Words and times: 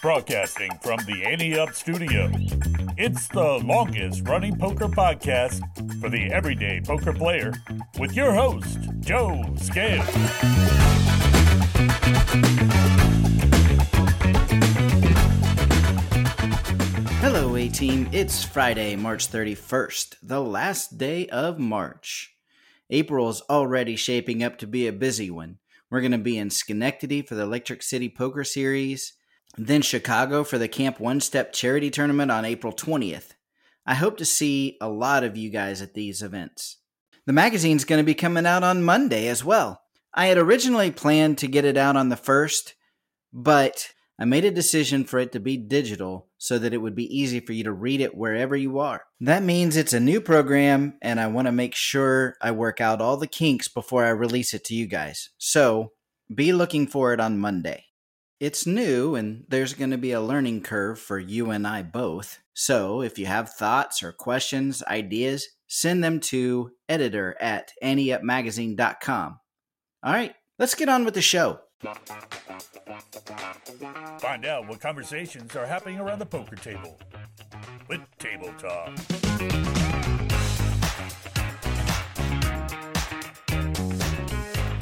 Broadcasting 0.00 0.70
from 0.80 1.00
the 1.06 1.24
Ante 1.24 1.58
Up 1.58 1.74
Studio. 1.74 2.30
It's 2.96 3.26
the 3.26 3.60
longest 3.64 4.28
running 4.28 4.56
poker 4.56 4.86
podcast 4.86 5.60
for 6.00 6.08
the 6.08 6.32
everyday 6.32 6.80
poker 6.80 7.12
player 7.12 7.52
with 7.98 8.14
your 8.14 8.32
host, 8.32 8.78
Joe 9.00 9.42
Scale. 9.56 10.02
Hello, 17.20 17.56
A 17.56 17.68
Team. 17.68 18.08
It's 18.12 18.44
Friday, 18.44 18.94
March 18.94 19.28
31st, 19.32 20.14
the 20.22 20.40
last 20.40 20.96
day 20.96 21.26
of 21.26 21.58
March. 21.58 22.36
April's 22.88 23.42
already 23.50 23.96
shaping 23.96 24.44
up 24.44 24.58
to 24.58 24.68
be 24.68 24.86
a 24.86 24.92
busy 24.92 25.28
one. 25.28 25.58
We're 25.90 26.02
going 26.02 26.12
to 26.12 26.18
be 26.18 26.38
in 26.38 26.50
Schenectady 26.50 27.22
for 27.22 27.34
the 27.34 27.42
Electric 27.42 27.82
City 27.82 28.08
Poker 28.08 28.44
Series, 28.44 29.14
then 29.56 29.82
Chicago 29.82 30.44
for 30.44 30.58
the 30.58 30.68
Camp 30.68 31.00
One 31.00 31.20
Step 31.20 31.52
Charity 31.52 31.90
Tournament 31.90 32.30
on 32.30 32.44
April 32.44 32.72
20th. 32.72 33.30
I 33.86 33.94
hope 33.94 34.18
to 34.18 34.24
see 34.24 34.76
a 34.80 34.88
lot 34.88 35.24
of 35.24 35.36
you 35.36 35.50
guys 35.50 35.80
at 35.80 35.94
these 35.94 36.22
events. 36.22 36.76
The 37.26 37.32
magazine's 37.32 37.84
going 37.84 37.98
to 38.00 38.04
be 38.04 38.14
coming 38.14 38.46
out 38.46 38.62
on 38.62 38.82
Monday 38.82 39.28
as 39.28 39.44
well. 39.44 39.82
I 40.14 40.26
had 40.26 40.38
originally 40.38 40.90
planned 40.90 41.38
to 41.38 41.46
get 41.46 41.64
it 41.64 41.76
out 41.76 41.96
on 41.96 42.08
the 42.08 42.16
1st, 42.16 42.74
but 43.32 43.92
I 44.18 44.24
made 44.24 44.44
a 44.44 44.50
decision 44.50 45.04
for 45.04 45.18
it 45.18 45.32
to 45.32 45.40
be 45.40 45.56
digital 45.56 46.28
so 46.38 46.58
that 46.58 46.72
it 46.72 46.78
would 46.78 46.94
be 46.94 47.16
easy 47.16 47.40
for 47.40 47.52
you 47.52 47.64
to 47.64 47.72
read 47.72 48.00
it 48.00 48.16
wherever 48.16 48.56
you 48.56 48.78
are. 48.78 49.04
That 49.20 49.42
means 49.42 49.76
it's 49.76 49.92
a 49.92 50.00
new 50.00 50.20
program, 50.20 50.98
and 51.02 51.20
I 51.20 51.26
want 51.28 51.46
to 51.46 51.52
make 51.52 51.74
sure 51.74 52.36
I 52.40 52.50
work 52.50 52.80
out 52.80 53.00
all 53.00 53.16
the 53.16 53.26
kinks 53.26 53.68
before 53.68 54.04
I 54.04 54.10
release 54.10 54.54
it 54.54 54.64
to 54.64 54.74
you 54.74 54.86
guys. 54.86 55.30
So 55.38 55.92
be 56.34 56.52
looking 56.52 56.86
for 56.86 57.12
it 57.12 57.20
on 57.20 57.38
Monday. 57.38 57.84
It's 58.40 58.66
new, 58.66 59.16
and 59.16 59.44
there's 59.48 59.74
going 59.74 59.90
to 59.90 59.98
be 59.98 60.12
a 60.12 60.20
learning 60.20 60.62
curve 60.62 61.00
for 61.00 61.18
you 61.18 61.50
and 61.50 61.66
I 61.66 61.82
both. 61.82 62.38
So 62.54 63.02
if 63.02 63.18
you 63.18 63.26
have 63.26 63.52
thoughts 63.52 64.00
or 64.00 64.12
questions, 64.12 64.80
ideas, 64.84 65.48
send 65.66 66.04
them 66.04 66.20
to 66.20 66.70
editor 66.88 67.36
at 67.40 67.72
anteupmagazine.com. 67.82 69.40
All 70.04 70.12
right, 70.12 70.36
let's 70.56 70.76
get 70.76 70.88
on 70.88 71.04
with 71.04 71.14
the 71.14 71.22
show. 71.22 71.58
Find 74.20 74.46
out 74.46 74.68
what 74.68 74.80
conversations 74.80 75.56
are 75.56 75.66
happening 75.66 75.98
around 75.98 76.20
the 76.20 76.26
poker 76.26 76.54
table 76.54 76.96
with 77.88 78.00
Table 78.18 78.52
Talk. 78.58 80.27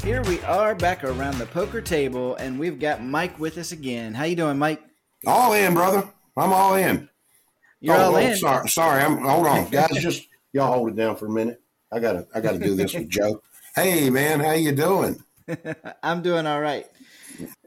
Here 0.07 0.21
we 0.21 0.39
are 0.43 0.73
back 0.73 1.03
around 1.03 1.37
the 1.37 1.47
poker 1.47 1.81
table, 1.81 2.35
and 2.35 2.57
we've 2.57 2.79
got 2.79 3.03
Mike 3.03 3.37
with 3.39 3.57
us 3.57 3.73
again. 3.73 4.13
How 4.13 4.23
you 4.23 4.37
doing, 4.37 4.57
Mike? 4.57 4.81
All 5.25 5.51
in, 5.51 5.73
brother. 5.73 6.07
I'm 6.37 6.53
all 6.53 6.75
in. 6.75 7.09
You're 7.81 7.93
oh, 7.93 8.03
all 8.03 8.15
oh, 8.15 8.19
in. 8.19 8.37
Sorry, 8.37 8.69
sorry. 8.69 9.03
I'm 9.03 9.17
hold 9.17 9.45
on, 9.45 9.69
guys. 9.69 9.89
Just 9.97 10.29
y'all 10.53 10.71
hold 10.71 10.91
it 10.91 10.95
down 10.95 11.17
for 11.17 11.25
a 11.25 11.29
minute. 11.29 11.61
I 11.91 11.99
gotta, 11.99 12.25
I 12.33 12.39
gotta 12.39 12.57
do 12.57 12.73
this 12.73 12.93
with 12.93 13.09
Joe. 13.09 13.41
Hey, 13.75 14.09
man, 14.09 14.39
how 14.39 14.53
you 14.53 14.71
doing? 14.71 15.21
I'm 16.01 16.21
doing 16.21 16.47
all 16.47 16.61
right. 16.61 16.85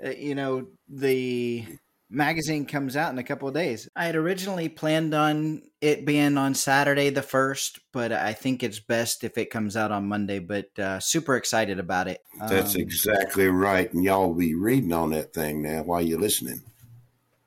Uh, 0.03 0.09
you 0.09 0.35
know, 0.35 0.67
the 0.89 1.67
magazine 2.11 2.67
comes 2.67 2.97
out 2.97 3.13
in 3.13 3.19
a 3.19 3.23
couple 3.25 3.47
of 3.49 3.55
days. 3.55 3.89
I 3.95 4.07
had 4.07 4.17
originally 4.17 4.69
planned 4.69 5.15
on 5.15 5.63
it 5.81 6.05
being 6.05 6.37
on 6.37 6.55
Saturday 6.55 7.11
the 7.11 7.21
1st, 7.21 7.79
but 7.93 8.13
I 8.13 8.33
think 8.33 8.63
it's 8.63 8.81
best 8.81 9.23
if 9.25 9.39
it 9.39 9.51
comes 9.51 9.77
out 9.77 9.93
on 9.93 10.09
Monday, 10.09 10.41
but 10.41 10.77
uh, 10.79 10.99
super 11.01 11.37
excited 11.37 11.79
about 11.79 12.09
it. 12.09 12.21
That's 12.49 12.75
Um, 12.75 12.81
exactly 12.81 13.47
right, 13.47 13.93
and 13.93 14.03
y'all 14.05 14.29
will 14.29 14.35
be 14.35 14.55
reading 14.55 14.93
on 14.93 15.11
that 15.11 15.33
thing 15.33 15.63
now 15.63 15.83
while 15.85 16.03
you're 16.03 16.21
listening. 16.21 16.63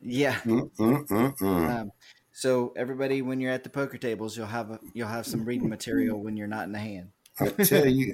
Yeah. 0.02 0.40
Um, 0.46 1.92
so 2.32 2.74
everybody, 2.76 3.22
when 3.22 3.40
you're 3.40 3.52
at 3.52 3.64
the 3.64 3.70
poker 3.70 3.98
tables, 3.98 4.36
you'll 4.36 4.48
have 4.48 4.72
a, 4.72 4.80
you'll 4.94 5.08
have 5.08 5.26
some 5.26 5.46
reading 5.46 5.70
material 5.70 6.20
when 6.22 6.36
you're 6.36 6.48
not 6.48 6.66
in 6.66 6.72
the 6.72 6.80
hand. 6.80 7.12
I 7.40 7.50
tell 7.50 7.88
you, 7.88 8.14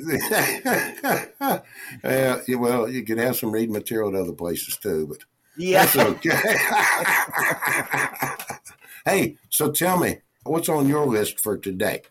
uh, 1.41 1.59
yeah, 2.03 2.41
well, 2.55 2.87
you 2.87 3.03
can 3.03 3.17
have 3.17 3.35
some 3.35 3.51
reading 3.51 3.73
material 3.73 4.09
at 4.09 4.21
other 4.21 4.33
places 4.33 4.77
too, 4.77 5.07
but 5.07 5.17
Yeah. 5.59 5.85
that's 5.85 5.97
okay. 5.97 6.29
hey, 9.05 9.37
so 9.49 9.71
tell 9.71 9.97
me, 9.99 10.17
what's 10.43 10.69
on 10.69 10.87
your 10.87 11.05
list 11.05 11.39
for 11.41 11.57
today? 11.57 12.01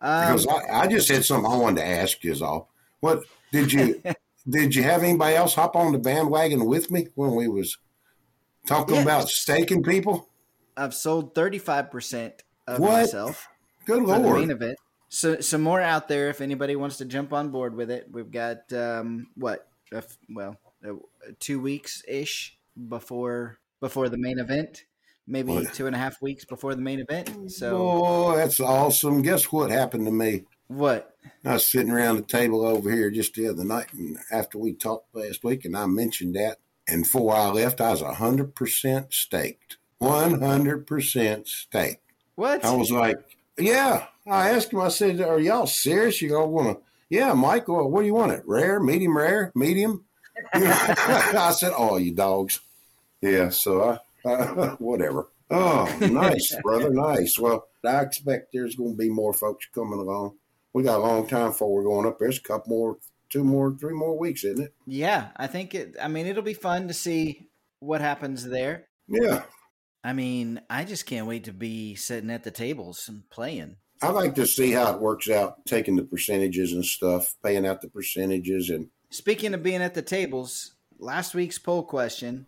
Um, 0.00 0.26
Because 0.26 0.46
I, 0.46 0.82
I 0.82 0.86
just 0.86 1.08
had 1.08 1.24
something 1.24 1.50
I 1.50 1.56
wanted 1.56 1.80
to 1.80 1.86
ask 1.86 2.22
you. 2.22 2.32
Is 2.32 2.42
all. 2.42 2.70
What 3.00 3.24
did 3.52 3.72
you 3.72 4.02
did 4.48 4.74
you 4.74 4.82
have 4.82 5.02
anybody 5.02 5.36
else 5.36 5.54
hop 5.54 5.76
on 5.76 5.92
the 5.92 5.98
bandwagon 5.98 6.64
with 6.66 6.90
me 6.90 7.08
when 7.14 7.34
we 7.34 7.48
was 7.48 7.76
talking 8.66 8.96
Yeah. 8.96 9.02
about 9.02 9.28
staking 9.28 9.82
people? 9.82 10.28
I've 10.76 10.94
sold 10.94 11.34
35% 11.34 12.32
of 12.66 12.78
What? 12.78 12.92
myself. 12.92 13.48
Good 13.84 14.02
for 14.02 14.06
the 14.06 14.12
main 14.20 14.22
lord! 14.22 14.50
event. 14.50 14.78
So 15.08 15.40
some 15.40 15.62
more 15.62 15.80
out 15.80 16.08
there 16.08 16.30
if 16.30 16.40
anybody 16.40 16.76
wants 16.76 16.98
to 16.98 17.04
jump 17.04 17.32
on 17.32 17.50
board 17.50 17.74
with 17.74 17.90
it. 17.90 18.06
We've 18.10 18.30
got 18.30 18.72
um, 18.72 19.26
what? 19.34 19.66
well, 20.30 20.56
two 21.38 21.60
weeks 21.60 22.02
ish 22.08 22.56
before 22.88 23.58
before 23.80 24.08
the 24.08 24.18
main 24.18 24.38
event. 24.38 24.84
Maybe 25.26 25.52
What? 25.52 25.74
two 25.74 25.86
and 25.86 25.94
a 25.94 25.98
half 25.98 26.20
weeks 26.20 26.44
before 26.44 26.74
the 26.74 26.82
main 26.82 27.00
event. 27.00 27.52
So 27.52 27.76
Oh, 28.04 28.36
that's 28.36 28.60
awesome! 28.60 29.22
Guess 29.22 29.52
what 29.52 29.70
happened 29.70 30.06
to 30.06 30.12
me? 30.12 30.44
what? 30.68 31.16
I 31.44 31.54
was 31.54 31.68
sitting 31.68 31.90
around 31.90 32.16
the 32.16 32.22
table 32.22 32.64
over 32.64 32.90
here 32.90 33.10
just 33.10 33.34
the 33.34 33.48
other 33.48 33.64
night, 33.64 33.92
and 33.92 34.16
after 34.30 34.56
we 34.58 34.72
talked 34.72 35.14
last 35.14 35.44
week, 35.44 35.64
and 35.64 35.76
I 35.76 35.86
mentioned 35.86 36.34
that, 36.36 36.58
and 36.88 37.02
before 37.02 37.34
I 37.34 37.48
left, 37.48 37.80
I 37.80 37.90
was 37.90 38.00
hundred 38.00 38.54
percent 38.54 39.12
staked, 39.12 39.76
one 39.98 40.40
hundred 40.40 40.86
percent 40.86 41.46
staked. 41.48 42.02
What? 42.36 42.64
I 42.64 42.72
was 42.74 42.90
like, 42.90 43.18
"Yeah." 43.58 44.06
I 44.26 44.50
asked 44.50 44.72
him. 44.72 44.80
I 44.80 44.88
said, 44.88 45.20
"Are 45.20 45.40
y'all 45.40 45.66
serious? 45.66 46.22
You 46.22 46.36
all 46.36 46.50
want 46.50 46.78
to?" 46.78 46.84
Yeah, 47.08 47.32
Michael. 47.34 47.90
What 47.90 48.00
do 48.00 48.06
you 48.06 48.14
want? 48.14 48.32
It 48.32 48.42
rare, 48.46 48.78
medium, 48.80 49.16
rare, 49.16 49.50
medium. 49.54 50.04
I 50.54 51.52
said, 51.56 51.72
"Oh, 51.76 51.96
you 51.96 52.12
dogs." 52.12 52.60
Yeah. 53.20 53.50
So 53.50 53.98
I, 54.24 54.28
uh, 54.28 54.70
whatever. 54.78 55.28
Oh, 55.50 55.92
nice, 56.00 56.54
brother. 56.62 56.90
Nice. 56.90 57.38
Well, 57.38 57.66
I 57.84 58.02
expect 58.02 58.52
there's 58.52 58.76
going 58.76 58.92
to 58.92 58.96
be 58.96 59.08
more 59.08 59.32
folks 59.32 59.66
coming 59.74 59.98
along. 59.98 60.36
We 60.72 60.84
got 60.84 60.98
a 60.98 61.02
long 61.02 61.26
time 61.26 61.48
before 61.48 61.74
we're 61.74 61.82
going 61.82 62.06
up. 62.06 62.18
There's 62.18 62.38
a 62.38 62.42
couple 62.42 62.70
more, 62.70 62.98
two 63.30 63.42
more, 63.42 63.76
three 63.76 63.94
more 63.94 64.16
weeks, 64.16 64.44
isn't 64.44 64.66
it? 64.66 64.74
yeah, 64.86 65.30
I 65.36 65.48
think 65.48 65.74
it. 65.74 65.96
I 66.00 66.06
mean, 66.08 66.26
it'll 66.26 66.42
be 66.42 66.54
fun 66.54 66.88
to 66.88 66.94
see 66.94 67.48
what 67.80 68.00
happens 68.00 68.44
there. 68.44 68.86
Yeah. 69.08 69.42
I 70.04 70.12
mean, 70.12 70.60
I 70.70 70.84
just 70.84 71.04
can't 71.04 71.26
wait 71.26 71.44
to 71.44 71.52
be 71.52 71.94
sitting 71.94 72.30
at 72.30 72.44
the 72.44 72.50
tables 72.50 73.06
and 73.08 73.28
playing. 73.28 73.76
I 74.02 74.10
like 74.10 74.34
to 74.36 74.46
see 74.46 74.70
how 74.70 74.94
it 74.94 75.00
works 75.00 75.28
out, 75.28 75.66
taking 75.66 75.96
the 75.96 76.04
percentages 76.04 76.72
and 76.72 76.84
stuff, 76.84 77.34
paying 77.44 77.66
out 77.66 77.82
the 77.82 77.88
percentages, 77.88 78.70
and 78.70 78.88
Speaking 79.10 79.54
of 79.54 79.62
being 79.62 79.82
at 79.82 79.94
the 79.94 80.02
tables, 80.02 80.72
last 80.98 81.34
week's 81.34 81.58
poll 81.58 81.82
question 81.82 82.46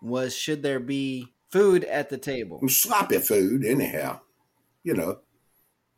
was 0.00 0.34
should 0.34 0.62
there 0.62 0.80
be 0.80 1.28
food 1.50 1.84
at 1.84 2.08
the 2.08 2.18
table? 2.18 2.60
sloppy 2.68 3.18
food, 3.18 3.64
anyhow. 3.64 4.20
You 4.84 4.94
know, 4.94 5.18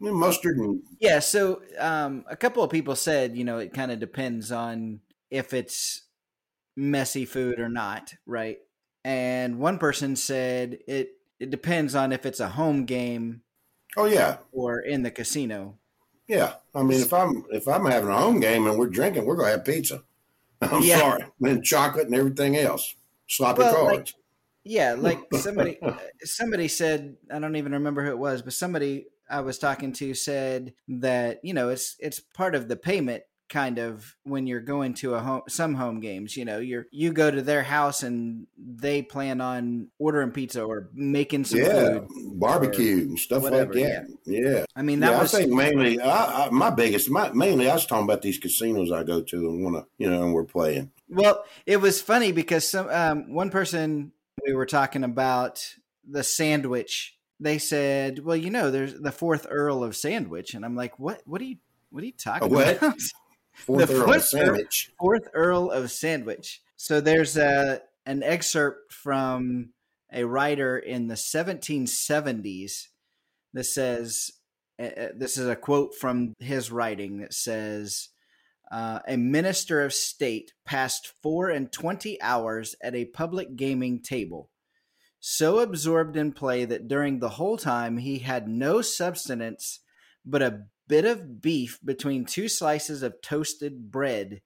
mustard 0.00 0.56
and 0.58 0.82
Yeah, 1.00 1.20
so 1.20 1.62
um, 1.78 2.24
a 2.28 2.36
couple 2.36 2.62
of 2.62 2.70
people 2.70 2.96
said, 2.96 3.36
you 3.36 3.44
know, 3.44 3.58
it 3.58 3.72
kind 3.72 3.90
of 3.90 3.98
depends 4.00 4.52
on 4.52 5.00
if 5.30 5.54
it's 5.54 6.02
messy 6.76 7.24
food 7.24 7.60
or 7.60 7.68
not, 7.68 8.14
right? 8.26 8.58
And 9.04 9.58
one 9.58 9.78
person 9.78 10.16
said 10.16 10.78
it 10.86 11.12
it 11.40 11.50
depends 11.50 11.94
on 11.94 12.12
if 12.12 12.24
it's 12.24 12.40
a 12.40 12.48
home 12.48 12.84
game 12.84 13.42
oh 13.96 14.06
yeah, 14.06 14.38
or 14.52 14.80
in 14.80 15.02
the 15.02 15.10
casino. 15.10 15.78
Yeah. 16.28 16.54
I 16.74 16.82
mean, 16.82 17.00
if 17.00 17.12
I'm 17.12 17.44
if 17.50 17.66
I'm 17.68 17.84
having 17.86 18.08
a 18.10 18.16
home 18.16 18.40
game 18.40 18.66
and 18.66 18.78
we're 18.78 18.88
drinking, 18.88 19.24
we're 19.24 19.36
gonna 19.36 19.50
have 19.50 19.64
pizza. 19.64 20.02
I'm 20.60 20.82
Yeah. 20.82 20.98
sorry, 20.98 21.24
and 21.42 21.64
chocolate 21.64 22.06
and 22.06 22.14
everything 22.14 22.56
else, 22.56 22.94
sloppy 23.28 23.60
Well, 23.62 23.84
like- 23.84 23.94
cards. 23.96 24.14
Yeah, 24.66 24.94
like 24.98 25.20
somebody 25.34 25.78
somebody 26.22 26.68
said, 26.68 27.16
I 27.30 27.38
don't 27.38 27.56
even 27.56 27.72
remember 27.72 28.02
who 28.04 28.10
it 28.10 28.18
was, 28.18 28.40
but 28.42 28.54
somebody 28.54 29.06
I 29.28 29.40
was 29.40 29.58
talking 29.58 29.92
to 29.94 30.14
said 30.14 30.72
that, 30.88 31.40
you 31.44 31.52
know, 31.54 31.68
it's 31.68 31.96
it's 31.98 32.20
part 32.20 32.54
of 32.54 32.68
the 32.68 32.76
payment 32.76 33.24
kind 33.54 33.78
of 33.78 34.16
when 34.24 34.48
you're 34.48 34.60
going 34.60 34.92
to 34.94 35.14
a 35.14 35.20
home 35.20 35.42
some 35.46 35.74
home 35.74 36.00
games 36.00 36.36
you 36.36 36.44
know 36.44 36.58
you're 36.58 36.86
you 36.90 37.12
go 37.12 37.30
to 37.30 37.40
their 37.40 37.62
house 37.62 38.02
and 38.02 38.48
they 38.58 39.00
plan 39.00 39.40
on 39.40 39.86
ordering 40.00 40.32
pizza 40.32 40.60
or 40.60 40.88
making 40.92 41.44
some 41.44 41.60
yeah, 41.60 42.00
food 42.00 42.08
barbecue 42.40 43.02
and 43.02 43.16
stuff 43.16 43.44
whatever, 43.44 43.72
like 43.72 43.84
that. 43.84 44.06
Yeah. 44.24 44.64
i 44.74 44.82
mean 44.82 44.98
that 44.98 45.12
yeah, 45.12 45.20
was 45.20 45.32
I 45.32 45.42
think 45.42 45.52
mainly, 45.52 46.00
I, 46.00 46.46
I, 46.46 46.50
my 46.50 46.70
biggest, 46.70 47.08
my, 47.08 47.30
mainly, 47.32 47.70
I 47.70 47.74
was 47.74 47.86
talking 47.86 48.02
about 48.02 48.22
these 48.22 48.40
casinos 48.40 48.90
I 48.90 49.04
go 49.04 49.22
to 49.22 49.36
and 49.36 49.62
want 49.62 49.76
to, 49.76 49.86
you 49.98 50.10
know, 50.10 50.24
and 50.24 50.34
we're 50.34 50.42
playing. 50.42 50.90
well 51.08 51.44
it 51.64 51.76
was 51.76 52.02
funny 52.02 52.32
because 52.32 52.68
some 52.68 52.88
um, 52.88 53.32
one 53.32 53.50
person 53.50 54.10
we 54.44 54.52
were 54.52 54.66
talking 54.66 55.04
about 55.04 55.64
the 56.04 56.24
sandwich 56.24 57.16
they 57.38 57.58
said 57.58 58.24
well 58.24 58.36
you 58.36 58.50
know 58.50 58.72
there's 58.72 58.94
the 58.94 59.12
fourth 59.12 59.46
earl 59.48 59.84
of 59.84 59.94
sandwich 59.94 60.54
and 60.54 60.64
i'm 60.64 60.74
like 60.74 60.98
what 60.98 61.22
what 61.24 61.40
are 61.40 61.44
you 61.44 61.56
what 61.90 62.02
are 62.02 62.06
you 62.06 62.12
talking 62.12 62.50
what? 62.50 62.78
about 62.78 62.98
Fourth 63.54 63.88
The 63.88 63.94
Earl 63.94 64.06
fourth 64.06 64.24
sandwich. 64.24 64.90
fourth 64.98 65.28
Earl 65.32 65.70
of 65.70 65.90
Sandwich. 65.90 66.60
So 66.76 67.00
there's 67.00 67.36
a 67.36 67.82
an 68.06 68.22
excerpt 68.22 68.92
from 68.92 69.70
a 70.12 70.24
writer 70.24 70.78
in 70.78 71.08
the 71.08 71.14
1770s 71.14 72.88
that 73.54 73.64
says 73.64 74.30
uh, 74.78 74.82
uh, 74.84 75.08
this 75.16 75.38
is 75.38 75.48
a 75.48 75.56
quote 75.56 75.94
from 75.94 76.34
his 76.38 76.70
writing 76.70 77.18
that 77.18 77.32
says 77.32 78.08
uh, 78.72 78.98
a 79.06 79.16
minister 79.16 79.82
of 79.82 79.94
state 79.94 80.52
passed 80.64 81.12
four 81.22 81.48
and 81.48 81.70
twenty 81.70 82.20
hours 82.20 82.74
at 82.82 82.94
a 82.94 83.04
public 83.06 83.56
gaming 83.56 84.00
table 84.00 84.50
so 85.20 85.60
absorbed 85.60 86.16
in 86.16 86.32
play 86.32 86.64
that 86.64 86.88
during 86.88 87.18
the 87.18 87.30
whole 87.30 87.56
time 87.56 87.98
he 87.98 88.18
had 88.18 88.48
no 88.48 88.82
substance 88.82 89.80
but 90.24 90.42
a 90.42 90.64
bit 90.88 91.04
of 91.04 91.40
beef 91.40 91.78
between 91.84 92.24
two 92.24 92.48
slices 92.48 93.02
of 93.02 93.20
toasted 93.22 93.90
bread, 93.90 94.40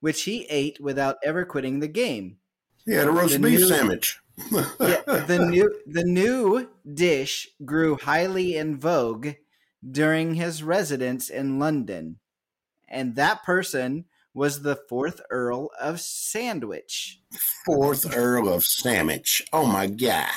which 0.00 0.22
he 0.24 0.44
ate 0.50 0.80
without 0.80 1.16
ever 1.24 1.44
quitting 1.44 1.80
the 1.80 1.88
game. 1.88 2.38
Yeah, 2.86 3.04
the 3.04 3.10
roast 3.12 3.34
The 3.34 3.38
beef 3.40 3.60
new- 3.60 3.66
sandwich. 3.68 4.18
Yeah, 4.52 5.24
the 5.26 5.46
new 5.48 5.72
the 5.86 6.02
new 6.04 6.68
dish 6.92 7.48
grew 7.64 7.96
highly 7.96 8.56
in 8.56 8.76
vogue 8.78 9.28
during 9.88 10.34
his 10.34 10.62
residence 10.62 11.28
in 11.30 11.58
London, 11.60 12.18
and 12.88 13.14
that 13.14 13.44
person 13.44 14.06
was 14.34 14.62
the 14.62 14.74
fourth 14.88 15.20
Earl 15.30 15.70
of 15.80 16.00
Sandwich. 16.00 17.20
Fourth 17.64 18.16
Earl 18.16 18.48
of 18.48 18.64
Sandwich. 18.64 19.40
Oh 19.52 19.66
my 19.66 19.86
God. 19.86 20.28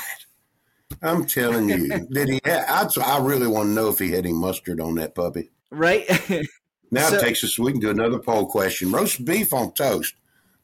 I'm 1.02 1.26
telling 1.26 1.70
you, 1.70 1.88
did 2.12 2.30
he? 2.30 2.40
Have, 2.46 2.92
I, 2.98 3.18
I 3.18 3.20
really 3.20 3.48
want 3.48 3.68
to 3.70 3.74
know 3.74 3.90
if 3.90 4.00
he 4.00 4.12
had 4.12 4.26
any 4.26 4.34
mustard 4.34 4.80
on 4.82 4.96
that 4.96 5.16
puppy. 5.16 5.50
Right? 5.70 6.06
Now 6.90 7.10
So- 7.10 7.18
it 7.18 7.22
takes 7.22 7.44
us. 7.44 7.60
We 7.60 7.74
can 7.74 7.82
do 7.82 7.90
another 7.90 8.18
poll 8.20 8.46
question: 8.46 8.94
roast 8.94 9.26
beef 9.26 9.54
on 9.54 9.74
toast. 9.74 10.16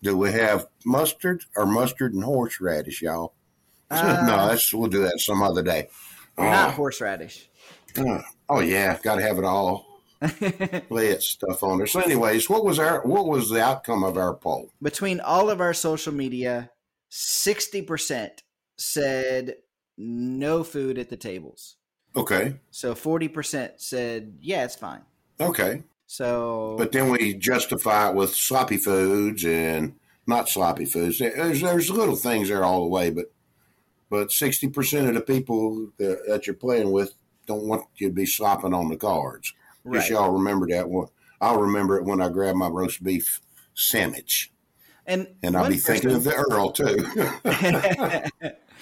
Do 0.01 0.15
we 0.15 0.31
have 0.31 0.67
mustard 0.85 1.43
or 1.55 1.65
mustard 1.65 2.13
and 2.13 2.23
horseradish, 2.23 3.01
y'all? 3.01 3.33
Uh, 3.91 4.23
no, 4.25 4.47
that's 4.47 4.73
we'll 4.73 4.89
do 4.89 5.01
that 5.03 5.19
some 5.19 5.43
other 5.43 5.61
day. 5.61 5.87
Not 6.37 6.69
Uh, 6.69 6.71
horseradish. 6.71 7.47
uh, 7.97 8.21
oh 8.49 8.61
yeah, 8.61 8.97
got 9.03 9.15
to 9.17 9.21
have 9.21 9.37
it 9.37 9.43
all. 9.43 9.85
Lay 10.89 11.09
that 11.09 11.21
stuff 11.21 11.61
on 11.61 11.77
there. 11.77 11.85
So, 11.85 11.99
anyways, 11.99 12.49
what 12.49 12.63
was 12.65 12.79
our 12.79 13.05
what 13.05 13.27
was 13.27 13.49
the 13.49 13.61
outcome 13.61 14.03
of 14.03 14.17
our 14.17 14.33
poll? 14.33 14.71
Between 14.81 15.19
all 15.19 15.49
of 15.51 15.59
our 15.61 15.73
social 15.73 16.13
media, 16.13 16.71
60% 17.11 18.29
said 18.77 19.55
no 19.97 20.63
food 20.63 20.97
at 20.97 21.09
the 21.09 21.17
tables. 21.17 21.77
Okay, 22.15 22.59
So 22.69 22.93
40% 22.93 23.73
said, 23.81 24.37
yeah, 24.39 24.65
it's 24.65 24.75
fine. 24.75 25.01
okay, 25.39 25.83
So, 26.05 26.75
but 26.77 26.91
then 26.91 27.09
we 27.09 27.33
justify 27.33 28.09
it 28.09 28.15
with 28.15 28.35
sloppy 28.35 28.77
foods 28.77 29.43
and 29.43 29.95
not 30.27 30.47
sloppy 30.47 30.85
foods. 30.85 31.17
There's 31.19 31.61
there's 31.61 31.89
little 31.89 32.15
things 32.15 32.49
there 32.49 32.63
all 32.63 32.83
the 32.83 32.89
way, 32.89 33.09
but 33.09 33.31
but 34.09 34.31
sixty 34.31 34.69
percent 34.69 35.07
of 35.07 35.15
the 35.15 35.21
people 35.21 35.89
that, 35.97 36.21
that 36.27 36.45
you're 36.47 36.53
playing 36.55 36.91
with 36.91 37.13
don't 37.47 37.67
want 37.67 37.85
you 37.97 38.09
to 38.09 38.13
be 38.13 38.25
slopping 38.27 38.73
on 38.75 38.89
the 38.89 38.95
cards. 38.95 39.53
right. 39.83 39.99
Guess 40.01 40.11
y'all 40.11 40.31
remember 40.31 40.67
that 40.67 40.89
one. 40.89 41.07
I'll 41.41 41.59
remember 41.59 41.97
it 41.97 42.05
when 42.05 42.21
I 42.21 42.29
grab 42.29 42.55
my 42.55 42.67
roast 42.69 43.03
beef 43.03 43.41
sandwich, 43.73 44.52
And, 45.05 45.27
and 45.43 45.57
I'll 45.57 45.69
be 45.69 45.77
thinking 45.77 46.11
of 46.11 46.23
the 46.23 46.33
Earl 46.33 46.71
too. 46.71 48.31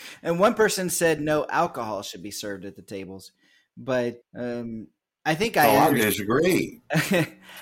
and 0.24 0.40
one 0.40 0.54
person 0.54 0.90
said 0.90 1.20
no 1.22 1.46
alcohol 1.50 2.04
should 2.04 2.22
be 2.22 2.32
served 2.32 2.66
at 2.66 2.76
the 2.76 2.82
tables. 2.82 3.32
But 3.76 4.24
um, 4.36 4.88
I 5.26 5.36
think 5.36 5.58
oh, 5.58 5.62
I 5.62 5.66
I 5.66 5.86
under- 5.88 6.02
disagree. 6.02 6.82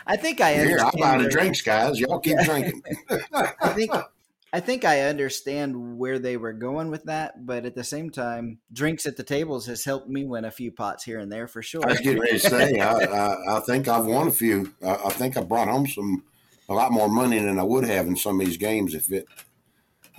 I 0.07 0.17
think 0.17 0.41
I 0.41 0.53
Here, 0.53 0.79
I'll 0.79 0.87
understand 0.87 0.99
buy 0.99 1.23
the 1.23 1.29
drinks, 1.29 1.61
guys. 1.61 1.99
Y'all 1.99 2.19
keep 2.19 2.39
drinking. 2.39 2.81
I 3.33 3.69
think 3.69 3.91
I 4.51 4.59
think 4.59 4.83
I 4.83 5.01
understand 5.01 5.97
where 5.97 6.17
they 6.17 6.35
were 6.35 6.53
going 6.53 6.89
with 6.89 7.03
that, 7.03 7.45
but 7.45 7.65
at 7.65 7.75
the 7.75 7.83
same 7.83 8.09
time, 8.09 8.59
drinks 8.73 9.05
at 9.05 9.15
the 9.15 9.23
tables 9.23 9.67
has 9.67 9.85
helped 9.85 10.09
me 10.09 10.25
win 10.25 10.43
a 10.43 10.51
few 10.51 10.71
pots 10.71 11.03
here 11.03 11.19
and 11.19 11.31
there 11.31 11.47
for 11.47 11.61
sure. 11.61 11.83
I 11.85 11.91
was 11.91 11.99
getting 11.99 12.19
ready 12.19 12.39
to 12.39 12.49
say, 12.49 12.79
I, 12.79 12.93
I, 12.93 13.57
I 13.57 13.59
think 13.59 13.87
I've 13.87 14.05
won 14.05 14.27
a 14.27 14.31
few. 14.31 14.73
I, 14.83 14.95
I 15.05 15.09
think 15.09 15.37
I 15.37 15.41
brought 15.41 15.67
home 15.67 15.85
some 15.85 16.23
a 16.69 16.73
lot 16.73 16.91
more 16.91 17.09
money 17.09 17.39
than 17.39 17.59
I 17.59 17.63
would 17.63 17.83
have 17.85 18.07
in 18.07 18.15
some 18.15 18.39
of 18.39 18.45
these 18.45 18.57
games 18.57 18.93
if 18.93 19.11
it 19.11 19.27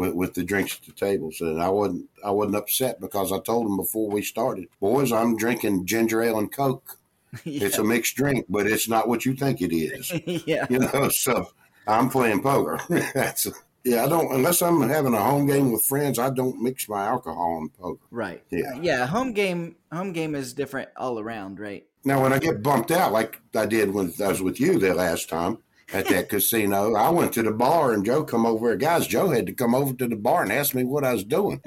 with, 0.00 0.14
with 0.14 0.34
the 0.34 0.42
drinks 0.42 0.76
at 0.76 0.86
the 0.86 0.92
tables. 0.92 1.40
And 1.40 1.62
I 1.62 1.68
wasn't 1.68 2.08
I 2.24 2.30
wasn't 2.32 2.56
upset 2.56 3.00
because 3.00 3.32
I 3.32 3.38
told 3.38 3.66
them 3.66 3.76
before 3.76 4.10
we 4.10 4.22
started, 4.22 4.66
boys, 4.80 5.12
I'm 5.12 5.36
drinking 5.36 5.86
ginger 5.86 6.22
ale 6.22 6.38
and 6.38 6.52
coke. 6.52 6.98
yeah. 7.44 7.66
It's 7.66 7.78
a 7.78 7.84
mixed 7.84 8.16
drink, 8.16 8.46
but 8.48 8.66
it's 8.66 8.88
not 8.88 9.06
what 9.06 9.24
you 9.24 9.34
think 9.34 9.62
it 9.62 9.72
is. 9.72 10.10
yeah. 10.46 10.66
You 10.68 10.80
know, 10.80 11.08
so 11.10 11.50
I'm 11.86 12.10
playing 12.10 12.42
poker. 12.42 12.80
That's 13.14 13.46
yeah. 13.84 14.04
I 14.04 14.08
don't 14.08 14.34
unless 14.34 14.62
I'm 14.62 14.80
having 14.88 15.14
a 15.14 15.22
home 15.22 15.46
game 15.46 15.70
with 15.70 15.84
friends. 15.84 16.18
I 16.18 16.30
don't 16.30 16.60
mix 16.60 16.88
my 16.88 17.06
alcohol 17.06 17.58
in 17.58 17.68
poker. 17.68 18.04
Right. 18.10 18.42
Yeah. 18.50 18.74
Yeah. 18.80 19.06
Home 19.06 19.32
game. 19.32 19.76
Home 19.92 20.12
game 20.12 20.34
is 20.34 20.52
different 20.52 20.88
all 20.96 21.20
around, 21.20 21.60
right? 21.60 21.86
Now, 22.02 22.22
when 22.22 22.32
I 22.32 22.38
get 22.38 22.62
bumped 22.62 22.90
out, 22.90 23.12
like 23.12 23.38
I 23.54 23.66
did 23.66 23.92
when 23.92 24.12
I 24.24 24.28
was 24.28 24.40
with 24.40 24.58
you 24.58 24.78
the 24.78 24.94
last 24.94 25.28
time 25.28 25.58
at 25.92 26.06
that 26.08 26.28
casino, 26.28 26.94
I 26.94 27.08
went 27.10 27.32
to 27.34 27.42
the 27.42 27.50
bar 27.50 27.92
and 27.92 28.04
Joe 28.04 28.24
come 28.24 28.46
over. 28.46 28.74
Guys, 28.76 29.06
Joe 29.06 29.30
had 29.30 29.46
to 29.46 29.52
come 29.52 29.74
over 29.74 29.92
to 29.94 30.08
the 30.08 30.16
bar 30.16 30.42
and 30.42 30.52
ask 30.52 30.74
me 30.74 30.84
what 30.84 31.04
I 31.04 31.12
was 31.12 31.24
doing. 31.24 31.60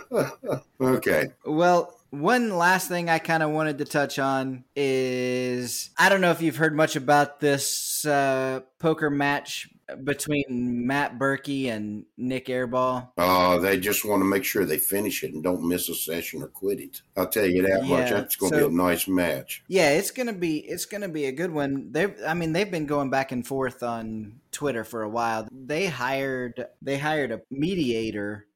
okay. 0.80 1.28
Well, 1.44 1.94
one 2.20 2.56
last 2.56 2.88
thing 2.88 3.08
I 3.08 3.18
kind 3.18 3.42
of 3.42 3.50
wanted 3.50 3.78
to 3.78 3.84
touch 3.84 4.18
on 4.18 4.64
is 4.74 5.90
I 5.98 6.08
don't 6.08 6.20
know 6.20 6.30
if 6.30 6.42
you've 6.42 6.56
heard 6.56 6.74
much 6.74 6.96
about 6.96 7.40
this 7.40 8.04
uh, 8.04 8.60
poker 8.78 9.10
match 9.10 9.68
between 10.02 10.86
Matt 10.86 11.18
Berkey 11.18 11.66
and 11.66 12.04
Nik 12.16 12.46
Airball. 12.46 13.10
Uh, 13.16 13.58
they 13.58 13.78
just 13.78 14.04
want 14.04 14.20
to 14.20 14.24
make 14.24 14.44
sure 14.44 14.64
they 14.64 14.78
finish 14.78 15.22
it 15.22 15.32
and 15.32 15.42
don't 15.42 15.66
miss 15.66 15.88
a 15.88 15.94
session 15.94 16.42
or 16.42 16.48
quit 16.48 16.80
it. 16.80 17.02
I'll 17.16 17.28
tell 17.28 17.46
you 17.46 17.62
that 17.62 17.82
much. 17.84 18.10
Yeah, 18.10 18.14
That's 18.14 18.36
going 18.36 18.52
to 18.52 18.58
so- 18.58 18.68
be 18.68 18.74
a 18.74 18.76
nice 18.76 19.06
match. 19.06 19.62
Yeah, 19.68 19.90
it's 19.90 20.10
gonna 20.10 20.32
be 20.32 20.58
it's 20.58 20.86
gonna 20.86 21.08
be 21.08 21.26
a 21.26 21.32
good 21.32 21.50
one. 21.52 21.92
They, 21.92 22.12
I 22.26 22.34
mean, 22.34 22.52
they've 22.52 22.70
been 22.70 22.86
going 22.86 23.10
back 23.10 23.32
and 23.32 23.46
forth 23.46 23.82
on 23.82 24.40
Twitter 24.50 24.84
for 24.84 25.02
a 25.02 25.08
while. 25.08 25.46
They 25.52 25.86
hired 25.86 26.66
they 26.82 26.98
hired 26.98 27.30
a 27.30 27.42
mediator 27.50 28.46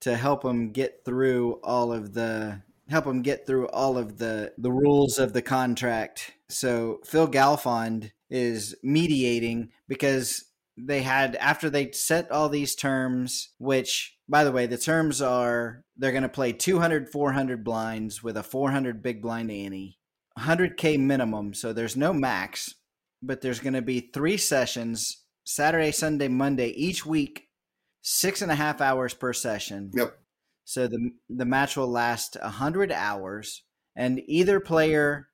to 0.00 0.16
help 0.16 0.42
them 0.42 0.72
get 0.72 1.04
through 1.04 1.54
all 1.62 1.92
of 1.92 2.12
the 2.12 2.60
help 2.88 3.04
them 3.04 3.22
get 3.22 3.46
through 3.46 3.68
all 3.68 3.98
of 3.98 4.18
the 4.18 4.52
the 4.58 4.72
rules 4.72 5.18
of 5.18 5.32
the 5.32 5.42
contract. 5.42 6.32
So 6.48 7.00
Phil 7.04 7.28
Galfond 7.28 8.12
is 8.30 8.74
mediating 8.82 9.70
because 9.88 10.44
they 10.76 11.02
had 11.02 11.36
after 11.36 11.70
they 11.70 11.90
set 11.92 12.30
all 12.30 12.48
these 12.48 12.74
terms 12.74 13.50
which 13.58 14.16
by 14.28 14.44
the 14.44 14.52
way 14.52 14.66
the 14.66 14.76
terms 14.76 15.22
are 15.22 15.84
they're 15.96 16.10
going 16.10 16.22
to 16.22 16.28
play 16.28 16.52
200 16.52 17.08
400 17.08 17.64
blinds 17.64 18.22
with 18.22 18.36
a 18.36 18.42
400 18.42 19.02
big 19.02 19.22
blind 19.22 19.50
ante 19.50 19.98
100k 20.38 20.98
minimum 20.98 21.54
so 21.54 21.72
there's 21.72 21.96
no 21.96 22.12
max 22.12 22.74
but 23.22 23.40
there's 23.40 23.60
going 23.60 23.74
to 23.74 23.82
be 23.82 24.10
three 24.12 24.36
sessions 24.36 25.24
saturday 25.44 25.92
sunday 25.92 26.28
monday 26.28 26.68
each 26.70 27.06
week 27.06 27.48
six 28.02 28.42
and 28.42 28.52
a 28.52 28.56
half 28.56 28.80
hours 28.80 29.14
per 29.14 29.32
session 29.32 29.90
Yep. 29.94 30.18
So 30.66 30.86
the 30.86 31.12
the 31.30 31.46
match 31.46 31.76
will 31.76 31.88
last 31.88 32.36
a 32.36 32.40
100 32.60 32.92
hours 32.92 33.62
and 33.96 34.20
either 34.26 34.60
player 34.60 35.28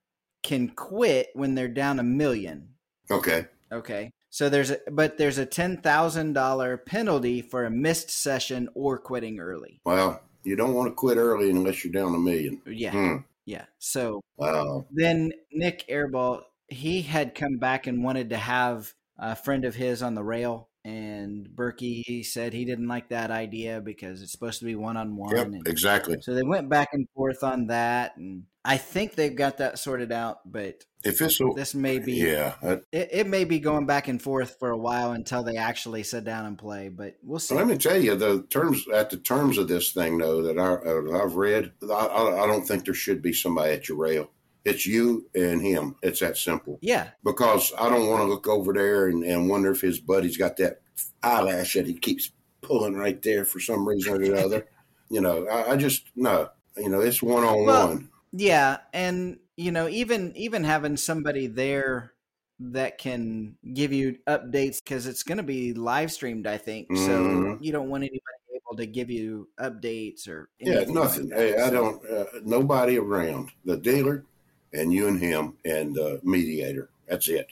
can 0.45 0.69
quit 0.69 1.29
when 1.35 1.55
they're 1.57 1.69
down 1.69 1.99
a 1.99 2.05
million 2.05 2.73
Okay. 3.11 3.47
Okay. 3.71 4.11
So 4.31 4.49
there's 4.49 4.71
a 4.71 4.79
but 4.91 5.19
there's 5.19 5.39
a 5.39 5.47
ten 5.47 5.77
thousand 5.79 6.33
dollar 6.33 6.77
penalty 6.77 7.43
for 7.43 7.65
a 7.65 7.71
missed 7.71 8.11
session 8.11 8.69
or 8.75 8.99
quitting 8.99 9.39
early. 9.41 9.81
Well, 9.85 10.23
you 10.45 10.57
don't 10.57 10.75
want 10.75 10.91
to 10.91 10.95
quit 10.95 11.19
early 11.19 11.51
unless 11.51 11.85
you're 11.85 11.93
down 11.93 12.15
a 12.15 12.19
million. 12.19 12.63
Yeah. 12.67 12.93
Hmm. 12.93 13.17
Yeah. 13.45 13.67
So 13.79 14.21
Wow. 14.37 14.87
then 14.91 15.33
Nik 15.53 15.87
Airball 15.89 16.43
he 16.69 17.03
had 17.03 17.35
come 17.35 17.59
back 17.59 17.87
and 17.87 18.03
wanted 18.03 18.31
to 18.31 18.39
have 18.39 18.95
a 19.19 19.37
friend 19.37 19.65
of 19.67 19.75
his 19.75 20.03
on 20.03 20.15
the 20.15 20.25
rail 20.25 20.69
and 20.85 21.49
Berkey 21.49 22.25
said 22.25 22.53
he 22.53 22.65
didn't 22.65 22.89
like 22.89 23.11
that 23.11 23.31
idea 23.31 23.81
because 23.81 24.21
it's 24.21 24.33
supposed 24.33 24.59
to 24.61 24.65
be 24.65 24.75
one 24.75 24.97
on 24.97 25.17
one. 25.17 25.63
Exactly. 25.67 26.17
So 26.21 26.35
they 26.35 26.43
went 26.43 26.69
back 26.69 26.89
and 26.93 27.07
forth 27.15 27.45
on 27.45 27.69
that, 27.69 28.17
and 28.17 28.45
I 28.65 28.79
think 28.79 29.15
they've 29.15 29.35
got 29.35 29.59
that 29.59 29.79
sorted 29.79 30.11
out. 30.11 30.39
But 30.45 30.85
If 31.05 31.19
this 31.19 31.41
this 31.55 31.75
may 31.75 32.01
be, 32.01 32.15
yeah, 32.15 32.55
it, 32.63 32.85
it 33.13 33.27
may 33.29 33.45
be 33.45 33.61
going 33.61 33.87
back 33.87 34.09
and 34.09 34.21
forth 34.21 34.57
for 34.59 34.71
a 34.71 34.77
while 34.77 35.13
until 35.13 35.45
they 35.45 35.57
actually 35.57 36.03
sit 36.03 36.25
down 36.25 36.47
and 36.47 36.59
play. 36.59 36.89
But 36.89 37.15
we'll 37.23 37.39
see. 37.39 37.55
Let 37.55 37.69
me 37.69 37.79
tell 37.79 38.01
you 38.01 38.17
the 38.17 38.43
terms 38.51 38.85
at 38.93 39.11
the 39.11 39.19
terms 39.19 39.59
of 39.59 39.69
this 39.69 39.93
thing 39.93 40.19
though 40.19 40.43
that 40.43 40.59
I, 40.59 41.23
I've 41.23 41.37
read. 41.37 41.73
I, 41.83 42.07
I 42.07 42.47
don't 42.49 42.67
think 42.67 42.85
there 42.85 42.95
should 42.95 43.23
be 43.23 43.33
somebody 43.33 43.73
at 43.73 43.89
your 43.89 43.99
rail. 43.99 44.31
It's 44.65 44.87
you 44.87 45.29
and 45.35 45.61
him. 45.61 45.97
It's 46.03 46.21
that 46.21 46.37
simple. 46.37 46.79
Yeah, 46.83 47.11
Because 47.25 47.73
I 47.79 47.89
don't 47.89 48.09
want 48.09 48.21
to 48.23 48.27
look 48.27 48.47
over 48.47 48.73
there 48.73 49.09
and, 49.09 49.25
and 49.25 49.49
wonder 49.49 49.73
if 49.73 49.81
his 49.81 49.99
buddy's 49.99 50.37
got 50.37 50.57
that 50.59 50.81
eyelash 51.23 51.75
that 51.75 51.87
he 51.87 51.95
keeps 51.95 52.31
pulling 52.61 52.95
right 52.95 53.21
there 53.23 53.45
for 53.45 53.59
some 53.61 53.87
reason 53.87 54.15
or 54.15 54.19
the 54.19 54.45
other. 54.45 54.67
You 55.11 55.21
know, 55.21 55.47
I, 55.47 55.73
I 55.73 55.77
just 55.77 56.07
no. 56.17 56.49
You 56.75 56.89
know, 56.89 57.01
it's 57.01 57.23
one 57.23 57.45
on 57.45 57.67
one. 57.67 58.11
Yeah, 58.33 58.79
and 58.95 59.39
you 59.59 59.71
know, 59.71 59.87
even 59.87 60.35
even 60.37 60.65
having 60.65 60.97
somebody 60.97 61.49
there 61.49 62.15
that 62.61 62.97
can 62.97 63.59
give 63.75 63.93
you 63.93 64.17
updates 64.27 64.83
because 64.83 65.07
it's 65.07 65.23
going 65.23 65.37
to 65.37 65.43
be 65.45 65.75
live 65.75 66.11
streamed, 66.13 66.47
I 66.47 66.57
think. 66.57 66.97
So 66.97 67.03
Mhm. 67.05 67.59
you 67.61 67.73
don't 67.73 67.91
want 67.91 68.05
anybody 68.05 68.23
able 68.55 68.77
to 68.79 68.87
give 68.87 69.11
you 69.11 69.51
updates 69.61 70.27
or 70.29 70.49
Yeah, 70.61 70.77
anything 70.77 70.95
like 70.95 71.05
nothing. 71.05 71.29
that. 71.29 71.39
Hey, 71.39 71.57
I 71.61 71.69
don't. 71.69 72.03
Uh, 72.09 72.25
nobody 72.43 72.97
around. 72.97 73.51
The 73.67 73.77
dealer 73.77 74.25
and 74.73 74.93
you 74.93 75.09
and 75.09 75.21
him 75.21 75.55
and 75.65 75.95
the 75.95 76.21
mediator. 76.23 76.91
That's 77.09 77.29
it. 77.29 77.49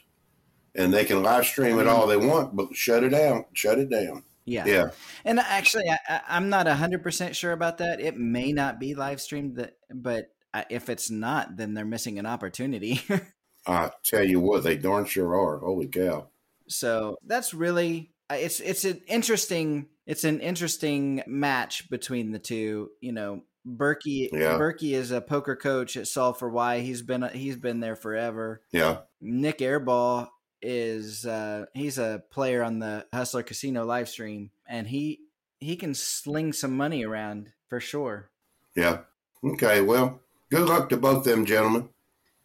And 0.75 0.95
they 0.95 1.05
can 1.05 1.23
live 1.23 1.47
stream 1.47 1.79
it 1.79 1.89
all 1.89 2.07
they 2.07 2.17
want, 2.17 2.55
but 2.55 2.75
shut 2.75 3.03
it 3.03 3.11
down. 3.11 3.45
Shut 3.53 3.79
it 3.79 3.91
down. 3.91 4.23
Yeah. 4.45 4.65
Yeah. 4.67 4.91
And 5.25 5.39
actually, 5.39 5.89
I, 5.89 6.21
I'm 6.29 6.49
not 6.49 6.67
100% 6.67 7.35
sure 7.35 7.53
about 7.53 7.79
that. 7.79 8.00
It 8.00 8.17
may 8.17 8.53
not 8.53 8.81
be 8.81 8.95
live 8.95 9.21
streamed, 9.21 9.57
that, 9.57 9.77
but 9.93 10.31
if 10.69 10.89
it's 10.89 11.11
not, 11.11 11.57
then 11.57 11.75
they're 11.75 11.85
missing 11.85 12.19
an 12.19 12.27
opportunity. 12.27 13.03
I 13.67 13.91
tell 14.05 14.25
you 14.25 14.41
what, 14.41 14.65
they 14.65 14.77
darn 14.77 15.05
sure 15.05 15.35
are. 15.35 15.59
Holy 15.59 15.87
cow. 15.87 16.29
so 16.69 17.17
that's 17.27 17.53
really 17.53 18.12
uh, 18.31 18.37
it's 18.37 18.61
it's 18.61 18.85
an 18.85 19.00
interesting 19.07 19.89
it's 20.07 20.25
an 20.25 20.41
interesting 20.41 21.23
match 21.27 21.91
between 21.91 22.33
the 22.33 22.39
two. 22.39 22.91
You 23.00 23.12
know, 23.12 23.43
Berkey 23.67 24.29
Yeah. 24.33 24.59
Berkey 24.59 24.93
is 24.93 25.11
a 25.11 25.21
poker 25.21 25.57
coach 25.57 25.97
at 25.97 26.09
Solve 26.09 26.38
for 26.38 26.49
Why. 26.49 26.81
He's 26.81 27.02
been 27.02 27.23
he's 27.33 27.57
been 27.57 27.81
there 27.81 27.97
forever. 27.97 28.62
Yeah. 28.73 28.99
Nik 29.21 29.59
Airball 29.59 30.29
is 30.62 31.25
uh, 31.26 31.67
he's 31.75 31.99
a 31.99 32.23
player 32.31 32.62
on 32.62 32.79
the 32.79 33.07
Hustler 33.12 33.43
Casino 33.43 33.85
live 33.85 34.09
stream, 34.09 34.50
and 34.69 34.87
he 34.87 35.21
he 35.59 35.76
can 35.76 35.95
sling 35.95 36.52
some 36.52 36.76
money 36.76 37.05
around 37.05 37.52
for 37.69 37.81
sure. 37.81 38.31
Yeah. 38.75 39.00
Okay. 39.45 39.81
Well, 39.83 40.21
good 40.50 40.69
luck 40.69 40.88
to 40.90 40.97
both 40.97 41.19
of 41.19 41.25
them 41.25 41.45
gentlemen. 41.45 41.88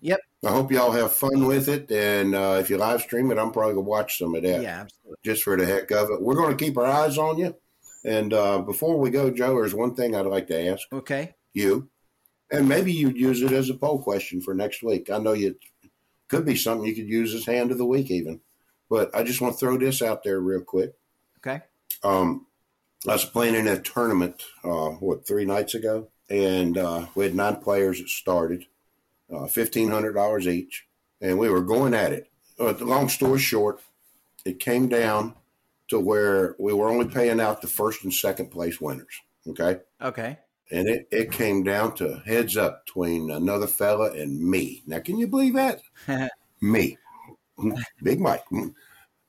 Yep. 0.01 0.19
I 0.45 0.49
hope 0.51 0.71
y'all 0.71 0.91
have 0.91 1.13
fun 1.13 1.45
with 1.47 1.67
it. 1.67 1.89
And 1.91 2.35
uh, 2.35 2.57
if 2.59 2.69
you 2.69 2.77
live 2.77 3.01
stream 3.01 3.31
it, 3.31 3.39
I'm 3.39 3.51
probably 3.51 3.73
going 3.73 3.85
to 3.85 3.89
watch 3.89 4.19
some 4.19 4.35
of 4.35 4.43
that 4.43 4.61
Yeah, 4.61 4.81
absolutely. 4.81 5.15
just 5.23 5.41
for 5.43 5.57
the 5.57 5.65
heck 5.65 5.89
of 5.91 6.11
it. 6.11 6.21
We're 6.21 6.35
going 6.35 6.55
to 6.55 6.63
keep 6.63 6.77
our 6.77 6.85
eyes 6.85 7.17
on 7.17 7.37
you. 7.39 7.55
And 8.05 8.33
uh, 8.33 8.59
before 8.59 8.97
we 8.99 9.09
go, 9.09 9.31
Joe, 9.31 9.55
there's 9.55 9.73
one 9.73 9.95
thing 9.95 10.15
I'd 10.15 10.27
like 10.27 10.47
to 10.47 10.67
ask 10.69 10.83
Okay. 10.93 11.33
you. 11.53 11.89
And 12.51 12.69
maybe 12.69 12.93
you'd 12.93 13.17
use 13.17 13.41
it 13.41 13.51
as 13.51 13.71
a 13.71 13.73
poll 13.73 13.99
question 14.01 14.39
for 14.41 14.53
next 14.53 14.83
week. 14.83 15.09
I 15.09 15.17
know 15.17 15.33
you 15.33 15.55
could 16.27 16.45
be 16.45 16.55
something 16.55 16.87
you 16.87 16.93
could 16.95 17.09
use 17.09 17.33
as 17.33 17.45
hand 17.45 17.71
of 17.71 17.79
the 17.79 17.85
week, 17.85 18.11
even. 18.11 18.41
But 18.89 19.13
I 19.15 19.23
just 19.23 19.41
want 19.41 19.55
to 19.55 19.59
throw 19.59 19.77
this 19.79 20.03
out 20.03 20.23
there 20.23 20.39
real 20.39 20.61
quick. 20.61 20.93
Okay. 21.39 21.61
Um, 22.03 22.45
I 23.07 23.13
was 23.13 23.25
playing 23.25 23.55
in 23.55 23.67
a 23.67 23.79
tournament, 23.81 24.43
uh, 24.63 24.89
what, 24.89 25.25
three 25.27 25.45
nights 25.45 25.73
ago? 25.73 26.09
And 26.29 26.77
uh, 26.77 27.07
we 27.15 27.25
had 27.25 27.35
nine 27.35 27.55
players 27.57 27.99
that 27.99 28.09
started, 28.09 28.65
uh, 29.31 29.45
$1,500 29.47 30.45
each. 30.45 30.85
And 31.21 31.39
we 31.39 31.49
were 31.49 31.61
going 31.61 31.95
at 31.95 32.13
it. 32.13 32.29
Uh, 32.59 32.73
long 32.79 33.09
story 33.09 33.39
short, 33.39 33.81
it 34.45 34.59
came 34.59 34.87
down 34.87 35.33
to 35.89 35.99
where 35.99 36.55
we 36.59 36.73
were 36.73 36.89
only 36.89 37.07
paying 37.07 37.39
out 37.39 37.61
the 37.61 37.67
first 37.67 38.03
and 38.03 38.13
second 38.13 38.49
place 38.49 38.81
winners. 38.81 39.21
Okay. 39.47 39.79
Okay. 40.01 40.37
And 40.71 40.89
it, 40.89 41.07
it 41.11 41.31
came 41.31 41.63
down 41.63 41.93
to 41.95 42.21
heads 42.25 42.57
up 42.57 42.85
between 42.85 43.29
another 43.29 43.67
fella 43.67 44.11
and 44.13 44.39
me. 44.39 44.81
Now, 44.87 44.99
can 44.99 45.17
you 45.17 45.27
believe 45.27 45.53
that? 45.53 45.81
me, 46.61 46.97
Big 48.01 48.19
Mike. 48.19 48.43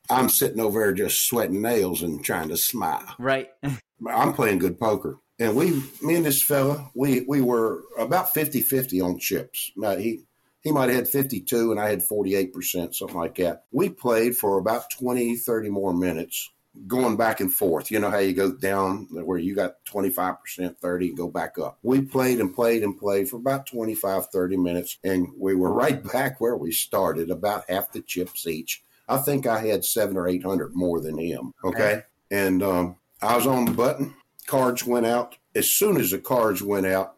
I'm 0.09 0.29
sitting 0.29 0.61
over 0.61 0.81
there 0.81 0.93
just 0.93 1.29
sweating 1.29 1.61
nails 1.61 2.03
and 2.03 2.25
trying 2.25 2.49
to 2.49 2.57
smile. 2.57 3.15
right. 3.19 3.51
I'm 4.09 4.35
playing 4.35 4.59
good 4.59 4.79
poker. 4.79 5.19
And 5.39 5.57
we, 5.57 5.83
me 6.03 6.17
and 6.17 6.25
this 6.25 6.43
fella, 6.43 6.91
we, 6.95 7.21
we 7.29 7.41
were 7.41 7.83
about 7.99 8.33
50 8.33 8.61
50 8.63 9.01
on 9.01 9.19
chips. 9.19 9.71
Now, 9.77 9.97
he, 9.97 10.21
he 10.67 10.73
might 10.73 10.89
have 10.89 10.97
had 10.97 11.09
52 11.09 11.71
and 11.71 11.79
I 11.79 11.89
had 11.89 12.03
48%, 12.03 12.93
something 12.93 13.17
like 13.17 13.37
that. 13.37 13.67
We 13.71 13.89
played 13.89 14.37
for 14.37 14.59
about 14.59 14.91
20, 14.91 15.37
30 15.37 15.69
more 15.69 15.95
minutes, 15.95 16.51
going 16.89 17.17
back 17.17 17.39
and 17.39 17.53
forth. 17.53 17.89
You 17.89 18.01
know 18.01 18.11
how 18.11 18.19
you 18.19 18.33
go 18.33 18.51
down 18.51 19.07
where 19.13 19.39
you 19.39 19.55
got 19.55 19.85
25%, 19.85 20.77
30, 20.77 21.09
and 21.09 21.17
go 21.17 21.29
back 21.29 21.57
up. 21.57 21.79
We 21.85 22.01
played 22.01 22.41
and 22.41 22.53
played 22.53 22.83
and 22.83 22.99
played 22.99 23.29
for 23.29 23.37
about 23.37 23.67
25, 23.67 24.27
30 24.27 24.57
minutes, 24.57 24.99
and 25.05 25.29
we 25.39 25.55
were 25.55 25.73
right 25.73 26.03
back 26.13 26.41
where 26.41 26.57
we 26.57 26.73
started, 26.73 27.31
about 27.31 27.63
half 27.69 27.93
the 27.93 28.03
chips 28.03 28.45
each. 28.49 28.83
I 29.09 29.19
think 29.19 29.47
I 29.47 29.65
had 29.65 29.85
seven 29.85 30.17
or 30.17 30.27
800 30.27 30.75
more 30.75 31.01
than 31.01 31.17
him. 31.17 31.55
Okay. 31.63 32.03
And 32.33 32.61
um, 32.65 32.97
I 33.23 33.37
was 33.37 33.47
on 33.47 33.67
the 33.67 33.71
button, 33.71 34.17
cards 34.49 34.85
went 34.85 35.07
out. 35.07 35.37
As 35.55 35.71
soon 35.71 35.97
as 35.97 36.11
the 36.11 36.19
cards 36.19 36.61
went 36.61 36.87
out, 36.87 37.15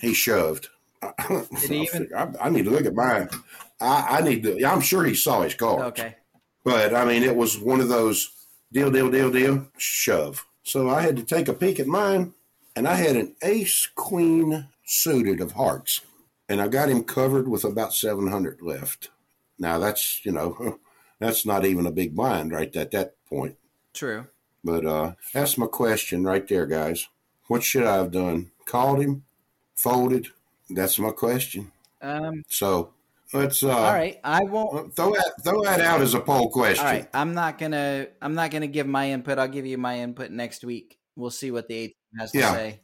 he 0.00 0.12
shoved. 0.12 0.70
Even- 1.70 2.08
I, 2.16 2.28
I 2.42 2.50
need 2.50 2.64
to 2.64 2.70
look 2.70 2.86
at 2.86 2.94
mine. 2.94 3.28
I, 3.80 4.18
I 4.18 4.20
need 4.22 4.42
to. 4.42 4.64
I'm 4.64 4.80
sure 4.80 5.04
he 5.04 5.14
saw 5.14 5.42
his 5.42 5.54
cards. 5.54 5.82
Okay. 5.98 6.16
But 6.64 6.94
I 6.94 7.04
mean, 7.04 7.22
it 7.22 7.34
was 7.34 7.58
one 7.58 7.80
of 7.80 7.88
those 7.88 8.30
deal, 8.72 8.90
deal, 8.90 9.10
deal, 9.10 9.30
deal, 9.30 9.66
shove. 9.78 10.44
So 10.62 10.90
I 10.90 11.00
had 11.02 11.16
to 11.16 11.22
take 11.24 11.48
a 11.48 11.54
peek 11.54 11.80
at 11.80 11.86
mine, 11.86 12.34
and 12.76 12.86
I 12.86 12.94
had 12.96 13.16
an 13.16 13.34
ace 13.42 13.88
queen 13.94 14.68
suited 14.84 15.40
of 15.40 15.52
hearts, 15.52 16.02
and 16.48 16.60
I 16.60 16.68
got 16.68 16.90
him 16.90 17.02
covered 17.04 17.48
with 17.48 17.64
about 17.64 17.94
700 17.94 18.60
left. 18.60 19.08
Now 19.58 19.78
that's 19.78 20.24
you 20.24 20.32
know, 20.32 20.78
that's 21.18 21.46
not 21.46 21.64
even 21.64 21.86
a 21.86 21.90
big 21.92 22.14
blind 22.14 22.52
right 22.52 22.74
at 22.76 22.90
that 22.90 23.14
point. 23.26 23.56
True. 23.94 24.26
But 24.62 24.84
uh, 24.84 25.12
that's 25.32 25.56
my 25.56 25.66
question 25.66 26.24
right 26.24 26.46
there, 26.46 26.66
guys. 26.66 27.08
What 27.46 27.62
should 27.62 27.84
I 27.84 27.96
have 27.96 28.10
done? 28.10 28.50
Called 28.66 29.00
him, 29.00 29.24
folded. 29.74 30.28
That's 30.70 30.98
my 30.98 31.10
question. 31.10 31.72
Um. 32.02 32.42
So 32.48 32.92
let's 33.32 33.62
uh, 33.62 33.70
all 33.70 33.92
right. 33.92 34.18
I 34.24 34.44
won't. 34.44 34.94
throw 34.94 35.12
that 35.12 35.32
throw 35.44 35.62
that 35.64 35.80
out 35.80 36.00
as 36.00 36.14
a 36.14 36.20
poll 36.20 36.50
question. 36.50 36.84
All 36.84 36.92
right. 36.92 37.08
I'm 37.12 37.34
not 37.34 37.58
gonna. 37.58 38.06
I'm 38.22 38.34
not 38.34 38.50
gonna 38.50 38.66
give 38.66 38.86
my 38.86 39.10
input. 39.10 39.38
I'll 39.38 39.48
give 39.48 39.66
you 39.66 39.78
my 39.78 39.98
input 40.00 40.30
next 40.30 40.64
week. 40.64 40.98
We'll 41.16 41.30
see 41.30 41.50
what 41.50 41.68
the 41.68 41.88
team 41.88 41.94
has 42.18 42.32
to 42.32 42.40
say. 42.40 42.80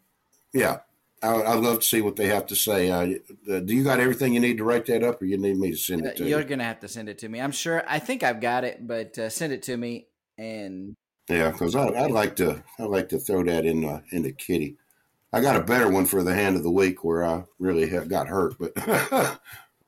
Yeah, 0.52 0.78
I, 1.23 1.43
I'd 1.43 1.61
love 1.61 1.81
to 1.81 1.87
see 1.87 2.00
what 2.00 2.16
they 2.16 2.26
have 2.26 2.47
to 2.47 2.57
say. 2.57 2.90
Uh, 2.90 3.14
uh, 3.50 3.61
do 3.61 3.75
you 3.75 3.85
got 3.85 4.00
everything 4.00 4.35
you 4.35 4.40
need 4.40 4.59
to 4.59 4.64
write 4.64 4.87
that 4.87 5.02
up, 5.02 5.21
or 5.23 5.26
you 5.26 5.38
need 5.38 5.57
me 5.57 5.71
to 5.71 5.76
send 5.76 6.05
it 6.07 6.16
to 6.16 6.25
You're 6.28 6.40
you? 6.40 6.47
gonna 6.47 6.64
have 6.64 6.81
to 6.81 6.88
send 6.88 7.09
it 7.09 7.19
to 7.19 7.28
me. 7.28 7.40
I'm 7.40 7.52
sure. 7.52 7.83
I 7.88 7.99
think 7.99 8.23
I've 8.23 8.40
got 8.40 8.64
it, 8.64 8.87
but 8.87 9.19
uh, 9.19 9.31
send 9.31 9.52
it 9.52 9.62
to 9.64 9.76
me. 9.76 10.09
And 10.38 10.95
Yeah, 11.28 11.50
because 11.50 11.75
I'd 11.75 12.11
like 12.11 12.37
to 12.37 12.62
I'd 12.78 12.88
like 12.88 13.09
to 13.11 13.19
throw 13.19 13.43
that 13.45 13.64
in 13.64 13.85
uh, 13.85 14.00
in 14.11 14.23
the 14.23 14.33
kitty. 14.33 14.76
I 15.33 15.40
got 15.40 15.56
a 15.56 15.64
better 15.64 15.90
one 15.90 16.06
for 16.06 16.23
the 16.23 16.35
hand 16.35 16.56
of 16.56 16.62
the 16.62 16.71
week 16.71 17.04
where 17.04 17.25
I 17.25 17.45
really 17.59 17.88
ha- 17.88 18.04
got 18.04 18.28
hurt, 18.28 18.54
but 18.59 18.73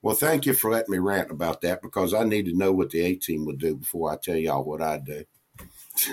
well, 0.03 0.15
thank 0.15 0.47
you 0.47 0.53
for 0.53 0.71
letting 0.71 0.93
me 0.93 0.99
rant 0.99 1.31
about 1.31 1.61
that 1.63 1.81
because 1.81 2.13
I 2.13 2.25
need 2.25 2.47
to 2.47 2.57
know 2.57 2.73
what 2.73 2.91
the 2.91 3.01
A 3.01 3.15
team 3.15 3.47
would 3.47 3.59
do 3.59 3.77
before 3.77 4.13
I 4.13 4.17
tell 4.17 4.37
y'all 4.37 4.65
what 4.65 4.83
I 4.83 4.99
do. 4.99 5.25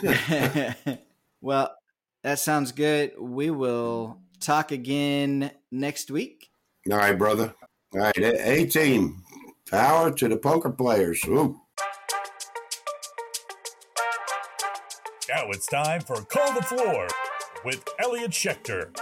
well, 1.41 1.75
that 2.23 2.39
sounds 2.39 2.71
good. 2.71 3.13
We 3.19 3.49
will 3.49 4.19
talk 4.39 4.71
again 4.71 5.51
next 5.71 6.11
week. 6.11 6.49
All 6.91 6.97
right, 6.97 7.17
brother. 7.17 7.53
All 7.93 7.99
right, 8.01 8.17
A 8.17 8.65
team, 8.65 9.23
power 9.69 10.11
to 10.11 10.27
the 10.27 10.37
poker 10.37 10.69
players. 10.69 11.23
Ooh. 11.27 11.59
Now 15.29 15.49
it's 15.49 15.67
time 15.67 16.01
for 16.01 16.21
Call 16.21 16.53
the 16.53 16.61
Floor 16.61 17.07
with 17.63 17.83
Elliot 17.99 18.31
Schechter. 18.31 18.95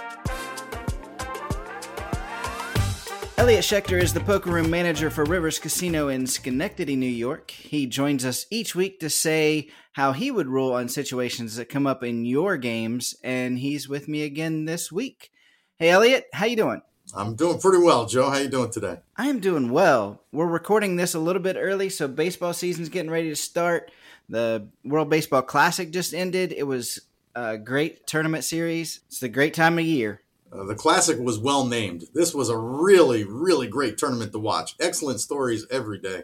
Elliot 3.44 3.66
Schechter 3.66 4.02
is 4.02 4.14
the 4.14 4.22
poker 4.22 4.50
room 4.50 4.70
manager 4.70 5.10
for 5.10 5.26
Rivers 5.26 5.60
Casino 5.60 6.08
in 6.08 6.28
Schenectady, 6.28 6.96
New 6.96 7.06
York. 7.06 7.52
He 7.52 7.86
joins 7.88 8.24
us 8.24 8.46
each 8.50 8.74
week 8.74 9.02
to 9.02 9.10
say 9.10 9.68
how 9.92 10.14
he 10.14 10.32
would 10.32 10.48
rule 10.48 10.72
on 10.72 10.88
situations 10.88 11.58
that 11.58 11.68
come 11.68 11.86
up 11.86 12.06
in 12.06 12.24
your 12.24 12.56
games, 12.56 13.18
and 13.22 13.60
he's 13.60 13.90
with 13.90 14.08
me 14.08 14.24
again 14.24 14.64
this 14.64 14.94
week. 14.94 15.30
Hey, 15.76 15.90
Elliot, 15.90 16.28
how 16.32 16.46
you 16.46 16.56
doing? 16.56 16.84
I'm 17.14 17.36
doing 17.36 17.60
pretty 17.60 17.84
well, 17.84 18.06
Joe. 18.06 18.30
How 18.30 18.38
you 18.38 18.48
doing 18.48 18.72
today? 18.72 19.00
I 19.18 19.28
am 19.28 19.42
doing 19.42 19.72
well. 19.72 20.24
We're 20.32 20.48
recording 20.48 20.96
this 20.96 21.14
a 21.14 21.20
little 21.20 21.42
bit 21.42 21.58
early, 21.60 21.90
so 21.90 22.08
baseball 22.08 22.54
season's 22.54 22.88
getting 22.88 23.12
ready 23.12 23.28
to 23.28 23.36
start. 23.36 23.92
The 24.30 24.70
World 24.86 25.10
Baseball 25.10 25.42
Classic 25.42 25.92
just 25.92 26.14
ended. 26.14 26.54
It 26.54 26.64
was 26.64 27.02
a 27.36 27.58
great 27.58 28.08
tournament 28.08 28.46
series. 28.46 29.02
It's 29.08 29.22
a 29.22 29.28
great 29.28 29.54
time 29.54 29.78
of 29.78 29.84
year. 29.84 30.22
Uh, 30.54 30.64
the 30.66 30.76
Classic 30.76 31.18
was 31.20 31.40
well 31.40 31.66
named. 31.66 32.06
This 32.14 32.34
was 32.34 32.50
a 32.50 32.58
really, 32.58 33.24
really 33.24 33.68
great 33.68 33.98
tournament 33.98 34.32
to 34.34 34.40
watch. 34.40 34.76
Excellent 34.80 35.20
stories 35.20 35.66
every 35.72 35.98
day. 35.98 36.24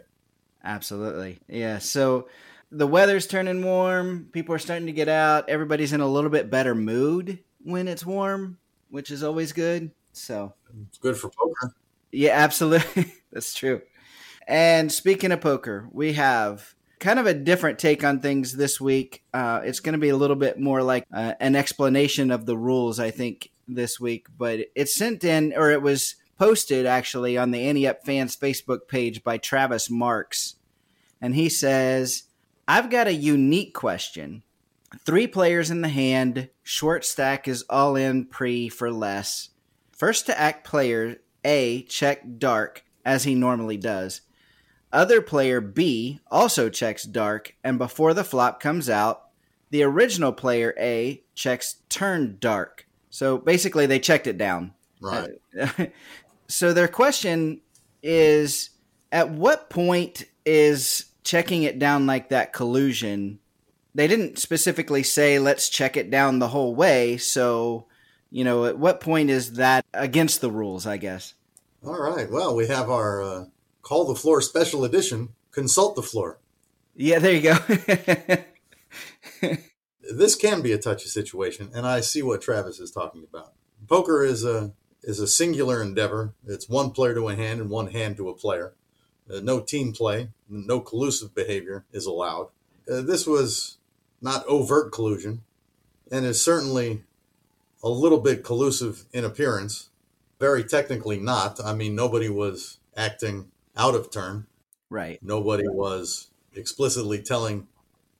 Absolutely. 0.62 1.40
Yeah. 1.48 1.78
So 1.78 2.28
the 2.70 2.86
weather's 2.86 3.26
turning 3.26 3.64
warm. 3.64 4.28
People 4.32 4.54
are 4.54 4.58
starting 4.58 4.86
to 4.86 4.92
get 4.92 5.08
out. 5.08 5.48
Everybody's 5.48 5.92
in 5.92 6.00
a 6.00 6.06
little 6.06 6.30
bit 6.30 6.50
better 6.50 6.74
mood 6.74 7.40
when 7.62 7.88
it's 7.88 8.06
warm, 8.06 8.58
which 8.90 9.10
is 9.10 9.22
always 9.22 9.52
good. 9.52 9.90
So 10.12 10.54
it's 10.86 10.98
good 10.98 11.16
for 11.16 11.30
poker. 11.30 11.74
Yeah, 12.12 12.32
absolutely. 12.32 13.12
That's 13.32 13.54
true. 13.54 13.82
And 14.46 14.90
speaking 14.90 15.32
of 15.32 15.40
poker, 15.40 15.88
we 15.92 16.14
have 16.14 16.74
kind 16.98 17.18
of 17.18 17.26
a 17.26 17.34
different 17.34 17.78
take 17.78 18.04
on 18.04 18.20
things 18.20 18.56
this 18.56 18.80
week. 18.80 19.24
Uh, 19.32 19.60
it's 19.64 19.80
going 19.80 19.92
to 19.94 19.98
be 19.98 20.08
a 20.10 20.16
little 20.16 20.36
bit 20.36 20.58
more 20.58 20.82
like 20.82 21.04
uh, 21.12 21.34
an 21.40 21.56
explanation 21.56 22.30
of 22.30 22.46
the 22.46 22.56
rules, 22.56 23.00
I 23.00 23.10
think, 23.10 23.50
this 23.74 24.00
week. 24.00 24.26
But 24.36 24.66
it's 24.74 24.94
sent 24.94 25.24
in, 25.24 25.52
or 25.56 25.70
it 25.70 25.82
was 25.82 26.16
posted 26.38 26.86
actually 26.86 27.36
on 27.36 27.50
the 27.50 27.66
Ante 27.66 27.86
Up 27.86 28.04
Fans 28.04 28.36
Facebook 28.36 28.88
page 28.88 29.22
by 29.22 29.38
Travis 29.38 29.90
Marks. 29.90 30.56
And 31.20 31.34
he 31.34 31.48
says, 31.48 32.24
I've 32.66 32.90
got 32.90 33.06
a 33.06 33.12
unique 33.12 33.74
question. 33.74 34.42
Three 35.04 35.26
players 35.26 35.70
in 35.70 35.82
the 35.82 35.88
hand, 35.88 36.48
short 36.62 37.04
stack 37.04 37.46
is 37.46 37.64
all 37.68 37.94
in 37.94 38.24
pre 38.24 38.68
for 38.68 38.90
less. 38.90 39.50
First 39.92 40.26
to 40.26 40.38
act 40.38 40.66
player 40.66 41.18
A 41.44 41.82
check 41.82 42.22
dark 42.38 42.84
as 43.04 43.24
he 43.24 43.34
normally 43.34 43.76
does. 43.76 44.22
Other 44.92 45.20
player 45.20 45.60
B 45.60 46.20
also 46.30 46.68
checks 46.68 47.04
dark, 47.04 47.54
and 47.62 47.78
before 47.78 48.14
the 48.14 48.24
flop 48.24 48.60
comes 48.60 48.90
out, 48.90 49.26
the 49.70 49.84
original 49.84 50.32
player 50.32 50.74
A 50.78 51.22
checks 51.34 51.76
turn 51.88 52.38
dark. 52.40 52.86
So 53.10 53.38
basically, 53.38 53.86
they 53.86 53.98
checked 53.98 54.26
it 54.26 54.38
down. 54.38 54.72
Right. 55.00 55.30
so 56.48 56.72
their 56.72 56.88
question 56.88 57.60
is 58.02 58.70
at 59.12 59.30
what 59.30 59.70
point 59.70 60.24
is 60.46 61.06
checking 61.24 61.64
it 61.64 61.78
down 61.78 62.06
like 62.06 62.28
that 62.28 62.52
collusion? 62.52 63.40
They 63.94 64.06
didn't 64.06 64.38
specifically 64.38 65.02
say, 65.02 65.38
let's 65.38 65.68
check 65.68 65.96
it 65.96 66.10
down 66.10 66.38
the 66.38 66.48
whole 66.48 66.74
way. 66.74 67.16
So, 67.16 67.86
you 68.30 68.44
know, 68.44 68.66
at 68.66 68.78
what 68.78 69.00
point 69.00 69.30
is 69.30 69.54
that 69.54 69.84
against 69.92 70.40
the 70.40 70.50
rules, 70.50 70.86
I 70.86 70.96
guess? 70.96 71.34
All 71.84 72.00
right. 72.00 72.30
Well, 72.30 72.54
we 72.54 72.68
have 72.68 72.88
our 72.90 73.22
uh, 73.22 73.44
Call 73.82 74.06
the 74.06 74.14
Floor 74.14 74.40
special 74.40 74.84
edition. 74.84 75.30
Consult 75.50 75.96
the 75.96 76.02
floor. 76.02 76.38
Yeah, 76.94 77.18
there 77.18 77.32
you 77.32 77.42
go. 79.42 79.56
this 80.12 80.36
can 80.36 80.60
be 80.62 80.72
a 80.72 80.78
touchy 80.78 81.08
situation, 81.08 81.70
and 81.74 81.86
I 81.86 82.00
see 82.00 82.22
what 82.22 82.42
Travis 82.42 82.80
is 82.80 82.90
talking 82.90 83.24
about. 83.28 83.52
Poker 83.88 84.24
is 84.24 84.44
a 84.44 84.72
is 85.02 85.18
a 85.18 85.26
singular 85.26 85.82
endeavor. 85.82 86.34
It's 86.46 86.68
one 86.68 86.90
player 86.90 87.14
to 87.14 87.28
a 87.28 87.34
hand 87.34 87.60
and 87.60 87.70
one 87.70 87.88
hand 87.88 88.16
to 88.16 88.28
a 88.28 88.34
player. 88.34 88.74
Uh, 89.32 89.40
no 89.40 89.60
team 89.60 89.92
play, 89.92 90.30
no 90.48 90.80
collusive 90.80 91.34
behavior 91.34 91.84
is 91.92 92.04
allowed. 92.04 92.48
Uh, 92.90 93.00
this 93.00 93.26
was 93.26 93.78
not 94.20 94.44
overt 94.46 94.92
collusion, 94.92 95.42
and 96.10 96.26
is 96.26 96.42
certainly 96.42 97.04
a 97.82 97.88
little 97.88 98.20
bit 98.20 98.44
collusive 98.44 99.04
in 99.12 99.24
appearance. 99.24 99.88
Very 100.38 100.64
technically 100.64 101.18
not. 101.18 101.62
I 101.64 101.74
mean, 101.74 101.94
nobody 101.94 102.28
was 102.28 102.78
acting 102.96 103.50
out 103.76 103.94
of 103.94 104.10
turn. 104.10 104.46
Right. 104.88 105.22
Nobody 105.22 105.68
was 105.68 106.28
explicitly 106.54 107.22
telling 107.22 107.68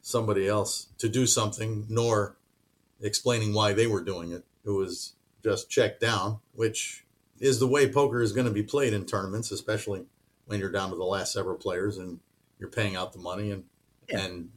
somebody 0.03 0.47
else 0.47 0.89
to 0.99 1.09
do 1.09 1.27
something, 1.27 1.87
nor 1.89 2.37
explaining 3.01 3.55
why 3.55 3.73
they 3.73 3.87
were 3.87 4.03
doing 4.03 4.33
it. 4.33 4.45
It 4.65 4.71
was 4.71 5.15
just 5.43 5.71
checked 5.71 6.01
down, 6.01 6.41
which 6.53 7.05
is 7.39 7.59
the 7.59 7.67
way 7.67 7.91
poker 7.91 8.23
is 8.23 8.33
going 8.33 8.47
to 8.47 8.53
be 8.53 8.63
played 8.63 8.93
in 8.93 9.07
tournaments, 9.07 9.51
especially 9.51 10.05
when 10.47 10.61
you're 10.61 10.71
down 10.71 10.91
to 10.91 10.97
the 10.97 11.05
last 11.05 11.33
several 11.33 11.57
players 11.57 11.97
and 11.97 12.21
you're 12.59 12.71
paying 12.71 12.97
out 12.97 13.13
the 13.13 13.19
money 13.19 13.51
and 13.51 13.65
yeah. 14.09 14.21
and 14.21 14.51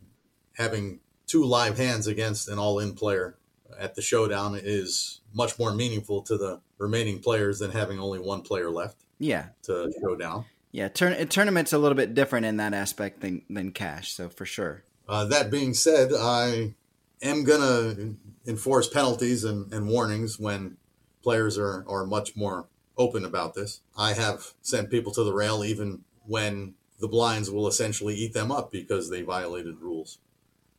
having 0.58 1.00
two 1.26 1.44
live 1.44 1.78
hands 1.78 2.08
against 2.08 2.50
an 2.50 2.60
all-in 2.60 2.94
player 2.94 3.38
at 3.80 3.96
the 3.96 4.02
showdown 4.02 4.60
is 4.62 5.22
much 5.34 5.58
more 5.58 5.74
meaningful 5.74 6.22
to 6.22 6.38
the 6.38 6.62
remaining 6.78 7.20
players 7.20 7.60
than 7.60 7.72
having 7.72 8.00
only 8.00 8.20
one 8.20 8.42
player 8.42 8.70
left. 8.70 8.98
Yeah, 9.20 9.48
to 9.64 9.92
show 10.02 10.16
down. 10.16 10.46
Yeah, 10.72 10.90
turn, 10.90 11.28
tournament's 11.28 11.72
a 11.72 11.78
little 11.78 11.96
bit 11.96 12.14
different 12.14 12.46
in 12.46 12.58
that 12.58 12.74
aspect 12.74 13.22
than 13.22 13.44
than 13.50 13.72
cash. 13.72 14.14
So 14.14 14.30
for 14.30 14.46
sure. 14.46 14.84
Uh, 15.08 15.26
that 15.26 15.52
being 15.52 15.74
said, 15.74 16.12
I 16.14 16.74
am 17.22 17.44
gonna 17.44 18.16
enforce 18.46 18.88
penalties 18.88 19.44
and, 19.44 19.72
and 19.74 19.88
warnings 19.88 20.40
when 20.40 20.78
players 21.22 21.58
are 21.58 21.86
are 21.88 22.06
much 22.06 22.36
more 22.36 22.68
open 22.98 23.26
about 23.26 23.54
this. 23.54 23.82
I 23.98 24.14
have 24.14 24.54
sent 24.62 24.92
people 24.92 25.12
to 25.14 25.24
the 25.24 25.34
rail 25.34 25.64
even 25.64 26.04
when 26.26 26.76
the 27.00 27.08
blinds 27.08 27.50
will 27.50 27.68
essentially 27.68 28.16
eat 28.16 28.34
them 28.34 28.52
up 28.52 28.72
because 28.72 29.10
they 29.10 29.22
violated 29.22 29.80
rules. 29.80 30.20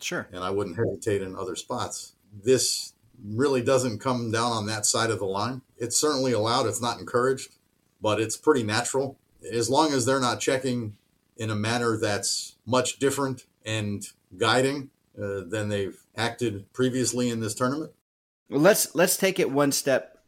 Sure. 0.01 0.29
And 0.33 0.45
I 0.45 0.51
wouldn't 0.51 0.77
hesitate 0.77 1.23
in 1.23 1.37
other 1.37 1.57
spots. 1.57 2.13
This 2.33 2.95
really 3.25 3.63
doesn't 3.63 4.01
come 4.01 4.31
down 4.31 4.53
on 4.53 4.67
that 4.67 4.87
side 4.87 5.11
of 5.11 5.19
the 5.19 5.25
line. 5.27 5.63
It's 5.77 5.97
certainly 5.97 6.33
allowed, 6.33 6.67
it's 6.67 6.83
not 6.83 6.99
encouraged, 6.99 7.57
but 8.01 8.21
it's 8.21 8.37
pretty 8.37 8.63
natural. 8.63 9.19
As 9.51 9.69
long 9.71 9.93
as 9.93 10.07
they're 10.07 10.21
not 10.21 10.41
checking 10.41 10.97
in 11.37 11.51
a 11.51 11.55
manner 11.55 11.97
that's 11.97 12.57
much 12.67 12.99
different 12.99 13.45
and 13.64 14.05
guiding 14.37 14.90
uh, 15.18 15.40
than 15.46 15.68
they've 15.68 15.98
acted 16.16 16.72
previously 16.72 17.31
in 17.31 17.40
this 17.40 17.55
tournament. 17.55 17.92
Well, 18.48 18.61
let's 18.61 18.94
let's 18.94 19.16
take 19.16 19.38
it 19.38 19.50
one 19.50 19.72
step 19.72 20.18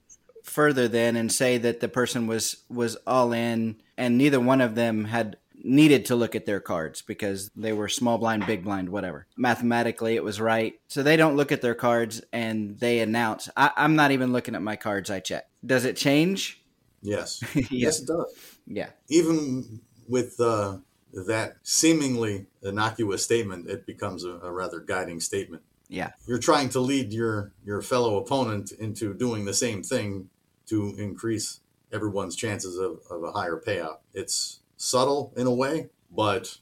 further 0.43 0.89
then 0.89 1.17
and 1.17 1.31
say 1.31 1.59
that 1.59 1.81
the 1.81 1.89
person 1.89 2.27
was 2.27 2.65
was 2.69 2.97
all 3.07 3.33
in 3.33 3.77
and 3.97 4.17
neither 4.17 4.41
one 4.41 4.61
of 4.61 4.75
them 4.75 5.07
had 5.07 5.37
needed 5.67 6.05
to 6.07 6.17
look 6.17 6.35
at 6.35 6.47
their 6.47 6.61
cards 6.61 7.03
because 7.03 7.51
they 7.57 7.73
were 7.73 7.89
small 7.89 8.19
blind, 8.19 8.47
big 8.47 8.63
blind, 8.63 8.89
whatever. 8.89 9.27
Mathematically, 9.37 10.15
it 10.15 10.23
was 10.23 10.41
right. 10.41 10.75
So 10.87 11.03
they 11.03 11.17
don't 11.17 11.37
look 11.37 11.51
at 11.51 11.61
their 11.61 11.75
cards 11.75 12.23
and 12.33 12.79
they 12.79 13.01
announce, 13.01 13.49
I, 13.57 13.73
am 13.77 13.97
not 13.97 14.13
even 14.13 14.33
looking 14.33 14.55
at 14.55 14.63
my 14.63 14.77
cards, 14.77 15.11
I 15.11 15.21
check. 15.21 15.49
Does 15.65 15.85
it 15.85 15.97
change? 15.97 16.63
Yes. 17.03 17.43
yes. 17.55 17.73
yes, 17.73 18.01
it 18.01 18.07
does. 18.07 18.35
Yeah. 18.67 18.91
Even 19.09 19.81
with 20.09 20.39
uh, 20.41 20.79
that 21.25 21.57
seemingly 21.63 22.47
innocuous 22.63 23.25
statement, 23.25 23.69
it 23.69 23.87
becomes 23.87 24.25
a, 24.25 24.33
a 24.41 24.53
rather 24.53 24.81
guiding 24.81 25.21
statement. 25.21 25.63
Yeah. 25.89 26.11
You're 26.27 26.39
trying 26.39 26.69
to 26.71 26.81
lead 26.81 27.13
your, 27.13 27.53
your 27.65 27.81
fellow 27.81 28.19
opponent 28.19 28.73
into 28.73 29.15
doing 29.15 29.45
the 29.45 29.55
same 29.55 29.83
thing 29.83 30.29
to 30.67 30.95
increase 30.99 31.61
everyone's 31.93 32.37
chances 32.37 32.77
of, 32.77 33.01
of 33.11 33.23
a 33.23 33.33
higher 33.33 33.61
payout. 33.65 33.99
It's 34.13 34.61
subtle 34.77 35.33
in 35.37 35.47
a 35.47 35.55
way, 35.55 35.89
but 36.11 36.59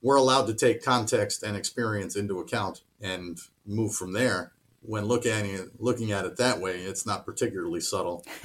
we're 0.00 0.16
allowed 0.16 0.46
to 0.46 0.54
take 0.54 0.82
context 0.82 1.42
and 1.42 1.56
experience 1.56 2.16
into 2.16 2.40
account 2.40 2.82
and 3.00 3.38
move 3.66 3.94
from 3.94 4.12
there. 4.12 4.52
When 4.82 5.04
looking 5.04 5.32
at 5.32 5.44
it, 5.44 5.68
looking 5.78 6.10
at 6.10 6.24
it 6.24 6.36
that 6.38 6.60
way, 6.60 6.78
it's 6.78 7.06
not 7.06 7.24
particularly 7.24 7.80
subtle, 7.80 8.24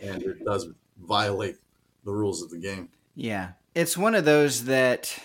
and 0.00 0.20
it 0.22 0.44
does 0.44 0.66
violate 1.00 1.58
the 2.04 2.10
rules 2.10 2.42
of 2.42 2.50
the 2.50 2.58
game. 2.58 2.88
Yeah, 3.14 3.52
it's 3.76 3.96
one 3.96 4.14
of 4.14 4.24
those 4.24 4.64
that 4.64 5.16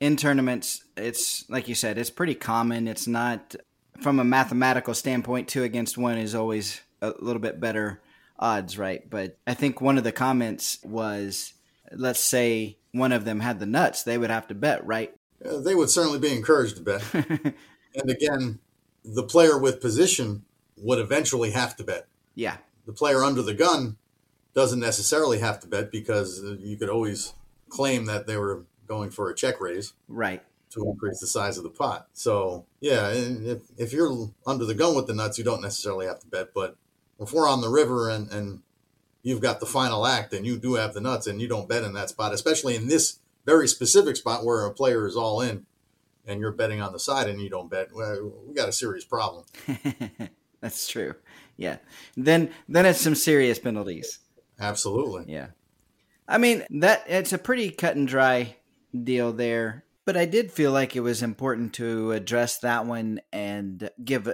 in 0.00 0.16
tournaments, 0.16 0.82
it's 0.96 1.48
like 1.50 1.68
you 1.68 1.74
said, 1.74 1.98
it's 1.98 2.08
pretty 2.08 2.34
common. 2.34 2.88
It's 2.88 3.06
not 3.06 3.54
from 4.00 4.18
a 4.18 4.24
mathematical 4.24 4.94
standpoint, 4.94 5.46
two 5.46 5.62
against 5.62 5.98
one 5.98 6.16
is 6.16 6.34
always 6.34 6.80
a 7.02 7.12
little 7.20 7.40
bit 7.40 7.60
better 7.60 8.00
odds, 8.38 8.78
right? 8.78 9.08
But 9.08 9.36
I 9.46 9.52
think 9.52 9.82
one 9.82 9.98
of 9.98 10.04
the 10.04 10.10
comments 10.10 10.78
was 10.82 11.52
let's 11.92 12.18
say 12.18 12.78
one 12.92 13.12
of 13.12 13.26
them 13.26 13.40
had 13.40 13.60
the 13.60 13.66
nuts, 13.66 14.04
they 14.04 14.16
would 14.16 14.30
have 14.30 14.48
to 14.48 14.54
bet, 14.54 14.84
right? 14.86 15.14
Uh, 15.44 15.58
they 15.58 15.74
would 15.74 15.90
certainly 15.90 16.18
be 16.18 16.34
encouraged 16.34 16.76
to 16.76 16.82
bet. 16.82 17.04
and 17.14 18.10
again, 18.10 18.58
the 19.04 19.22
player 19.22 19.58
with 19.58 19.82
position 19.82 20.46
would 20.78 20.98
eventually 20.98 21.50
have 21.50 21.76
to 21.76 21.84
bet. 21.84 22.06
Yeah. 22.34 22.56
The 22.86 22.94
player 22.94 23.22
under 23.22 23.42
the 23.42 23.54
gun 23.54 23.98
doesn't 24.54 24.80
necessarily 24.80 25.40
have 25.40 25.60
to 25.60 25.66
bet 25.66 25.92
because 25.92 26.42
you 26.58 26.78
could 26.78 26.88
always 26.88 27.34
claim 27.72 28.04
that 28.04 28.26
they 28.26 28.36
were 28.36 28.66
going 28.86 29.10
for 29.10 29.30
a 29.30 29.34
check 29.34 29.60
raise. 29.60 29.94
Right. 30.06 30.42
To 30.70 30.84
increase 30.86 31.20
the 31.20 31.26
size 31.26 31.56
of 31.58 31.64
the 31.64 31.70
pot. 31.70 32.08
So, 32.12 32.66
yeah, 32.80 33.10
if, 33.10 33.62
if 33.76 33.92
you're 33.92 34.30
under 34.46 34.64
the 34.64 34.74
gun 34.74 34.94
with 34.94 35.06
the 35.06 35.14
nuts, 35.14 35.38
you 35.38 35.44
don't 35.44 35.60
necessarily 35.62 36.06
have 36.06 36.20
to 36.20 36.26
bet. 36.26 36.54
But 36.54 36.76
if 37.18 37.32
we're 37.32 37.48
on 37.48 37.60
the 37.60 37.68
river 37.68 38.08
and, 38.08 38.30
and 38.30 38.62
you've 39.22 39.40
got 39.40 39.60
the 39.60 39.66
final 39.66 40.06
act 40.06 40.32
and 40.32 40.46
you 40.46 40.58
do 40.58 40.74
have 40.74 40.94
the 40.94 41.00
nuts 41.00 41.26
and 41.26 41.40
you 41.40 41.48
don't 41.48 41.68
bet 41.68 41.82
in 41.82 41.92
that 41.94 42.10
spot, 42.10 42.32
especially 42.32 42.74
in 42.74 42.88
this 42.88 43.18
very 43.44 43.68
specific 43.68 44.16
spot 44.16 44.44
where 44.44 44.64
a 44.64 44.72
player 44.72 45.06
is 45.06 45.16
all 45.16 45.40
in 45.40 45.66
and 46.26 46.40
you're 46.40 46.52
betting 46.52 46.80
on 46.80 46.92
the 46.92 46.98
side 46.98 47.28
and 47.28 47.40
you 47.40 47.50
don't 47.50 47.70
bet, 47.70 47.88
well, 47.94 48.32
we 48.46 48.54
got 48.54 48.68
a 48.68 48.72
serious 48.72 49.04
problem. 49.04 49.44
That's 50.60 50.86
true. 50.86 51.14
Yeah. 51.56 51.78
Then 52.16 52.50
then 52.68 52.86
it's 52.86 53.00
some 53.00 53.14
serious 53.14 53.58
penalties. 53.58 54.20
Absolutely. 54.60 55.32
Yeah. 55.32 55.48
I 56.28 56.38
mean, 56.38 56.64
that 56.70 57.04
it's 57.06 57.32
a 57.32 57.38
pretty 57.38 57.70
cut 57.70 57.96
and 57.96 58.08
dry 58.08 58.56
deal 58.92 59.32
there. 59.32 59.84
But 60.04 60.16
I 60.16 60.24
did 60.24 60.50
feel 60.50 60.72
like 60.72 60.96
it 60.96 61.00
was 61.00 61.22
important 61.22 61.74
to 61.74 62.12
address 62.12 62.58
that 62.58 62.86
one 62.86 63.20
and 63.32 63.88
give 64.02 64.28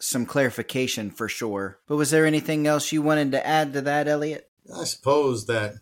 some 0.00 0.26
clarification 0.26 1.10
for 1.10 1.28
sure. 1.28 1.78
But 1.86 1.96
was 1.96 2.10
there 2.10 2.26
anything 2.26 2.66
else 2.66 2.92
you 2.92 3.02
wanted 3.02 3.32
to 3.32 3.46
add 3.46 3.72
to 3.72 3.80
that, 3.82 4.08
Elliot? 4.08 4.48
I 4.76 4.84
suppose 4.84 5.46
that 5.46 5.74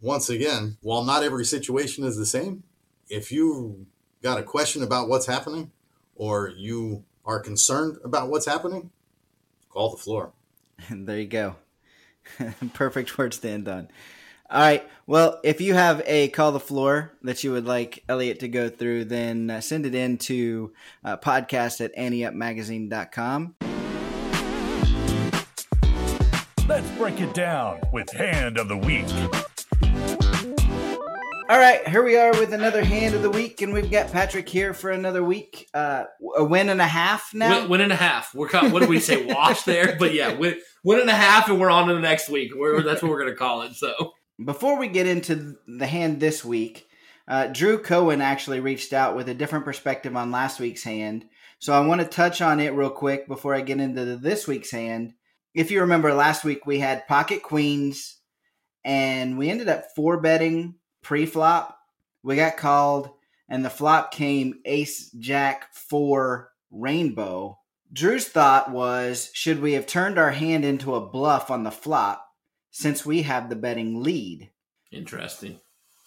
once 0.00 0.28
again, 0.28 0.76
while 0.80 1.04
not 1.04 1.22
every 1.22 1.44
situation 1.44 2.04
is 2.04 2.16
the 2.16 2.26
same, 2.26 2.62
if 3.08 3.32
you 3.32 3.86
got 4.22 4.38
a 4.38 4.42
question 4.42 4.82
about 4.82 5.08
what's 5.08 5.26
happening 5.26 5.72
or 6.14 6.52
you 6.56 7.04
are 7.24 7.40
concerned 7.40 7.98
about 8.04 8.28
what's 8.28 8.46
happening, 8.46 8.90
call 9.70 9.90
the 9.90 9.96
floor. 9.96 10.32
And 10.88 11.06
there 11.08 11.20
you 11.20 11.26
go. 11.26 11.56
Perfect 12.74 13.16
words 13.18 13.38
to 13.38 13.48
end 13.48 13.68
on. 13.68 13.88
All 14.52 14.60
right. 14.60 14.86
Well, 15.06 15.40
if 15.42 15.62
you 15.62 15.72
have 15.72 16.02
a 16.04 16.28
call 16.28 16.52
the 16.52 16.60
floor 16.60 17.14
that 17.22 17.42
you 17.42 17.52
would 17.52 17.64
like 17.64 18.04
Elliot 18.06 18.40
to 18.40 18.48
go 18.48 18.68
through, 18.68 19.06
then 19.06 19.48
uh, 19.48 19.62
send 19.62 19.86
it 19.86 19.94
in 19.94 20.18
to 20.18 20.74
uh, 21.02 21.16
podcast 21.16 21.82
at 21.82 21.96
anteupmagazine.com. 21.96 23.54
Let's 26.68 26.90
break 26.98 27.22
it 27.22 27.32
down 27.32 27.80
with 27.94 28.12
Hand 28.12 28.58
of 28.58 28.68
the 28.68 28.76
Week. 28.76 29.06
All 31.48 31.58
right, 31.58 31.86
here 31.88 32.02
we 32.02 32.18
are 32.18 32.32
with 32.32 32.52
another 32.52 32.84
hand 32.84 33.14
of 33.14 33.22
the 33.22 33.30
week, 33.30 33.62
and 33.62 33.72
we've 33.72 33.90
got 33.90 34.12
Patrick 34.12 34.48
here 34.48 34.74
for 34.74 34.90
another 34.90 35.24
week. 35.24 35.68
Uh, 35.72 36.04
a 36.36 36.44
win 36.44 36.68
and 36.68 36.80
a 36.80 36.86
half 36.86 37.32
now. 37.32 37.60
Win, 37.60 37.70
win 37.70 37.80
and 37.80 37.92
a 37.92 37.96
half. 37.96 38.34
We're 38.34 38.50
what 38.50 38.80
do 38.80 38.86
we 38.86 39.00
say? 39.00 39.24
Wash 39.24 39.62
there, 39.62 39.96
but 39.98 40.12
yeah, 40.12 40.34
win, 40.34 40.60
win 40.84 41.00
and 41.00 41.10
a 41.10 41.14
half, 41.14 41.48
and 41.48 41.58
we're 41.58 41.70
on 41.70 41.88
to 41.88 41.94
the 41.94 42.00
next 42.00 42.28
week. 42.28 42.52
We're, 42.54 42.82
that's 42.82 43.02
what 43.02 43.10
we're 43.10 43.20
going 43.20 43.32
to 43.32 43.36
call 43.36 43.62
it. 43.62 43.74
So 43.74 44.12
before 44.44 44.78
we 44.78 44.88
get 44.88 45.06
into 45.06 45.56
the 45.66 45.86
hand 45.86 46.20
this 46.20 46.44
week, 46.44 46.86
uh, 47.28 47.46
Drew 47.46 47.78
Cohen 47.78 48.20
actually 48.20 48.60
reached 48.60 48.92
out 48.92 49.16
with 49.16 49.28
a 49.28 49.34
different 49.34 49.64
perspective 49.64 50.16
on 50.16 50.30
last 50.30 50.60
week's 50.60 50.82
hand. 50.82 51.24
So 51.58 51.72
I 51.72 51.86
want 51.86 52.00
to 52.00 52.06
touch 52.06 52.42
on 52.42 52.60
it 52.60 52.74
real 52.74 52.90
quick 52.90 53.28
before 53.28 53.54
I 53.54 53.60
get 53.60 53.80
into 53.80 54.16
this 54.16 54.48
week's 54.48 54.70
hand. 54.70 55.14
If 55.54 55.70
you 55.70 55.80
remember 55.82 56.12
last 56.12 56.44
week, 56.44 56.66
we 56.66 56.78
had 56.78 57.06
pocket 57.06 57.42
queens, 57.42 58.18
and 58.84 59.38
we 59.38 59.50
ended 59.50 59.68
up 59.68 59.84
four 59.94 60.20
betting 60.20 60.76
pre-flop. 61.02 61.78
We 62.22 62.36
got 62.36 62.56
called, 62.56 63.10
and 63.48 63.64
the 63.64 63.70
flop 63.70 64.12
came 64.12 64.60
Ace 64.64 65.10
Jack 65.10 65.72
four 65.74 66.50
Rainbow. 66.70 67.58
Drew's 67.92 68.26
thought 68.26 68.70
was, 68.70 69.30
should 69.34 69.60
we 69.60 69.74
have 69.74 69.86
turned 69.86 70.18
our 70.18 70.30
hand 70.30 70.64
into 70.64 70.94
a 70.94 71.06
bluff 71.06 71.50
on 71.50 71.62
the 71.62 71.70
flop 71.70 72.26
since 72.72 73.06
we 73.06 73.22
have 73.22 73.48
the 73.48 73.56
betting 73.56 74.02
lead? 74.02 74.50
Interesting. 74.90 75.60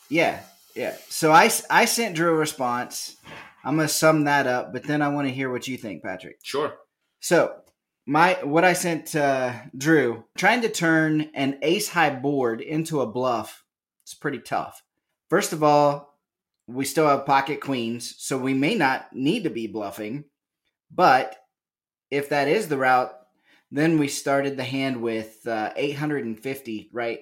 Yeah, 0.09 0.41
yeah. 0.75 0.95
So 1.07 1.31
I, 1.31 1.49
I 1.69 1.85
sent 1.85 2.15
Drew 2.15 2.31
a 2.31 2.37
response. 2.37 3.15
I'm 3.63 3.77
going 3.77 3.87
to 3.87 3.93
sum 3.93 4.25
that 4.25 4.45
up, 4.45 4.73
but 4.73 4.83
then 4.83 5.01
I 5.01 5.07
want 5.07 5.27
to 5.27 5.33
hear 5.33 5.49
what 5.49 5.67
you 5.67 5.77
think, 5.77 6.03
Patrick. 6.03 6.39
Sure. 6.43 6.73
So 7.21 7.55
my 8.05 8.37
what 8.43 8.63
I 8.63 8.73
sent 8.73 9.15
uh, 9.15 9.53
Drew 9.75 10.25
trying 10.37 10.61
to 10.61 10.69
turn 10.69 11.29
an 11.33 11.57
ace 11.61 11.89
high 11.89 12.11
board 12.11 12.61
into 12.61 13.01
a 13.01 13.07
bluff. 13.07 13.63
It's 14.03 14.13
pretty 14.13 14.39
tough. 14.39 14.83
First 15.29 15.53
of 15.53 15.63
all, 15.63 16.19
we 16.67 16.85
still 16.85 17.07
have 17.07 17.25
pocket 17.25 17.61
queens, 17.61 18.15
so 18.17 18.37
we 18.37 18.53
may 18.53 18.75
not 18.75 19.07
need 19.13 19.43
to 19.45 19.49
be 19.49 19.65
bluffing. 19.65 20.25
But 20.91 21.35
if 22.11 22.29
that 22.29 22.47
is 22.47 22.67
the 22.67 22.77
route, 22.77 23.11
then 23.75 23.97
we 23.97 24.07
started 24.07 24.55
the 24.55 24.63
hand 24.63 25.01
with 25.01 25.45
uh, 25.45 25.71
850, 25.75 26.89
right? 26.93 27.19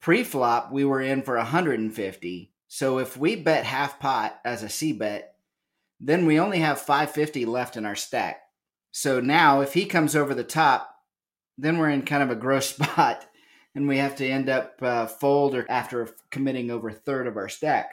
Pre 0.00 0.22
flop, 0.22 0.70
we 0.70 0.84
were 0.84 1.00
in 1.00 1.22
for 1.22 1.36
150. 1.36 2.52
So 2.68 2.98
if 2.98 3.16
we 3.16 3.34
bet 3.34 3.64
half 3.64 3.98
pot 3.98 4.38
as 4.44 4.62
a 4.62 4.68
C 4.68 4.92
bet, 4.92 5.34
then 5.98 6.26
we 6.26 6.38
only 6.38 6.60
have 6.60 6.80
550 6.80 7.44
left 7.46 7.76
in 7.76 7.84
our 7.84 7.96
stack. 7.96 8.42
So 8.92 9.18
now 9.18 9.62
if 9.62 9.74
he 9.74 9.86
comes 9.86 10.14
over 10.14 10.32
the 10.32 10.44
top, 10.44 10.94
then 11.58 11.78
we're 11.78 11.90
in 11.90 12.02
kind 12.02 12.22
of 12.22 12.30
a 12.30 12.36
gross 12.36 12.68
spot 12.76 13.26
and 13.74 13.88
we 13.88 13.98
have 13.98 14.14
to 14.16 14.28
end 14.28 14.48
up 14.48 14.76
uh, 14.80 15.06
fold 15.06 15.56
or 15.56 15.66
after 15.68 16.08
committing 16.30 16.70
over 16.70 16.90
a 16.90 16.94
third 16.94 17.26
of 17.26 17.36
our 17.36 17.48
stack. 17.48 17.90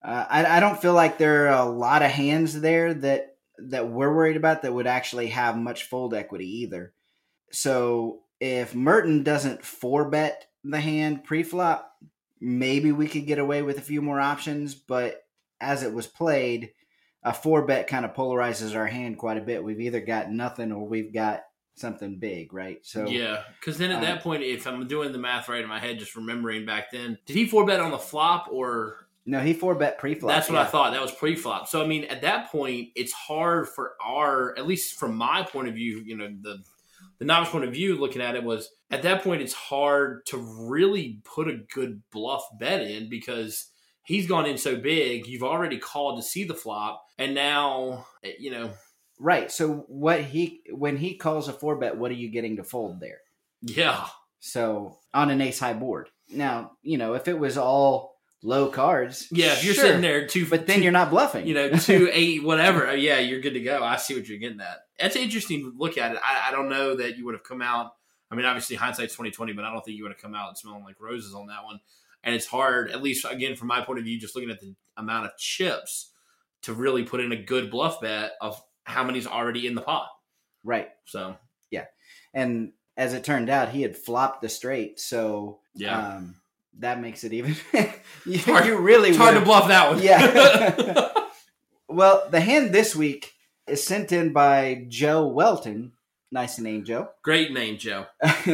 Uh, 0.00 0.26
I, 0.30 0.58
I 0.58 0.60
don't 0.60 0.80
feel 0.80 0.94
like 0.94 1.18
there 1.18 1.48
are 1.48 1.66
a 1.66 1.70
lot 1.70 2.02
of 2.02 2.10
hands 2.12 2.60
there 2.60 2.94
that 2.94 3.34
that 3.58 3.88
we're 3.88 4.14
worried 4.14 4.36
about 4.36 4.62
that 4.62 4.72
would 4.72 4.86
actually 4.86 5.26
have 5.26 5.58
much 5.58 5.84
fold 5.84 6.14
equity 6.14 6.60
either. 6.60 6.94
So 7.52 8.20
if 8.40 8.74
Merton 8.74 9.22
doesn't 9.22 9.64
four 9.64 10.08
bet 10.08 10.46
the 10.64 10.80
hand 10.80 11.24
pre-flop, 11.24 11.92
maybe 12.40 12.92
we 12.92 13.08
could 13.08 13.26
get 13.26 13.38
away 13.38 13.62
with 13.62 13.78
a 13.78 13.82
few 13.82 14.02
more 14.02 14.20
options. 14.20 14.74
But 14.74 15.24
as 15.60 15.82
it 15.82 15.92
was 15.92 16.06
played, 16.06 16.72
a 17.22 17.32
four 17.32 17.66
bet 17.66 17.86
kind 17.86 18.04
of 18.04 18.14
polarizes 18.14 18.74
our 18.74 18.86
hand 18.86 19.18
quite 19.18 19.36
a 19.36 19.42
bit. 19.42 19.62
We've 19.62 19.80
either 19.80 20.00
got 20.00 20.30
nothing 20.30 20.72
or 20.72 20.86
we've 20.86 21.12
got 21.12 21.42
something 21.74 22.18
big, 22.18 22.52
right? 22.52 22.78
So 22.82 23.06
yeah, 23.06 23.42
because 23.58 23.78
then 23.78 23.90
at 23.90 23.98
uh, 23.98 24.00
that 24.00 24.22
point, 24.22 24.42
if 24.42 24.66
I'm 24.66 24.86
doing 24.86 25.12
the 25.12 25.18
math 25.18 25.48
right 25.48 25.62
in 25.62 25.68
my 25.68 25.78
head, 25.80 25.98
just 25.98 26.16
remembering 26.16 26.66
back 26.66 26.90
then, 26.90 27.18
did 27.26 27.36
he 27.36 27.46
four 27.46 27.66
bet 27.66 27.80
on 27.80 27.90
the 27.90 27.98
flop 27.98 28.48
or? 28.50 29.06
No, 29.26 29.40
he 29.40 29.52
four 29.52 29.74
bet 29.74 29.98
pre 29.98 30.14
flop. 30.14 30.34
That's 30.34 30.48
what 30.48 30.56
yeah. 30.56 30.62
I 30.62 30.66
thought. 30.66 30.92
That 30.92 31.02
was 31.02 31.12
pre 31.12 31.34
flop. 31.34 31.68
So 31.68 31.82
I 31.82 31.86
mean, 31.86 32.04
at 32.04 32.22
that 32.22 32.50
point, 32.50 32.88
it's 32.94 33.12
hard 33.12 33.68
for 33.68 33.94
our, 34.04 34.56
at 34.58 34.66
least 34.66 34.98
from 34.98 35.14
my 35.14 35.42
point 35.42 35.68
of 35.68 35.74
view, 35.74 36.02
you 36.04 36.16
know, 36.16 36.28
the 36.40 36.62
the 37.20 37.24
novice 37.24 37.50
point 37.50 37.64
of 37.64 37.72
view, 37.72 37.96
looking 37.96 38.22
at 38.22 38.34
it 38.34 38.42
was 38.42 38.68
at 38.90 39.02
that 39.02 39.22
point, 39.22 39.42
it's 39.42 39.54
hard 39.54 40.26
to 40.26 40.36
really 40.36 41.20
put 41.22 41.46
a 41.46 41.60
good 41.72 42.02
bluff 42.10 42.44
bet 42.58 42.82
in 42.82 43.08
because 43.08 43.68
he's 44.02 44.26
gone 44.26 44.46
in 44.46 44.58
so 44.58 44.74
big. 44.74 45.28
You've 45.28 45.44
already 45.44 45.78
called 45.78 46.18
to 46.18 46.26
see 46.26 46.42
the 46.42 46.54
flop, 46.54 47.04
and 47.16 47.34
now 47.34 48.06
eh, 48.24 48.32
you 48.40 48.50
know 48.50 48.72
Right. 49.20 49.52
So 49.52 49.84
what 49.86 50.22
he 50.22 50.62
when 50.70 50.96
he 50.96 51.14
calls 51.14 51.46
a 51.46 51.52
four 51.52 51.76
bet, 51.76 51.98
what 51.98 52.10
are 52.10 52.14
you 52.14 52.30
getting 52.30 52.56
to 52.56 52.64
fold 52.64 53.00
there? 53.00 53.18
Yeah. 53.60 54.06
So 54.40 54.98
on 55.12 55.30
an 55.30 55.42
ace 55.42 55.60
high 55.60 55.74
board. 55.74 56.08
Now, 56.30 56.72
you 56.82 56.96
know, 56.96 57.12
if 57.12 57.28
it 57.28 57.38
was 57.38 57.58
all 57.58 58.09
low 58.42 58.68
cards. 58.68 59.28
Yeah, 59.30 59.52
if 59.52 59.64
you're 59.64 59.74
sure. 59.74 59.84
sitting 59.84 60.00
there 60.00 60.26
two 60.26 60.46
But 60.46 60.66
then 60.66 60.78
you 60.78 60.84
you're 60.84 60.92
not 60.92 61.10
bluffing. 61.10 61.46
You 61.46 61.54
know, 61.54 61.70
two, 61.78 62.08
eight, 62.12 62.42
whatever. 62.42 62.94
Yeah, 62.96 63.18
you're 63.18 63.40
good 63.40 63.54
to 63.54 63.60
go. 63.60 63.82
I 63.82 63.96
see 63.96 64.14
what 64.14 64.28
you're 64.28 64.38
getting 64.38 64.60
at. 64.60 64.78
That's 64.98 65.16
interesting 65.16 65.62
to 65.62 65.72
look 65.76 65.98
at 65.98 66.12
it. 66.12 66.18
I, 66.24 66.48
I 66.48 66.50
don't 66.50 66.68
know 66.68 66.96
that 66.96 67.16
you 67.16 67.24
would 67.26 67.34
have 67.34 67.44
come 67.44 67.62
out. 67.62 67.92
I 68.30 68.36
mean, 68.36 68.46
obviously 68.46 68.76
hindsight's 68.76 69.14
twenty 69.14 69.30
twenty, 69.30 69.52
but 69.52 69.64
I 69.64 69.72
don't 69.72 69.84
think 69.84 69.96
you 69.96 70.04
would 70.04 70.12
have 70.12 70.20
come 70.20 70.34
out 70.34 70.58
smelling 70.58 70.84
like 70.84 71.00
roses 71.00 71.34
on 71.34 71.48
that 71.48 71.64
one. 71.64 71.80
And 72.22 72.34
it's 72.34 72.46
hard, 72.46 72.90
at 72.90 73.02
least 73.02 73.26
again 73.28 73.56
from 73.56 73.68
my 73.68 73.82
point 73.82 73.98
of 73.98 74.04
view, 74.04 74.20
just 74.20 74.36
looking 74.36 74.50
at 74.50 74.60
the 74.60 74.74
amount 74.96 75.26
of 75.26 75.36
chips 75.36 76.12
to 76.62 76.74
really 76.74 77.02
put 77.02 77.20
in 77.20 77.32
a 77.32 77.42
good 77.42 77.70
bluff 77.70 78.00
bet 78.00 78.32
of 78.40 78.62
how 78.84 79.02
many's 79.02 79.26
already 79.26 79.66
in 79.66 79.74
the 79.74 79.80
pot. 79.80 80.08
Right. 80.62 80.88
So 81.06 81.36
yeah, 81.70 81.86
and 82.34 82.72
as 82.96 83.14
it 83.14 83.24
turned 83.24 83.48
out, 83.48 83.70
he 83.70 83.82
had 83.82 83.96
flopped 83.96 84.42
the 84.42 84.48
straight, 84.48 85.00
so 85.00 85.60
yeah. 85.74 86.16
Um, 86.16 86.39
that 86.78 87.00
makes 87.00 87.24
it 87.24 87.32
even. 87.32 87.56
you, 88.26 88.38
hard, 88.38 88.66
you 88.66 88.78
really 88.78 89.14
hard 89.14 89.34
to 89.34 89.40
bluff 89.40 89.68
that 89.68 89.90
one. 89.90 90.02
Yeah. 90.02 91.10
well, 91.88 92.28
the 92.30 92.40
hand 92.40 92.72
this 92.72 92.94
week 92.96 93.32
is 93.66 93.84
sent 93.84 94.12
in 94.12 94.32
by 94.32 94.86
Joe 94.88 95.26
Welton. 95.26 95.92
Nice 96.32 96.58
name, 96.58 96.84
Joe. 96.84 97.08
Great 97.22 97.52
name, 97.52 97.76
Joe. 97.76 98.06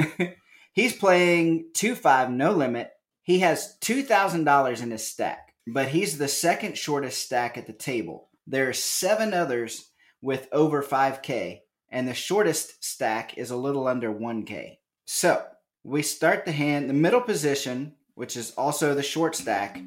He's 0.72 0.94
playing 0.94 1.70
two 1.74 1.94
five, 1.94 2.30
no 2.30 2.52
limit. 2.52 2.90
He 3.22 3.40
has 3.40 3.76
two 3.80 4.02
thousand 4.02 4.44
dollars 4.44 4.80
in 4.80 4.90
his 4.90 5.06
stack, 5.06 5.54
but 5.66 5.88
he's 5.88 6.18
the 6.18 6.28
second 6.28 6.78
shortest 6.78 7.22
stack 7.22 7.58
at 7.58 7.66
the 7.66 7.72
table. 7.72 8.28
There 8.46 8.68
are 8.68 8.74
seven 8.74 9.34
others 9.34 9.90
with 10.22 10.48
over 10.52 10.82
5K, 10.82 11.60
and 11.90 12.06
the 12.06 12.14
shortest 12.14 12.84
stack 12.84 13.36
is 13.36 13.50
a 13.50 13.56
little 13.56 13.88
under 13.88 14.12
1K. 14.12 14.78
So 15.04 15.44
we 15.82 16.02
start 16.02 16.44
the 16.44 16.52
hand, 16.52 16.88
the 16.88 16.94
middle 16.94 17.20
position, 17.20 17.94
which 18.16 18.36
is 18.36 18.50
also 18.52 18.94
the 18.94 19.02
short 19.02 19.36
stack, 19.36 19.80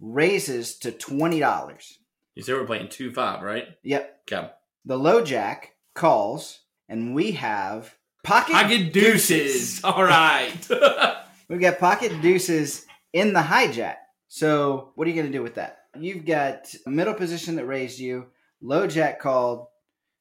raises 0.00 0.76
to 0.78 0.90
$20. 0.90 1.92
You 2.34 2.42
say 2.42 2.52
we're 2.54 2.64
playing 2.64 2.88
2 2.88 3.12
5, 3.12 3.42
right? 3.42 3.66
Yep. 3.84 4.20
Okay. 4.32 4.50
The 4.84 4.98
low 4.98 5.22
jack 5.22 5.74
calls, 5.94 6.60
and 6.88 7.14
we 7.14 7.32
have 7.32 7.94
pocket, 8.24 8.54
pocket 8.54 8.92
deuces. 8.92 9.28
deuces. 9.28 9.80
All 9.84 10.02
right. 10.02 10.68
We've 11.48 11.60
got 11.60 11.78
pocket 11.78 12.20
deuces 12.22 12.86
in 13.12 13.32
the 13.32 13.40
hijack. 13.40 13.96
So 14.28 14.92
what 14.94 15.06
are 15.06 15.10
you 15.10 15.16
going 15.16 15.30
to 15.30 15.38
do 15.38 15.42
with 15.42 15.56
that? 15.56 15.78
You've 15.98 16.24
got 16.24 16.74
a 16.86 16.90
middle 16.90 17.14
position 17.14 17.56
that 17.56 17.66
raised 17.66 17.98
you, 17.98 18.26
low 18.60 18.86
jack 18.86 19.20
called. 19.20 19.66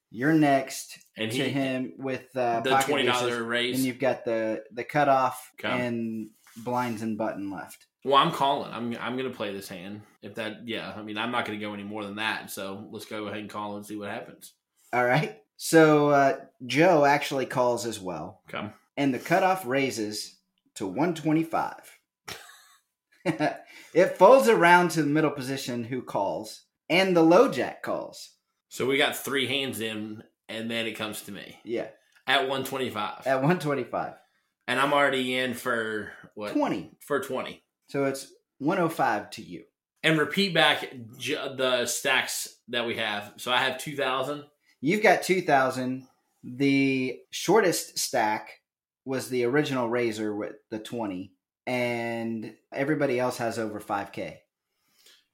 You're 0.09 0.33
next 0.33 0.97
and 1.17 1.29
to 1.29 1.43
he, 1.43 1.49
him 1.49 1.93
with 1.97 2.25
uh, 2.35 2.61
the 2.61 2.77
twenty 2.77 3.05
dollar 3.05 3.43
raise, 3.43 3.75
and 3.75 3.85
you've 3.85 3.99
got 3.99 4.23
the 4.23 4.63
the 4.71 4.85
cutoff 4.85 5.51
and 5.61 6.29
blinds 6.63 7.01
and 7.01 7.17
button 7.17 7.51
left. 7.51 7.85
Well, 8.03 8.15
I'm 8.15 8.31
calling. 8.31 8.71
I'm 8.71 8.95
I'm 8.99 9.17
gonna 9.17 9.29
play 9.29 9.53
this 9.53 9.67
hand. 9.67 10.01
If 10.21 10.35
that, 10.35 10.67
yeah, 10.67 10.93
I 10.95 11.01
mean, 11.01 11.17
I'm 11.17 11.31
not 11.31 11.45
gonna 11.45 11.59
go 11.59 11.73
any 11.73 11.83
more 11.83 12.03
than 12.03 12.15
that. 12.15 12.49
So 12.51 12.87
let's 12.91 13.05
go 13.05 13.25
ahead 13.27 13.39
and 13.39 13.49
call 13.49 13.75
and 13.75 13.85
see 13.85 13.95
what 13.97 14.09
happens. 14.09 14.53
All 14.93 15.05
right. 15.05 15.41
So 15.57 16.09
uh, 16.09 16.37
Joe 16.65 17.03
actually 17.03 17.45
calls 17.47 17.85
as 17.85 17.99
well. 17.99 18.41
Okay. 18.47 18.69
And 18.95 19.13
the 19.13 19.19
cutoff 19.19 19.65
raises 19.65 20.37
to 20.75 20.85
125. 20.85 21.73
it 23.93 24.17
folds 24.17 24.47
around 24.47 24.91
to 24.91 25.01
the 25.03 25.09
middle 25.09 25.31
position 25.31 25.83
who 25.83 26.01
calls, 26.01 26.63
and 26.89 27.15
the 27.15 27.21
low 27.23 27.51
jack 27.51 27.83
calls. 27.83 28.31
So 28.69 28.85
we 28.85 28.97
got 28.97 29.17
three 29.17 29.47
hands 29.47 29.79
in, 29.81 30.23
and 30.47 30.69
then 30.69 30.85
it 30.85 30.93
comes 30.93 31.21
to 31.23 31.31
me 31.31 31.57
Yeah, 31.63 31.87
at 32.25 32.41
125. 32.41 33.25
at 33.27 33.35
125. 33.35 34.13
And 34.67 34.79
I'm 34.79 34.93
already 34.93 35.35
in 35.35 35.53
for 35.53 36.11
what? 36.35 36.53
20. 36.53 36.91
For 36.99 37.19
20. 37.19 37.63
So 37.87 38.05
it's 38.05 38.31
105 38.59 39.29
to 39.31 39.41
you. 39.41 39.63
And 40.03 40.19
repeat 40.19 40.53
back 40.53 40.89
j- 41.17 41.55
the 41.55 41.85
stacks 41.85 42.57
that 42.67 42.85
we 42.85 42.97
have. 42.97 43.33
So 43.37 43.51
I 43.51 43.57
have 43.57 43.77
2,000. 43.77 44.43
You've 44.81 45.03
got 45.03 45.23
2,000. 45.23 46.07
The 46.43 47.19
shortest 47.31 47.97
stack 47.97 48.61
was 49.05 49.29
the 49.29 49.45
original 49.45 49.89
Raiser 49.89 50.35
with 50.35 50.55
the 50.69 50.79
20, 50.79 51.31
and 51.65 52.53
everybody 52.73 53.19
else 53.19 53.37
has 53.37 53.57
over 53.57 53.79
5K. 53.79 54.37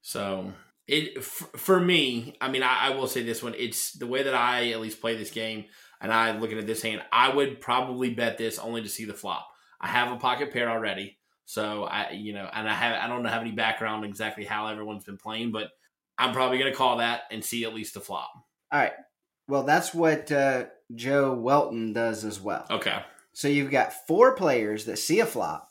So 0.02 0.54
it 0.88 1.14
f- 1.18 1.50
for 1.56 1.80
me, 1.80 2.36
I 2.40 2.50
mean, 2.50 2.64
I, 2.64 2.88
I 2.88 2.90
will 2.92 3.08
say 3.08 3.24
this 3.24 3.44
one. 3.44 3.54
It's 3.58 3.94
the 3.94 4.08
way 4.08 4.24
that 4.24 4.34
I 4.34 4.72
at 4.72 4.82
least 4.82 5.02
play 5.02 5.16
this 5.16 5.32
game, 5.32 5.66
and 6.04 6.14
I 6.14 6.38
looking 6.38 6.60
at 6.60 6.68
this 6.68 6.82
hand, 6.82 7.02
I 7.12 7.34
would 7.34 7.62
probably 7.62 8.14
bet 8.14 8.38
this 8.38 8.60
only 8.60 8.84
to 8.84 8.90
see 8.90 9.06
the 9.06 9.14
flop. 9.14 9.48
I 9.82 9.88
have 9.88 10.12
a 10.12 10.18
pocket 10.18 10.52
pair 10.52 10.70
already, 10.70 11.18
so 11.46 11.86
I, 11.86 12.12
you 12.12 12.34
know, 12.34 12.48
and 12.54 12.70
I 12.70 12.74
have 12.74 13.02
I 13.02 13.08
don't 13.08 13.26
have 13.26 13.42
any 13.42 13.52
background 13.52 14.06
exactly 14.06 14.44
how 14.44 14.68
everyone's 14.68 15.06
been 15.06 15.18
playing, 15.18 15.52
but 15.52 15.70
I'm 16.18 16.34
probably 16.34 16.60
going 16.60 16.72
to 16.72 16.78
call 16.78 16.98
that 16.98 17.22
and 17.32 17.44
see 17.44 17.64
at 17.64 17.74
least 17.74 17.96
the 17.96 18.02
flop. 18.02 18.32
All 18.72 18.80
right. 18.80 18.94
Well, 19.48 19.64
that's 19.64 19.94
what 19.94 20.32
uh, 20.32 20.66
Joe 20.94 21.34
Welton 21.34 21.94
does 21.94 22.24
as 22.24 22.40
well. 22.40 22.66
Okay. 22.70 23.00
So 23.34 23.48
you've 23.48 23.72
got 23.72 24.08
four 24.08 24.36
players 24.36 24.86
that 24.86 25.00
see 25.00 25.20
a 25.20 25.26
flop. 25.26 25.70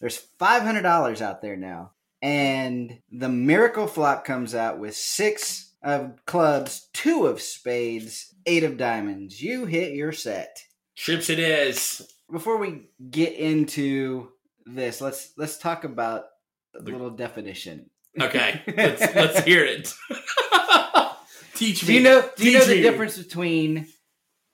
There's 0.00 0.16
five 0.38 0.62
hundred 0.62 0.82
dollars 0.82 1.20
out 1.20 1.42
there 1.42 1.56
now, 1.56 1.92
and 2.22 2.98
the 3.10 3.28
miracle 3.28 3.86
flop 3.86 4.24
comes 4.24 4.54
out 4.54 4.78
with 4.78 4.96
six 4.96 5.72
of 5.84 6.24
clubs, 6.24 6.88
two 6.94 7.26
of 7.26 7.40
spades, 7.40 8.34
eight 8.46 8.64
of 8.64 8.78
diamonds. 8.78 9.40
You 9.40 9.66
hit 9.66 9.92
your 9.92 10.12
set. 10.12 10.58
Trips 10.96 11.28
it 11.28 11.38
is. 11.38 12.10
Before 12.32 12.56
we 12.56 12.88
get 13.10 13.34
into 13.34 14.28
this, 14.64 15.00
let's 15.00 15.32
let's 15.36 15.58
talk 15.58 15.84
about 15.84 16.24
a 16.74 16.82
little 16.82 17.10
definition. 17.10 17.90
Okay. 18.20 18.62
let's 18.76 19.02
let's 19.14 19.44
hear 19.44 19.64
it. 19.64 19.92
Teach 21.54 21.82
me. 21.82 21.86
Do 21.86 21.92
you 21.92 22.00
know? 22.00 22.30
Do 22.36 22.50
you 22.50 22.58
know 22.58 22.64
the 22.64 22.76
me. 22.76 22.82
difference 22.82 23.18
between 23.18 23.86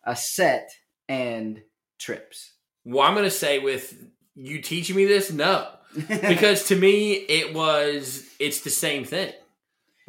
a 0.04 0.16
set 0.16 0.70
and 1.08 1.62
trips? 1.98 2.52
Well, 2.84 3.06
I'm 3.06 3.14
going 3.14 3.24
to 3.24 3.30
say 3.30 3.58
with 3.60 3.94
you 4.34 4.60
teaching 4.60 4.96
me 4.96 5.04
this, 5.04 5.30
no. 5.30 5.68
because 6.08 6.68
to 6.68 6.76
me 6.76 7.14
it 7.14 7.52
was 7.52 8.24
it's 8.38 8.60
the 8.60 8.70
same 8.70 9.04
thing 9.04 9.32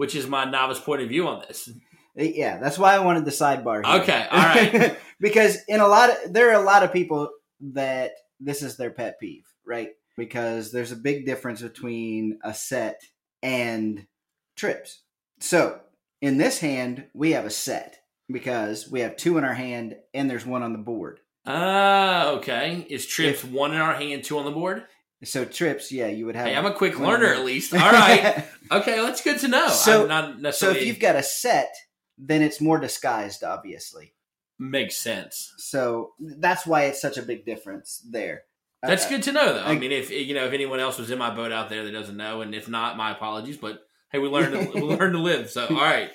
which 0.02 0.16
is 0.16 0.26
my 0.26 0.46
novice 0.46 0.80
point 0.80 1.00
of 1.04 1.10
view 1.10 1.28
on 1.28 1.44
this 1.48 1.70
Yeah, 2.16 2.58
that's 2.58 2.80
why 2.80 2.96
I 2.96 3.02
wanted 3.02 3.24
the 3.24 3.30
sidebar. 3.30 3.86
Here. 3.86 4.02
Okay, 4.02 4.28
all 4.32 4.40
right. 4.40 4.98
because 5.20 5.60
in 5.68 5.80
a 5.80 5.88
lot 5.88 6.10
of 6.10 6.34
there 6.34 6.50
are 6.50 6.60
a 6.60 6.66
lot 6.66 6.82
of 6.82 6.92
people 6.92 7.30
that 7.74 8.14
this 8.40 8.64
is 8.64 8.78
their 8.78 8.90
pet 8.90 9.20
peeve, 9.20 9.46
right? 9.64 9.90
Because 10.18 10.72
there's 10.72 10.92
a 10.92 10.96
big 10.96 11.28
difference 11.28 11.62
between 11.62 12.40
a 12.44 12.52
set 12.52 13.00
and 13.44 14.08
trips. 14.56 15.04
So 15.40 15.80
in 16.20 16.40
this 16.40 16.58
hand, 16.58 17.06
we 17.14 17.34
have 17.34 17.46
a 17.46 17.52
set 17.52 18.00
because 18.28 18.90
we 18.90 19.02
have 19.02 19.18
two 19.18 19.38
in 19.38 19.44
our 19.44 19.54
hand 19.54 19.98
and 20.16 20.28
there's 20.28 20.48
one 20.48 20.64
on 20.64 20.74
the 20.74 20.80
board. 20.80 21.20
ah 21.46 22.30
okay 22.38 22.88
is 22.90 23.06
trips 23.06 23.44
one 23.44 23.72
in 23.72 23.82
our 23.82 23.94
hand 23.94 24.24
two 24.24 24.40
on 24.40 24.46
the 24.46 24.52
board 24.52 24.84
So 25.24 25.46
trips, 25.46 25.92
yeah, 25.92 26.08
you 26.08 26.26
would 26.26 26.36
have. 26.36 26.48
hey 26.48 26.56
i'm 26.56 26.66
a 26.66 26.74
quick 26.74 27.00
learner 27.00 27.28
at 27.28 27.46
least 27.52 27.74
all 27.74 27.80
right 27.92 28.44
okay 28.72 28.96
well, 28.96 29.06
that's 29.06 29.22
good 29.24 29.40
to 29.40 29.48
know 29.48 29.68
So- 29.70 30.10
I'm 30.10 30.42
not 30.42 30.56
so 30.56 30.72
if 30.72 30.84
you've 30.86 31.00
got 31.00 31.16
a 31.16 31.24
set, 31.24 31.74
then 32.18 32.42
it's 32.42 32.60
more 32.62 32.80
disguised, 32.80 33.44
obviously. 33.44 34.14
makes 34.60 34.98
sense 34.98 35.54
So 35.58 36.12
that's 36.20 36.66
why 36.66 36.84
it's 36.84 37.02
such 37.02 37.18
a 37.18 37.22
big 37.24 37.46
difference 37.46 38.02
there. 38.10 38.44
that's 38.82 39.06
Uh, 39.06 39.10
good 39.10 39.24
to 39.24 39.32
know 39.32 39.54
though 39.54 39.64
i, 39.64 39.72
I- 39.74 39.78
mean 39.78 39.92
if 39.92 40.10
you 40.10 40.34
know 40.34 40.46
if 40.46 40.54
anyone 40.54 40.80
else 40.80 40.98
was 40.98 41.12
in 41.12 41.20
my 41.20 41.34
boat 41.34 41.52
out 41.52 41.70
there 41.70 41.84
that 41.84 41.92
doesn't 41.92 42.18
know 42.18 42.42
and 42.42 42.54
if 42.56 42.68
not 42.68 42.98
my 42.98 43.12
apologies 43.12 43.58
but 43.58 43.80
hey 44.12 44.20
we 44.20 44.28
learned 44.28 44.54
to 44.54 44.72
we 44.76 44.82
learn 44.82 45.12
to 45.14 45.20
live 45.20 45.50
so 45.52 45.68
all 45.68 45.76
right 45.76 46.10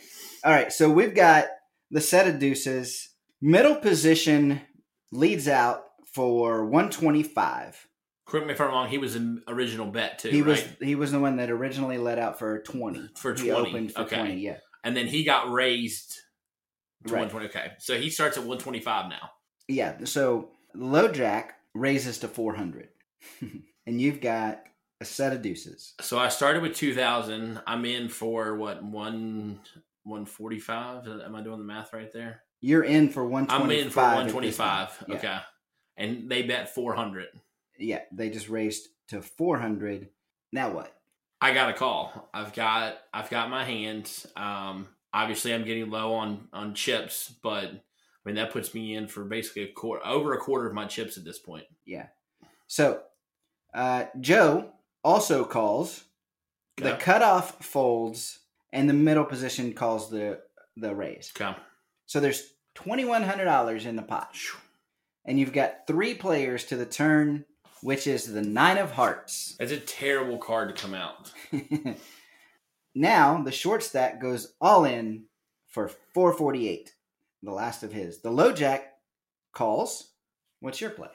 All 0.45 0.53
right, 0.53 0.73
so 0.73 0.89
we've 0.91 1.15
got 1.15 1.47
the 1.91 2.01
set 2.01 2.29
of 2.29 2.39
deuces. 2.39 3.09
Middle 3.41 3.75
position 3.77 4.61
leads 5.13 5.47
out 5.49 5.83
for 6.15 6.65
125. 6.67 7.87
Correct 8.27 8.47
me 8.47 8.53
if 8.53 8.61
i'm 8.61 8.69
wrong 8.69 8.89
he 8.89 8.99
was 8.99 9.15
an 9.17 9.43
original 9.49 9.87
bet 9.87 10.19
too 10.19 10.29
He 10.31 10.43
right? 10.43 10.49
was 10.49 10.65
he 10.89 10.95
was 10.95 11.13
the 11.13 11.21
one 11.21 11.37
that 11.37 11.51
originally 11.51 11.99
let 11.99 12.19
out 12.19 12.39
for 12.39 12.61
20. 12.63 13.11
For 13.17 13.35
He 13.35 13.49
20, 13.51 13.51
opened 13.69 13.93
for 13.93 14.03
okay. 14.03 14.17
20, 14.17 14.35
yeah. 14.41 14.57
and 14.85 14.97
then 14.97 15.07
he 15.07 15.25
got 15.25 15.51
raised 15.51 16.13
to 17.07 17.13
Right. 17.15 17.21
120 17.31 17.47
okay 17.47 17.73
so 17.79 17.97
he 17.99 18.11
starts 18.11 18.37
at 18.37 18.43
125 18.43 19.09
now 19.11 19.31
Yeah, 19.69 19.97
so 20.05 20.51
low 20.75 21.09
jack 21.09 21.55
raises 21.75 22.19
to 22.21 22.29
400. 22.29 22.89
and 23.87 24.01
you've 24.01 24.21
got 24.21 24.63
a 25.01 25.05
set 25.05 25.33
of 25.33 25.43
deuces. 25.43 25.95
So 26.01 26.19
I 26.19 26.29
started 26.29 26.63
with 26.63 26.75
two 26.75 26.95
thousand. 26.95 27.61
I'm 27.67 27.85
in 27.85 28.09
for 28.09 28.57
what 28.57 28.83
one 28.83 29.61
one 30.05 30.25
forty 30.25 30.59
five. 30.59 31.07
Am 31.07 31.35
I 31.35 31.43
doing 31.43 31.59
the 31.59 31.65
math 31.65 31.93
right 31.93 32.11
there? 32.13 32.41
You're 32.63 32.83
in 32.83 33.11
for 33.11 33.25
125. 33.25 33.61
I'm 33.63 33.71
in 33.87 33.91
for 33.91 34.01
one 34.03 34.29
twenty 34.31 34.51
five. 34.51 35.05
Yeah. 35.07 35.15
Okay, 35.17 35.39
and 35.99 36.31
they 36.31 36.43
bet 36.43 36.75
four 36.75 36.95
hundred. 36.95 37.27
Yeah, 37.79 38.01
they 38.13 38.31
just 38.31 38.49
raised 38.49 38.89
to 39.09 39.23
400. 39.23 40.09
Now 40.53 40.71
what? 40.71 40.93
I 41.41 41.53
got 41.53 41.71
a 41.71 41.75
call. 41.75 42.29
I've 42.33 42.55
got 42.55 42.99
I've 43.13 43.31
got 43.31 43.51
my 43.51 43.65
hands. 43.65 44.27
Um, 44.37 44.89
obviously 45.13 45.55
I'm 45.55 45.65
getting 45.65 45.91
low 45.91 46.15
on 46.15 46.49
on 46.53 46.75
chips, 46.75 47.35
but 47.43 47.65
I 47.65 47.81
mean 48.25 48.37
that 48.37 48.53
puts 48.53 48.75
me 48.75 48.95
in 48.95 49.07
for 49.07 49.25
basically 49.25 49.65
a 49.65 49.73
quarter 49.73 50.07
over 50.07 50.33
a 50.33 50.39
quarter 50.39 50.67
of 50.67 50.75
my 50.75 50.87
chips 50.87 51.17
at 51.17 51.25
this 51.25 51.39
point. 51.39 51.65
Yeah. 51.85 52.07
So, 52.67 53.03
uh, 53.75 54.07
Joe 54.21 54.73
also 55.05 55.45
calls. 55.45 56.05
The 56.79 56.93
cutoff 56.93 57.65
folds, 57.65 58.41
and 58.71 58.87
the 58.87 58.93
middle 58.95 59.25
position 59.25 59.73
calls 59.73 60.11
the 60.11 60.41
the 60.77 60.95
raise. 60.95 61.33
Okay. 61.35 61.57
So 62.05 62.21
there's 62.21 62.53
twenty 62.75 63.07
one 63.07 63.23
hundred 63.23 63.47
dollars 63.47 63.87
in 63.87 63.97
the 63.97 64.03
pot, 64.03 64.37
and 65.25 65.41
you've 65.41 65.55
got 65.55 65.87
three 65.87 66.13
players 66.13 66.65
to 66.67 66.77
the 66.77 66.85
turn, 66.85 67.47
which 67.83 68.07
is 68.07 68.33
the 68.33 68.43
nine 68.43 68.79
of 68.79 68.93
hearts. 68.93 69.57
That's 69.59 69.73
a 69.73 69.79
terrible 69.81 70.39
card 70.39 70.75
to 70.75 70.81
come 70.83 70.95
out. 70.95 71.33
now 72.95 73.43
the 73.43 73.53
short 73.53 73.83
stack 73.83 74.21
goes 74.21 74.55
all 74.61 74.85
in 74.85 75.25
for 75.69 75.91
four 76.15 76.33
forty 76.33 76.69
eight. 76.69 76.95
The 77.43 77.53
last 77.53 77.83
of 77.83 77.93
his. 77.93 78.21
The 78.23 78.31
low 78.31 78.53
jack 78.53 78.95
calls. 79.53 80.13
What's 80.61 80.81
your 80.81 80.91
play? 80.91 81.09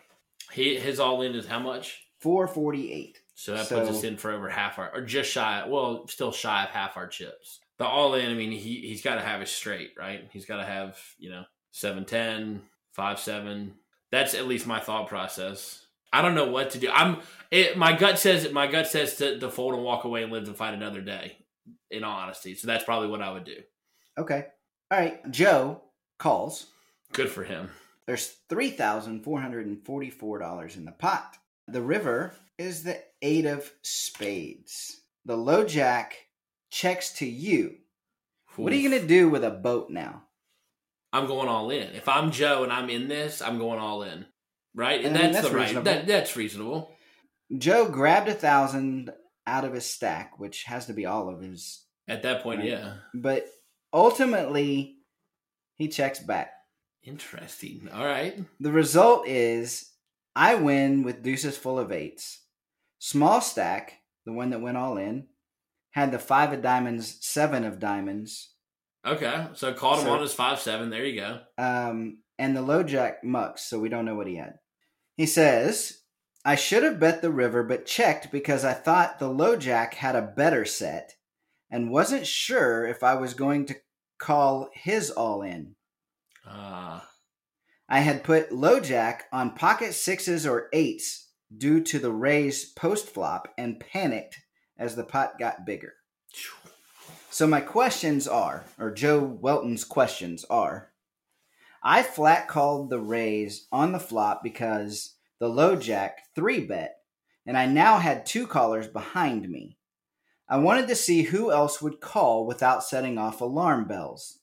He 0.52 0.78
his 0.78 1.00
all 1.00 1.22
in 1.22 1.34
is 1.36 1.48
how 1.48 1.60
much? 1.60 2.06
Four 2.20 2.48
forty 2.48 2.92
eight. 2.92 3.20
So 3.34 3.56
that 3.56 3.66
So- 3.68 3.80
puts 3.86 3.98
us 3.98 4.04
in 4.04 4.18
for 4.18 4.32
over 4.32 4.50
half 4.50 4.78
our, 4.78 4.94
or 4.94 5.02
just 5.02 5.32
shy, 5.32 5.66
well, 5.68 6.08
still 6.08 6.32
shy 6.32 6.64
of 6.64 6.70
half 6.70 6.96
our 6.96 7.08
chips. 7.08 7.60
The 7.80 7.86
all 7.88 8.14
in, 8.14 8.30
I 8.30 8.36
mean, 8.36 8.52
he, 8.52 8.82
he's 8.82 9.02
got 9.02 9.16
to 9.16 9.22
have 9.22 9.42
it 9.42 9.48
straight, 9.48 9.94
right? 9.98 10.30
He's 10.32 10.46
got 10.46 10.58
to 10.58 10.64
have, 10.66 11.00
you 11.18 11.32
know, 11.32 11.46
710, 11.72 12.62
5 12.92 13.20
7. 13.20 13.74
That's 14.12 14.36
at 14.36 14.46
least 14.46 14.68
my 14.68 14.80
thought 14.80 15.08
process. 15.10 15.88
I 16.14 16.22
don't 16.22 16.36
know 16.36 16.52
what 16.52 16.72
to 16.72 16.80
do. 16.80 16.90
I'm, 16.92 17.20
it, 17.50 17.78
my 17.78 17.96
gut 17.96 18.20
says, 18.20 18.52
my 18.52 18.68
gut 18.68 18.88
says 18.88 19.16
to, 19.18 19.40
to 19.40 19.50
fold 19.50 19.76
and 19.76 19.84
walk 19.84 20.04
away 20.04 20.24
and 20.24 20.32
live 20.32 20.46
to 20.46 20.54
fight 20.54 20.74
another 20.74 21.02
day, 21.02 21.38
in 21.90 22.04
all 22.04 22.18
honesty. 22.18 22.56
So 22.56 22.68
that's 22.68 22.84
probably 22.84 23.10
what 23.10 23.22
I 23.22 23.32
would 23.32 23.46
do. 23.46 23.58
Okay. 24.18 24.48
All 24.90 25.00
right. 25.00 25.32
Joe 25.32 25.82
calls. 26.20 26.68
Good 27.14 27.30
for 27.30 27.44
him. 27.44 27.70
There's 28.08 28.36
$3,444 28.50 30.78
in 30.78 30.86
the 30.86 30.92
pot. 30.92 31.38
The 31.68 31.82
river 31.82 32.34
is 32.58 32.84
the 32.84 33.02
eight 33.22 33.46
of 33.46 33.72
spades. 33.84 35.02
The 35.26 35.38
low 35.38 35.64
jack 35.64 36.16
checks 36.70 37.14
to 37.14 37.26
you. 37.26 37.76
What 38.56 38.74
are 38.74 38.76
you 38.76 38.90
going 38.90 39.02
to 39.02 39.08
do 39.08 39.30
with 39.30 39.44
a 39.44 39.50
boat 39.50 39.90
now? 39.90 40.24
I'm 41.14 41.28
going 41.28 41.48
all 41.48 41.70
in. 41.70 41.94
If 41.94 42.10
I'm 42.10 42.32
Joe 42.32 42.64
and 42.64 42.72
I'm 42.72 42.90
in 42.90 43.08
this, 43.08 43.42
I'm 43.42 43.58
going 43.58 43.80
all 43.80 44.04
in. 44.04 44.26
Right? 44.76 45.02
I 45.02 45.04
mean, 45.04 45.14
that's, 45.14 45.34
that's 45.36 45.50
the 45.50 45.56
right. 45.56 45.84
That, 45.84 46.08
that's 46.08 46.36
reasonable. 46.36 46.92
Joe 47.58 47.90
grabbed 47.90 48.30
a 48.30 48.34
thousand 48.34 49.12
out 49.46 49.66
of 49.66 49.74
his 49.74 49.86
stack, 49.86 50.40
which 50.40 50.64
has 50.64 50.86
to 50.86 50.94
be 50.94 51.06
all 51.06 51.30
of 51.30 51.42
his, 51.42 51.84
At 52.08 52.24
that 52.24 52.42
point, 52.44 52.60
Right. 52.62 52.70
yeah. 52.70 52.94
but 53.14 53.46
ultimately 53.94 54.98
he 55.78 55.88
checks 55.88 56.20
back. 56.20 56.52
Interesting. 57.04 57.90
All 57.94 58.06
right. 58.06 58.38
The 58.60 58.72
result 58.72 59.28
is 59.28 59.90
I 60.36 60.56
win 60.56 61.04
with 61.04 61.24
deuces 61.24 61.58
full 61.58 61.80
of 61.80 61.92
eights. 61.92 62.40
Small 63.00 63.42
stack, 63.42 63.98
the 64.26 64.32
one 64.34 64.52
that 64.52 64.62
went 64.62 64.78
all 64.78 64.98
in, 64.98 65.28
had 65.92 66.12
the 66.12 66.20
five 66.20 66.54
of 66.54 66.62
diamonds, 66.62 67.18
seven 67.22 67.64
of 67.66 67.80
diamonds, 67.80 68.50
Okay. 69.04 69.48
So 69.56 69.74
called 69.74 69.98
him 70.00 70.06
So- 70.06 70.14
on 70.14 70.22
his 70.22 70.34
five 70.36 70.60
seven. 70.60 70.92
There 70.92 71.04
you 71.04 71.20
go. 71.20 71.40
um, 71.58 72.20
and 72.38 72.56
the 72.56 72.62
low 72.62 72.84
jack 72.84 73.24
mucks, 73.24 73.64
so 73.64 73.80
we 73.80 73.90
don't 73.90 74.06
know 74.06 74.14
what 74.16 74.28
he 74.28 74.36
had. 74.36 74.60
He 75.16 75.26
says 75.26 76.02
I 76.44 76.56
should 76.56 76.84
have 76.84 77.00
bet 77.00 77.22
the 77.22 77.32
river, 77.32 77.64
but 77.64 77.86
checked 77.86 78.32
because 78.32 78.66
I 78.66 78.74
thought 78.74 79.20
the 79.20 79.30
low 79.30 79.56
jack 79.56 79.94
had 79.96 80.16
a 80.16 80.22
better 80.22 80.66
set 80.66 81.14
and 81.70 81.92
wasn't 81.92 82.26
sure 82.26 82.86
if 82.86 83.04
I 83.04 83.16
was 83.16 83.34
going 83.34 83.66
to 83.68 83.76
call 84.18 84.70
his 84.74 85.12
all 85.12 85.42
in. 85.42 85.76
Ah, 86.46 87.08
I 87.88 88.00
had 88.00 88.24
put 88.24 88.52
low 88.52 88.80
jack 88.80 89.26
on 89.32 89.54
pocket 89.54 89.94
sixes 89.94 90.48
or 90.48 90.70
eights 90.74 91.30
due 91.56 91.82
to 91.84 92.00
the 92.00 92.12
raise 92.12 92.72
post 92.72 93.10
flop 93.10 93.54
and 93.58 93.80
panicked 93.80 94.40
as 94.78 94.96
the 94.96 95.04
pot 95.04 95.38
got 95.38 95.66
bigger. 95.66 95.94
So 97.30 97.48
my 97.48 97.62
questions 97.62 98.28
are, 98.28 98.66
or 98.80 98.92
Joe 98.92 99.22
Welton's 99.22 99.84
questions 99.84 100.44
are, 100.50 100.91
I 101.84 102.04
flat 102.04 102.48
called 102.48 102.90
the 102.90 103.00
raise 103.00 103.68
on 103.72 103.92
the 103.92 104.00
flop 104.00 104.44
because 104.44 105.16
the 105.40 105.48
low 105.48 105.76
jack 105.76 106.20
three 106.36 106.66
bet, 106.66 106.98
and 107.46 107.58
I 107.58 107.66
now 107.66 107.98
had 107.98 108.26
two 108.26 108.46
callers 108.46 108.88
behind 108.88 109.50
me. 109.50 109.78
I 110.48 110.58
wanted 110.58 110.88
to 110.90 110.96
see 110.96 111.24
who 111.24 111.52
else 111.52 111.82
would 111.82 112.02
call 112.02 112.46
without 112.46 112.84
setting 112.84 113.18
off 113.18 113.42
alarm 113.42 113.88
bells. 113.88 114.40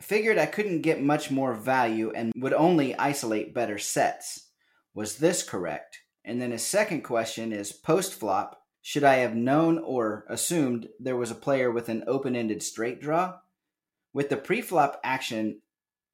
Figured 0.00 0.38
I 0.38 0.46
couldn't 0.46 0.82
get 0.82 1.02
much 1.02 1.30
more 1.30 1.54
value 1.54 2.12
and 2.14 2.32
would 2.36 2.52
only 2.52 2.94
isolate 2.96 3.52
better 3.52 3.78
sets. 3.78 4.48
Was 4.94 5.16
this 5.16 5.42
correct? 5.42 5.98
And 6.24 6.40
then 6.40 6.52
his 6.52 6.64
second 6.64 7.02
question 7.02 7.52
is 7.52 7.72
post 7.72 8.14
flop, 8.14 8.62
should 8.82 9.04
I 9.04 9.16
have 9.16 9.34
known 9.34 9.78
or 9.78 10.24
assumed 10.28 10.88
there 11.00 11.16
was 11.16 11.30
a 11.30 11.34
player 11.34 11.70
with 11.70 11.88
an 11.88 12.04
open 12.06 12.36
ended 12.36 12.62
straight 12.62 13.00
draw? 13.00 13.38
With 14.12 14.28
the 14.28 14.36
pre 14.36 14.60
flop 14.60 15.00
action, 15.02 15.62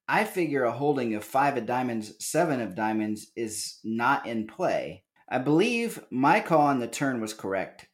I 0.09 0.25
figure 0.25 0.65
a 0.65 0.73
holding 0.73 1.15
of 1.15 1.25
five 1.25 1.57
of 1.57 1.67
diamonds, 1.67 2.13
seven 2.25 2.61
of 2.61 2.75
diamonds 2.75 3.33
is 3.35 3.79
not 3.83 4.27
in 4.27 4.47
play. 4.47 5.03
I 5.29 5.39
believe 5.39 6.05
my 6.11 6.41
call 6.41 6.63
on 6.63 6.79
the 6.79 6.87
turn 6.87 7.21
was 7.21 7.35
correct. 7.35 7.89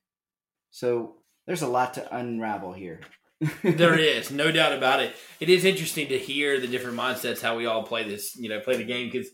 So 0.70 1.16
there's 1.46 1.62
a 1.62 1.68
lot 1.68 1.94
to 1.94 2.14
unravel 2.14 2.72
here. 2.72 3.00
there 3.62 3.98
is 3.98 4.30
no 4.30 4.52
doubt 4.52 4.72
about 4.72 5.00
it. 5.00 5.14
It 5.40 5.48
is 5.48 5.64
interesting 5.64 6.08
to 6.08 6.18
hear 6.18 6.60
the 6.60 6.68
different 6.68 6.96
mindsets 6.96 7.40
how 7.40 7.56
we 7.56 7.66
all 7.66 7.82
play 7.82 8.04
this, 8.04 8.36
you 8.36 8.48
know, 8.48 8.60
play 8.60 8.76
the 8.76 8.84
game 8.84 9.10
because 9.10 9.28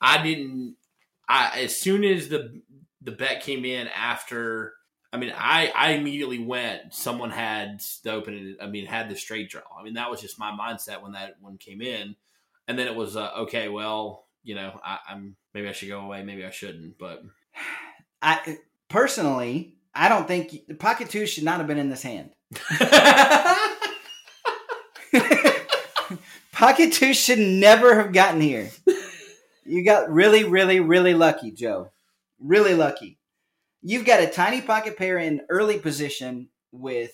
I 0.00 0.22
didn't. 0.22 0.76
I 1.28 1.60
as 1.62 1.76
soon 1.76 2.04
as 2.04 2.28
the 2.28 2.62
the 3.02 3.10
bet 3.10 3.42
came 3.42 3.64
in 3.64 3.88
after, 3.88 4.74
I 5.12 5.16
mean, 5.16 5.32
I 5.36 5.72
I 5.74 5.92
immediately 5.92 6.38
went. 6.38 6.94
Someone 6.94 7.30
had 7.30 7.82
the 8.04 8.12
open. 8.12 8.56
I 8.60 8.66
mean, 8.66 8.86
had 8.86 9.08
the 9.08 9.16
straight 9.16 9.50
draw. 9.50 9.62
I 9.78 9.82
mean, 9.82 9.94
that 9.94 10.10
was 10.10 10.20
just 10.20 10.38
my 10.38 10.50
mindset 10.50 11.02
when 11.02 11.12
that 11.12 11.36
one 11.40 11.56
came 11.56 11.80
in, 11.80 12.14
and 12.66 12.78
then 12.78 12.86
it 12.86 12.94
was 12.94 13.16
uh, 13.16 13.30
okay. 13.40 13.68
Well, 13.68 14.26
you 14.42 14.54
know, 14.54 14.78
I, 14.84 14.98
I'm 15.08 15.36
maybe 15.54 15.68
I 15.68 15.72
should 15.72 15.88
go 15.88 16.00
away. 16.00 16.22
Maybe 16.22 16.44
I 16.44 16.50
shouldn't. 16.50 16.98
But 16.98 17.22
I 18.22 18.58
personally, 18.88 19.76
I 19.94 20.08
don't 20.08 20.28
think 20.28 20.78
pocket 20.78 21.10
two 21.10 21.26
should 21.26 21.44
not 21.44 21.58
have 21.58 21.66
been 21.66 21.78
in 21.78 21.90
this 21.90 22.02
hand. 22.02 22.30
Pocket 26.52 26.92
two 26.92 27.14
should 27.14 27.38
never 27.38 27.94
have 27.94 28.12
gotten 28.12 28.40
here. 28.40 28.70
You 29.64 29.84
got 29.84 30.10
really, 30.10 30.44
really, 30.44 30.80
really 30.80 31.14
lucky, 31.14 31.50
Joe. 31.50 31.90
Really 32.40 32.74
lucky. 32.74 33.17
You've 33.82 34.06
got 34.06 34.20
a 34.20 34.26
tiny 34.26 34.60
pocket 34.60 34.96
pair 34.96 35.18
in 35.18 35.40
early 35.48 35.78
position 35.78 36.48
with 36.72 37.12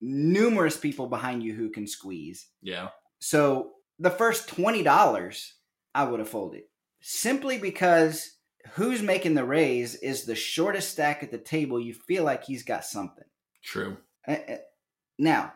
numerous 0.00 0.76
people 0.76 1.08
behind 1.08 1.42
you 1.42 1.54
who 1.54 1.70
can 1.70 1.86
squeeze. 1.86 2.48
yeah, 2.62 2.88
So 3.18 3.72
the 3.98 4.10
first 4.10 4.48
twenty 4.48 4.82
dollars 4.82 5.54
I 5.94 6.04
would 6.04 6.20
have 6.20 6.28
folded 6.28 6.62
simply 7.00 7.58
because 7.58 8.36
who's 8.72 9.00
making 9.02 9.34
the 9.34 9.44
raise 9.44 9.94
is 9.94 10.24
the 10.24 10.34
shortest 10.34 10.90
stack 10.90 11.22
at 11.22 11.30
the 11.30 11.38
table. 11.38 11.80
You 11.80 11.94
feel 11.94 12.24
like 12.24 12.44
he's 12.44 12.62
got 12.62 12.84
something. 12.84 13.24
true. 13.64 13.96
Now, 15.18 15.52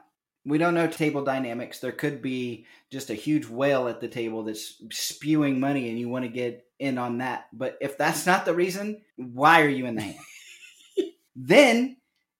we 0.47 0.57
don't 0.59 0.75
know 0.75 0.87
table 0.87 1.23
dynamics. 1.23 1.81
There 1.81 1.93
could 1.93 2.23
be 2.23 2.67
just 2.91 3.11
a 3.11 3.15
huge 3.15 3.47
whale 3.47 3.89
at 3.89 4.01
the 4.01 4.09
table 4.09 4.43
that's 4.45 4.83
spewing 4.91 5.61
money 5.61 5.91
and 5.91 5.99
you 5.99 6.09
want 6.09 6.25
to 6.25 6.31
get 6.31 6.65
in 6.79 6.97
on 6.99 7.19
that. 7.19 7.47
But 7.53 7.77
if 7.81 7.99
that's 7.99 8.25
not 8.27 8.45
the 8.47 8.55
reason, 8.55 9.03
why 9.17 9.61
are 9.63 9.69
you 9.69 9.85
in 9.87 9.97
the 9.97 10.03
hand? 10.03 10.19
Then 11.37 11.97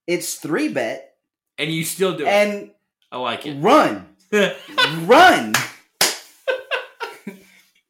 it's 0.07 0.35
three 0.35 0.69
bet 0.69 1.13
And 1.57 1.71
you 1.71 1.83
still 1.83 2.15
do 2.17 2.23
it. 2.25 2.29
and 2.29 2.71
I 3.11 3.17
like 3.17 3.45
it. 3.45 3.55
run. 3.61 4.07
run. 5.05 5.53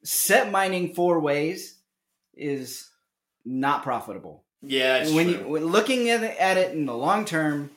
Set 0.04 0.50
mining 0.50 0.94
four 0.94 1.20
ways 1.20 1.78
is 2.34 2.88
not 3.44 3.82
profitable. 3.84 4.44
yeah, 4.62 4.96
it's 4.98 5.12
when 5.12 5.26
true. 5.32 5.38
you 5.42 5.48
when 5.48 5.66
looking 5.66 6.10
at 6.10 6.22
it, 6.24 6.36
at 6.38 6.56
it 6.56 6.72
in 6.72 6.86
the 6.86 6.94
long 6.96 7.24
term, 7.24 7.70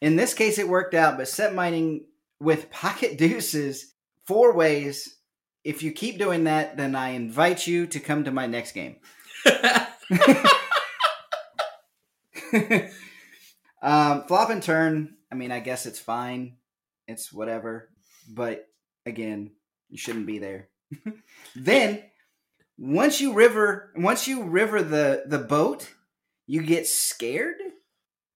in 0.00 0.14
this 0.16 0.32
case 0.32 0.58
it 0.58 0.68
worked 0.68 0.94
out. 0.94 1.16
But 1.16 1.26
set 1.28 1.54
mining 1.54 2.04
with 2.40 2.70
pocket 2.70 3.18
deuces 3.18 3.92
four 4.26 4.52
ways. 4.54 5.16
If 5.64 5.82
you 5.82 5.90
keep 5.90 6.18
doing 6.18 6.44
that, 6.44 6.76
then 6.76 6.94
I 6.94 7.10
invite 7.10 7.66
you 7.66 7.88
to 7.88 7.98
come 7.98 8.22
to 8.24 8.30
my 8.30 8.46
next 8.46 8.70
game. 8.72 8.96
um, 13.82 14.24
flop 14.26 14.50
and 14.50 14.62
turn. 14.62 15.16
I 15.30 15.34
mean, 15.34 15.52
I 15.52 15.60
guess 15.60 15.86
it's 15.86 15.98
fine. 15.98 16.56
It's 17.08 17.32
whatever. 17.32 17.90
But 18.28 18.68
again, 19.04 19.52
you 19.88 19.98
shouldn't 19.98 20.26
be 20.26 20.38
there. 20.38 20.68
then 21.56 22.02
once 22.78 23.20
you 23.20 23.32
river, 23.32 23.92
once 23.96 24.28
you 24.28 24.44
river 24.44 24.82
the 24.82 25.24
the 25.26 25.38
boat, 25.38 25.92
you 26.46 26.62
get 26.62 26.86
scared. 26.86 27.56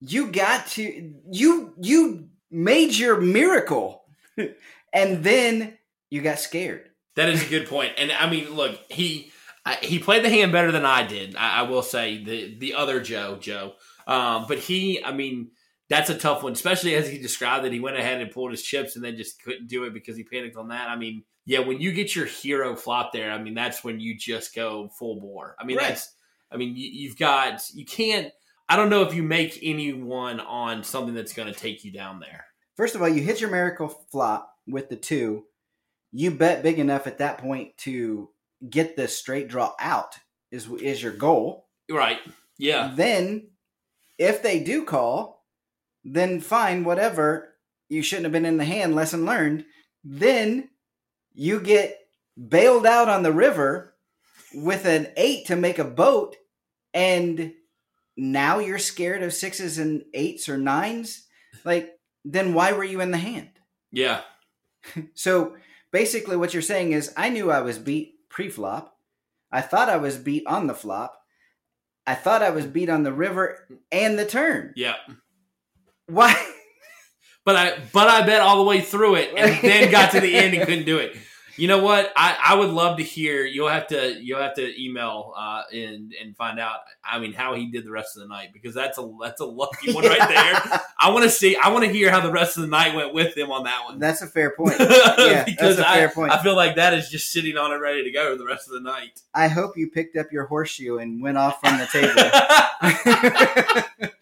You 0.01 0.29
got 0.29 0.67
to 0.69 1.15
you 1.31 1.75
you 1.81 2.29
made 2.51 2.97
your 2.97 3.21
miracle, 3.21 4.05
and 4.93 5.23
then 5.23 5.79
you 6.11 6.23
got 6.23 6.39
scared. 6.39 6.89
That 7.17 7.29
is 7.29 7.45
a 7.45 7.51
good 7.51 7.69
point. 7.69 7.93
And 7.99 8.11
I 8.13 8.31
mean, 8.31 8.55
look, 8.55 8.79
he 8.89 9.33
he 9.83 9.99
played 9.99 10.25
the 10.25 10.31
hand 10.31 10.53
better 10.53 10.73
than 10.73 10.87
I 10.87 11.07
did. 11.07 11.37
I 11.37 11.63
will 11.63 11.83
say 11.83 12.23
the 12.23 12.57
the 12.59 12.75
other 12.75 13.01
Joe 13.01 13.37
Joe. 13.41 13.75
Um, 14.11 14.47
but 14.49 14.59
he, 14.59 15.03
I 15.05 15.13
mean, 15.13 15.51
that's 15.89 16.11
a 16.11 16.19
tough 16.19 16.43
one, 16.43 16.53
especially 16.53 16.95
as 16.95 17.09
he 17.09 17.19
described 17.19 17.65
that 17.65 17.73
he 17.73 17.81
went 17.81 17.97
ahead 17.97 18.21
and 18.21 18.31
pulled 18.31 18.51
his 18.51 18.63
chips 18.63 18.97
and 18.97 19.05
then 19.05 19.17
just 19.17 19.43
couldn't 19.43 19.69
do 19.69 19.85
it 19.85 19.95
because 19.95 20.17
he 20.17 20.25
panicked 20.25 20.57
on 20.57 20.69
that. 20.69 20.89
I 20.89 20.97
mean, 20.97 21.25
yeah, 21.47 21.61
when 21.61 21.81
you 21.81 21.93
get 21.93 22.15
your 22.15 22.27
hero 22.27 22.77
flop 22.77 23.13
there, 23.13 23.33
I 23.33 23.43
mean, 23.43 23.55
that's 23.55 23.83
when 23.83 23.99
you 23.99 24.17
just 24.17 24.55
go 24.55 24.89
full 24.99 25.21
bore. 25.21 25.57
I 25.59 25.65
mean, 25.65 25.79
Right. 25.79 25.89
that's, 25.89 26.15
I 26.53 26.57
mean, 26.57 26.77
you, 26.77 26.89
you've 26.89 27.19
got, 27.19 27.63
you 27.73 27.85
can't. 27.85 28.33
I 28.69 28.77
don't 28.77 28.91
know 28.91 29.03
if 29.03 29.15
you 29.15 29.23
make 29.25 29.59
anyone 29.63 30.39
on 30.39 30.85
something 30.85 31.15
that's 31.15 31.33
going 31.33 31.53
to 31.53 31.59
take 31.59 31.85
you 31.85 31.91
down 31.91 32.21
there. 32.21 32.45
First 32.77 32.95
of 32.95 33.03
all, 33.03 33.09
you 33.09 33.23
hit 33.23 33.41
your 33.41 33.51
miracle 33.51 33.89
flop 34.13 34.53
with 34.69 34.89
the 34.89 34.97
two. 34.97 35.45
You 36.13 36.31
bet 36.31 36.63
big 36.63 36.79
enough 36.79 37.07
at 37.07 37.19
that 37.19 37.39
point 37.39 37.77
to 37.79 38.31
get 38.69 38.97
the 38.97 39.09
straight 39.09 39.49
draw 39.49 39.73
out 39.81 40.15
is 40.53 40.69
is 40.81 41.03
your 41.03 41.13
goal. 41.13 41.67
Right? 41.91 42.19
Yeah. 42.59 42.93
Then, 42.95 43.49
if 44.21 44.43
they 44.43 44.61
do 44.63 44.85
call, 44.85 45.47
then 46.05 46.41
fine, 46.41 46.85
whatever. 46.85 47.55
You 47.89 48.03
shouldn't 48.03 48.27
have 48.27 48.33
been 48.33 48.45
in 48.45 48.59
the 48.59 48.65
hand. 48.65 48.95
Lesson 48.95 49.25
learned. 49.25 49.65
Then 50.05 50.69
you 51.33 51.59
get 51.59 51.99
bailed 52.49 52.87
out 52.87 53.09
on 53.09 53.23
the 53.23 53.33
river 53.33 53.95
with 54.55 54.85
an 54.85 55.09
eight 55.17 55.47
to 55.47 55.57
make 55.57 55.79
a 55.79 55.85
boat, 55.85 56.37
and 56.93 57.55
now 58.17 58.59
you're 58.59 58.79
scared 58.79 59.23
of 59.23 59.33
sixes 59.33 59.79
and 59.79 60.05
eights 60.13 60.49
or 60.49 60.59
nines. 60.59 61.27
Like, 61.65 61.91
then 62.23 62.53
why 62.53 62.73
were 62.73 62.85
you 62.85 63.01
in 63.01 63.11
the 63.11 63.19
hand? 63.19 63.51
Yeah. 63.91 64.21
So 65.15 65.57
basically, 65.93 66.37
what 66.37 66.55
you're 66.55 66.63
saying 66.63 66.93
is, 66.93 67.13
I 67.15 67.29
knew 67.29 67.51
I 67.51 67.61
was 67.61 67.79
beat 67.79 68.15
pre-flop. 68.31 68.97
I 69.53 69.61
thought 69.61 69.91
I 69.91 69.99
was 69.99 70.17
beat 70.17 70.47
on 70.47 70.67
the 70.67 70.75
flop. 70.75 71.20
I 72.07 72.15
thought 72.15 72.43
I 72.43 72.51
was 72.51 72.67
beat 72.67 72.89
on 72.89 73.03
the 73.03 73.13
river 73.13 73.67
and 73.93 74.19
the 74.19 74.27
turn. 74.27 74.73
Yeah. 74.77 74.97
Why? 76.07 76.35
But 77.45 77.57
I 77.57 77.79
but 77.93 78.09
I 78.09 78.27
bet 78.27 78.43
all 78.43 78.59
the 78.59 78.69
way 78.69 78.81
through 78.81 79.17
it 79.17 79.33
and 79.37 79.63
then 79.63 79.91
got 79.91 80.13
to 80.13 80.21
the 80.21 80.35
end 80.35 80.55
and 80.55 80.63
couldn't 80.67 80.85
do 80.85 80.99
it. 80.99 81.17
You 81.57 81.69
know 81.69 81.79
what? 81.79 82.13
I, 82.17 82.37
I 82.43 82.55
would 82.55 82.71
love 82.71 82.99
to 82.99 83.03
hear. 83.03 83.45
You'll 83.45 83.69
have 83.69 83.89
to 83.89 84.21
you'll 84.23 84.41
have 84.41 84.55
to 84.55 84.83
email 84.83 85.35
uh, 85.37 85.63
and 85.73 86.15
and 86.21 86.37
find 86.37 86.59
out. 86.59 86.81
I 87.05 87.19
mean, 87.19 87.33
how 87.33 87.55
he 87.55 87.71
did 87.71 87.85
the 87.85 87.91
rest 87.91 88.17
of 88.17 88.23
the 88.23 88.29
night 88.29 88.51
because 88.53 88.75
that's 88.75 88.99
a 88.99 89.13
that's 89.21 89.41
a 89.41 89.45
lucky 89.45 89.93
one 89.93 90.05
right 90.05 90.19
there. 90.29 90.81
I 90.99 91.11
want 91.11 91.25
to 91.25 91.31
see. 91.31 91.57
I 91.57 91.69
want 91.71 91.85
to 91.85 91.91
hear 91.91 92.11
how 92.11 92.21
the 92.21 92.31
rest 92.31 92.57
of 92.57 92.63
the 92.63 92.69
night 92.69 92.95
went 92.95 93.13
with 93.15 93.37
him 93.37 93.51
on 93.51 93.65
that 93.65 93.85
one. 93.85 93.99
That's 93.99 94.23
a 94.23 94.27
fair 94.27 94.51
point. 94.57 94.77
Yeah, 94.79 95.45
because 95.45 95.77
that's 95.77 95.89
a 95.89 95.93
fair 95.93 96.09
I, 96.09 96.13
point. 96.13 96.33
I 96.33 96.43
feel 96.43 96.57
like 96.57 96.77
that 96.77 96.95
is 96.95 97.09
just 97.09 97.33
sitting 97.33 97.57
on 97.57 97.73
it, 97.73 97.77
ready 97.77 98.05
to 98.05 98.11
go 98.11 98.37
the 98.37 98.47
rest 98.47 98.69
of 98.69 98.75
the 98.75 98.81
night. 98.81 99.21
I 99.35 99.49
hope 99.49 99.77
you 99.77 99.91
picked 99.91 100.17
up 100.17 100.33
your 100.33 100.47
horseshoe 100.47 100.99
and 100.99 101.23
went 101.23 101.39
off 101.39 101.61
from 101.61 101.79
the 101.79 101.87
table. 101.87 102.13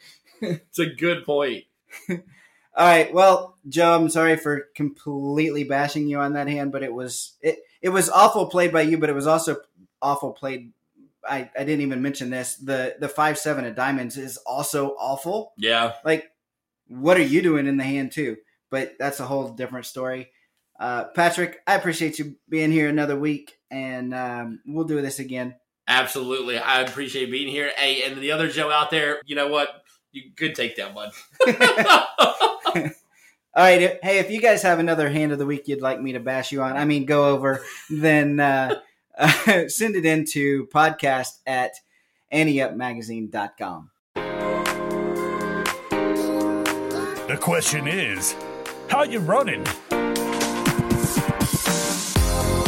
it's 0.41 0.79
a 0.79 0.87
good 0.87 1.25
point. 1.25 1.65
All 2.79 2.87
right. 2.87 3.13
Well, 3.13 3.59
Joe, 3.69 3.97
I'm 3.97 4.09
sorry 4.09 4.37
for 4.37 4.69
completely 4.77 5.65
bashing 5.65 6.07
you 6.09 6.21
on 6.21 6.35
that 6.35 6.47
hand, 6.47 6.71
but 6.71 6.85
it 6.85 6.95
was 6.95 7.37
it 7.43 7.59
it 7.83 7.89
was 7.89 8.09
awful 8.09 8.47
played 8.47 8.73
by 8.73 8.83
you, 8.83 8.99
but 8.99 9.11
it 9.11 9.15
was 9.15 9.27
also 9.27 9.57
awful 10.01 10.33
played 10.33 10.73
I, 11.29 11.51
I 11.59 11.65
didn't 11.65 11.83
even 11.83 12.03
mention 12.03 12.31
this. 12.31 12.57
The 12.57 12.97
the 12.99 13.09
five 13.09 13.39
seven 13.39 13.65
of 13.65 13.75
diamonds 13.75 14.17
is 14.17 14.37
also 14.39 14.91
awful. 14.99 15.53
Yeah. 15.59 15.95
Like, 16.05 16.31
what 16.87 17.17
are 17.17 17.23
you 17.23 17.43
doing 17.43 17.67
in 17.67 17.77
the 17.77 17.85
hand 17.85 18.13
too? 18.13 18.37
But 18.71 18.95
that's 18.99 19.21
a 19.21 19.27
whole 19.27 19.49
different 19.51 19.87
story. 19.87 20.31
Uh, 20.79 21.05
Patrick, 21.15 21.59
I 21.67 21.75
appreciate 21.75 22.19
you 22.19 22.37
being 22.49 22.71
here 22.71 22.89
another 22.89 23.19
week, 23.19 23.59
and 23.71 24.15
um, 24.15 24.61
we'll 24.67 24.85
do 24.85 25.01
this 25.03 25.19
again. 25.19 25.57
Absolutely. 25.89 26.59
I 26.59 26.83
appreciate 26.83 27.31
being 27.31 27.49
here. 27.49 27.73
Hey, 27.77 28.05
and 28.05 28.21
the 28.21 28.33
other 28.33 28.49
Joe 28.49 28.71
out 28.71 28.91
there, 28.91 29.21
you 29.25 29.35
know 29.35 29.49
what? 29.49 29.69
You 30.13 30.31
could 30.37 30.55
take 30.55 30.77
that 30.77 30.95
one. 30.95 31.11
All 33.55 33.65
right. 33.65 33.99
Hey, 34.03 34.19
if 34.19 34.31
you 34.31 34.41
guys 34.41 34.63
have 34.63 34.79
another 34.79 35.09
hand 35.09 35.33
of 35.33 35.39
the 35.39 35.47
week 35.47 35.69
you'd 35.69 35.81
like 35.81 36.01
me 36.01 36.13
to 36.13 36.21
bash 36.21 36.53
you 36.53 36.63
on, 36.63 36.77
I 36.77 36.85
mean, 36.85 37.07
go 37.07 37.27
over, 37.27 37.65
then 37.91 38.39
uh, 38.39 38.81
uh, 39.19 39.69
send 39.69 39.97
it 39.97 40.05
into 40.05 40.67
podcast 40.69 41.39
at 41.47 41.73
anteupmagazine.com. 42.33 43.91
The 47.27 47.39
question 47.41 47.89
is, 47.89 48.37
how 48.89 49.03
you 49.03 49.19
running? 49.19 49.67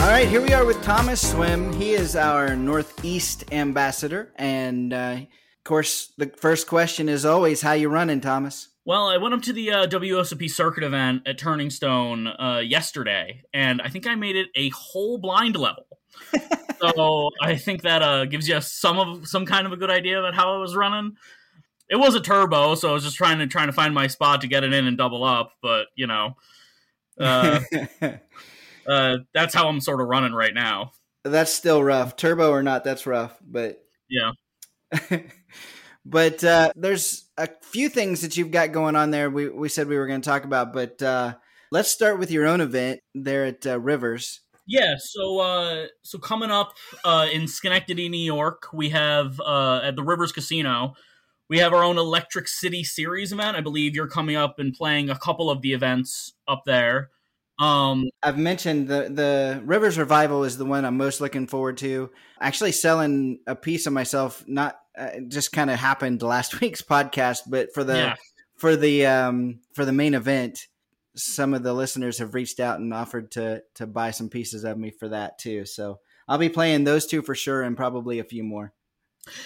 All 0.01 0.09
right, 0.09 0.27
here 0.27 0.41
we 0.41 0.53
are 0.55 0.65
with 0.65 0.83
Thomas 0.83 1.31
Swim. 1.31 1.73
He 1.75 1.93
is 1.93 2.17
our 2.17 2.57
Northeast 2.57 3.45
ambassador, 3.53 4.33
and 4.37 4.93
uh, 4.93 5.19
of 5.21 5.65
course, 5.65 6.13
the 6.17 6.27
first 6.27 6.67
question 6.67 7.09
is 7.09 7.25
always, 7.25 7.61
"How 7.61 7.75
you 7.75 7.91
running, 7.91 8.21
Thomas?" 8.21 8.70
Well, 8.85 9.09
I 9.09 9.19
went 9.19 9.35
up 9.35 9.43
to 9.43 9.53
the 9.53 9.71
uh, 9.73 9.87
WSOP 9.87 10.51
circuit 10.51 10.85
event 10.85 11.23
at 11.27 11.39
Turning 11.39 11.69
Stone 11.69 12.27
uh, 12.27 12.63
yesterday, 12.65 13.43
and 13.53 13.83
I 13.83 13.89
think 13.89 14.07
I 14.07 14.15
made 14.15 14.37
it 14.37 14.49
a 14.57 14.71
whole 14.71 15.19
blind 15.19 15.57
level. 15.57 15.87
so 16.81 17.31
I 17.43 17.57
think 17.57 17.83
that 17.83 18.03
uh, 18.03 18.25
gives 18.25 18.49
you 18.49 18.61
some 18.63 18.99
of 18.99 19.29
some 19.29 19.45
kind 19.45 19.67
of 19.67 19.73
a 19.73 19.77
good 19.77 19.91
idea 19.91 20.19
about 20.19 20.35
how 20.35 20.55
I 20.55 20.59
was 20.59 20.75
running. 20.75 21.17
It 21.91 21.97
was 21.97 22.15
a 22.15 22.21
turbo, 22.21 22.75
so 22.75 22.89
I 22.91 22.93
was 22.93 23.05
just 23.05 23.17
trying 23.17 23.39
to 23.41 23.47
trying 23.47 23.69
to 23.69 23.73
find 23.73 23.95
my 23.95 24.07
spot 24.07 24.41
to 24.41 24.49
get 24.49 24.65
it 24.65 24.73
in 24.73 24.87
and 24.87 24.97
double 24.97 25.25
up. 25.25 25.53
But 25.61 25.87
you 25.95 26.07
know, 26.07 26.37
uh, 27.21 27.61
uh, 28.89 29.17
that's 29.35 29.55
how 29.55 29.69
I'm 29.69 29.81
sort 29.81 30.01
of 30.01 30.07
running 30.09 30.33
right 30.33 30.55
now. 30.55 30.93
that's 31.23 31.53
still 31.53 31.85
rough, 31.85 32.17
turbo 32.17 32.51
or 32.51 32.63
not. 32.63 32.85
That's 32.85 33.07
rough, 33.07 33.37
but 33.43 33.85
Yeah. 34.09 34.33
but 36.05 36.43
uh, 36.43 36.73
there's 36.77 37.29
a 37.37 37.49
few 37.63 37.89
things 37.89 38.23
that 38.23 38.37
you've 38.37 38.51
got 38.51 38.73
going 38.73 38.97
on 38.97 39.11
there. 39.11 39.31
We 39.31 39.49
we 39.49 39.69
said 39.69 39.89
we 39.89 39.99
were 39.99 40.07
going 40.07 40.21
to 40.21 40.29
talk 40.29 40.45
about, 40.45 40.73
but 40.73 41.01
uh, 41.03 41.35
let's 41.71 41.91
start 41.91 42.19
with 42.19 42.31
your 42.31 42.47
own 42.47 42.61
event 42.61 43.01
there 43.15 43.45
at 43.45 43.67
uh, 43.67 43.81
Rivers. 43.81 44.41
Yeah, 44.67 44.95
so 44.99 45.41
uh 45.41 45.87
so 46.03 46.19
coming 46.19 46.51
up 46.53 46.75
uh 47.05 47.27
in 47.33 47.49
Schenectady, 47.49 48.09
New 48.09 48.19
York, 48.19 48.69
we 48.73 48.91
have 48.91 49.41
uh 49.41 49.81
at 49.83 49.97
the 49.97 50.05
Rivers 50.05 50.31
Casino, 50.31 50.95
we 51.49 51.59
have 51.59 51.73
our 51.73 51.83
own 51.83 51.99
Electric 51.99 52.47
City 52.47 52.85
Series 52.85 53.33
event. 53.33 53.57
I 53.57 53.61
believe 53.63 53.97
you're 53.97 54.07
coming 54.07 54.37
up 54.37 54.61
and 54.61 54.73
playing 54.73 55.11
a 55.11 55.19
couple 55.19 55.51
of 55.51 55.63
the 55.63 55.73
events 55.73 56.35
up 56.47 56.63
there. 56.67 57.11
Um 57.61 58.09
I've 58.23 58.39
mentioned 58.39 58.89
the 58.89 59.11
the 59.11 59.63
Rivers 59.65 59.99
Revival 59.99 60.45
is 60.45 60.57
the 60.57 60.65
one 60.65 60.85
I'm 60.85 60.97
most 60.97 61.21
looking 61.21 61.47
forward 61.47 61.77
to. 61.79 62.11
Actually, 62.41 62.73
selling 62.73 63.41
a 63.47 63.55
piece 63.55 63.87
of 63.87 63.93
myself, 63.93 64.43
not 64.49 64.81
uh, 64.99 65.21
just 65.29 65.53
kind 65.53 65.71
of 65.71 65.79
happened 65.79 66.23
last 66.23 66.61
week's 66.61 66.83
podcast, 66.83 67.43
but 67.47 67.73
for 67.75 67.85
the 67.85 67.97
yeah. 67.97 68.15
for 68.57 68.77
the 68.77 69.07
um 69.07 69.61
for 69.75 69.85
the 69.85 69.93
main 69.93 70.15
event, 70.15 70.67
some 71.15 71.55
of 71.55 71.63
the 71.63 71.75
listeners 71.75 72.19
have 72.19 72.35
reached 72.35 72.61
out 72.61 72.81
and 72.81 72.95
offered 72.95 73.31
to 73.33 73.63
to 73.75 73.87
buy 73.87 74.11
some 74.11 74.29
pieces 74.29 74.65
of 74.65 74.79
me 74.79 74.91
for 74.91 75.09
that 75.09 75.39
too. 75.39 75.67
So 75.67 76.01
I'll 76.29 76.39
be 76.39 76.49
playing 76.49 76.85
those 76.85 77.07
two 77.07 77.23
for 77.23 77.35
sure, 77.35 77.63
and 77.63 77.77
probably 77.77 78.19
a 78.19 78.25
few 78.25 78.43
more. 78.43 78.73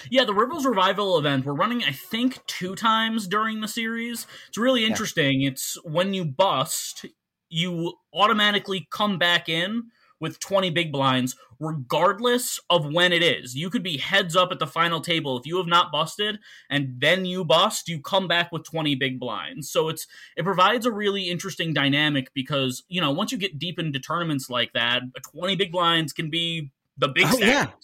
Yeah, 0.09 0.23
the 0.23 0.33
Rivers 0.33 0.65
Revival 0.65 1.17
event, 1.17 1.45
we're 1.45 1.53
running, 1.53 1.83
I 1.83 1.91
think, 1.91 2.45
two 2.47 2.75
times 2.75 3.27
during 3.27 3.59
the 3.59 3.67
series. 3.67 4.25
It's 4.47 4.57
really 4.57 4.85
interesting. 4.85 5.41
It's 5.41 5.77
when 5.83 6.13
you 6.13 6.23
bust, 6.23 7.05
you 7.49 7.93
automatically 8.13 8.87
come 8.91 9.17
back 9.17 9.49
in 9.49 9.83
with 10.19 10.39
20 10.39 10.69
big 10.69 10.91
blinds, 10.91 11.35
regardless 11.59 12.59
of 12.69 12.91
when 12.93 13.11
it 13.11 13.21
is. 13.21 13.55
You 13.55 13.69
could 13.69 13.83
be 13.83 13.97
heads 13.97 14.35
up 14.35 14.51
at 14.51 14.59
the 14.59 14.67
final 14.67 15.01
table. 15.01 15.37
If 15.37 15.45
you 15.45 15.57
have 15.57 15.67
not 15.67 15.91
busted 15.91 16.39
and 16.69 16.95
then 16.99 17.25
you 17.25 17.43
bust, 17.43 17.87
you 17.89 18.01
come 18.01 18.27
back 18.27 18.51
with 18.51 18.63
20 18.63 18.95
big 18.95 19.19
blinds. 19.19 19.69
So 19.69 19.89
it's 19.89 20.07
it 20.37 20.43
provides 20.43 20.85
a 20.85 20.91
really 20.91 21.29
interesting 21.29 21.73
dynamic 21.73 22.33
because, 22.33 22.83
you 22.87 23.01
know, 23.01 23.11
once 23.11 23.31
you 23.31 23.37
get 23.37 23.59
deep 23.59 23.77
into 23.77 23.99
tournaments 23.99 24.49
like 24.49 24.71
that, 24.73 25.01
20 25.33 25.55
big 25.57 25.71
blinds 25.71 26.13
can 26.13 26.29
be 26.29 26.71
the 26.97 27.09
big 27.09 27.25
Oh, 27.27 27.37
yeah. 27.37 27.65
table. 27.65 27.75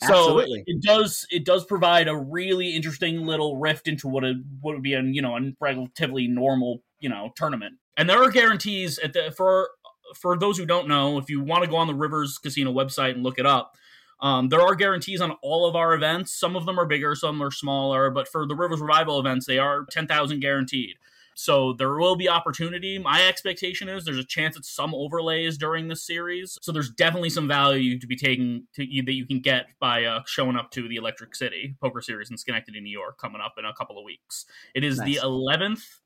So 0.00 0.14
Absolutely. 0.14 0.64
it 0.66 0.82
does 0.82 1.26
it 1.30 1.44
does 1.44 1.64
provide 1.64 2.08
a 2.08 2.16
really 2.16 2.76
interesting 2.76 3.26
little 3.26 3.56
rift 3.56 3.88
into 3.88 4.06
what 4.06 4.22
a 4.24 4.34
what 4.60 4.74
would 4.74 4.82
be 4.82 4.94
a 4.94 5.02
you 5.02 5.22
know 5.22 5.36
a 5.36 5.40
relatively 5.60 6.28
normal 6.28 6.82
you 7.00 7.08
know 7.08 7.32
tournament. 7.36 7.74
And 7.98 8.08
there 8.08 8.22
are 8.22 8.30
guarantees 8.30 8.98
at 9.00 9.12
the 9.12 9.30
for 9.36 9.68
for 10.14 10.38
those 10.38 10.56
who 10.56 10.64
don't 10.64 10.88
know, 10.88 11.18
if 11.18 11.28
you 11.28 11.42
want 11.42 11.64
to 11.64 11.70
go 11.70 11.76
on 11.76 11.86
the 11.86 11.94
Rivers 11.94 12.38
Casino 12.38 12.72
website 12.72 13.12
and 13.12 13.22
look 13.22 13.38
it 13.38 13.44
up, 13.44 13.76
um, 14.20 14.48
there 14.48 14.62
are 14.62 14.74
guarantees 14.74 15.20
on 15.20 15.32
all 15.42 15.68
of 15.68 15.76
our 15.76 15.92
events. 15.92 16.32
Some 16.32 16.56
of 16.56 16.64
them 16.64 16.78
are 16.80 16.86
bigger, 16.86 17.14
some 17.14 17.42
are 17.42 17.50
smaller, 17.50 18.08
but 18.10 18.26
for 18.28 18.46
the 18.46 18.54
Rivers 18.54 18.80
Revival 18.80 19.20
events, 19.20 19.46
they 19.46 19.58
are 19.58 19.84
ten 19.90 20.06
thousand 20.06 20.40
guaranteed. 20.40 20.96
So 21.34 21.72
there 21.72 21.96
will 21.96 22.16
be 22.16 22.28
opportunity. 22.28 22.98
My 22.98 23.28
expectation 23.28 23.88
is 23.88 24.04
there's 24.04 24.18
a 24.18 24.24
chance 24.24 24.56
at 24.56 24.64
some 24.64 24.92
overlays 24.92 25.56
during 25.56 25.86
this 25.86 26.04
series. 26.04 26.58
So 26.62 26.72
there's 26.72 26.90
definitely 26.90 27.30
some 27.30 27.46
value 27.46 27.96
to 28.00 28.06
be 28.08 28.16
taken 28.16 28.66
to 28.74 28.84
that 28.84 29.12
you 29.12 29.24
can 29.24 29.38
get 29.38 29.66
by 29.78 30.04
uh, 30.04 30.22
showing 30.26 30.56
up 30.56 30.72
to 30.72 30.88
the 30.88 30.96
Electric 30.96 31.36
City 31.36 31.76
Poker 31.80 32.00
Series 32.00 32.32
in 32.32 32.36
Schenectady, 32.36 32.80
New 32.80 32.90
York, 32.90 33.18
coming 33.18 33.40
up 33.40 33.54
in 33.56 33.64
a 33.64 33.72
couple 33.72 33.96
of 33.96 34.04
weeks. 34.04 34.46
It 34.74 34.82
is 34.82 34.98
the 34.98 35.20
11th, 35.22 36.00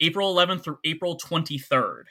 April 0.00 0.34
11th 0.34 0.64
through 0.64 0.78
April 0.84 1.18
23rd. 1.18 2.04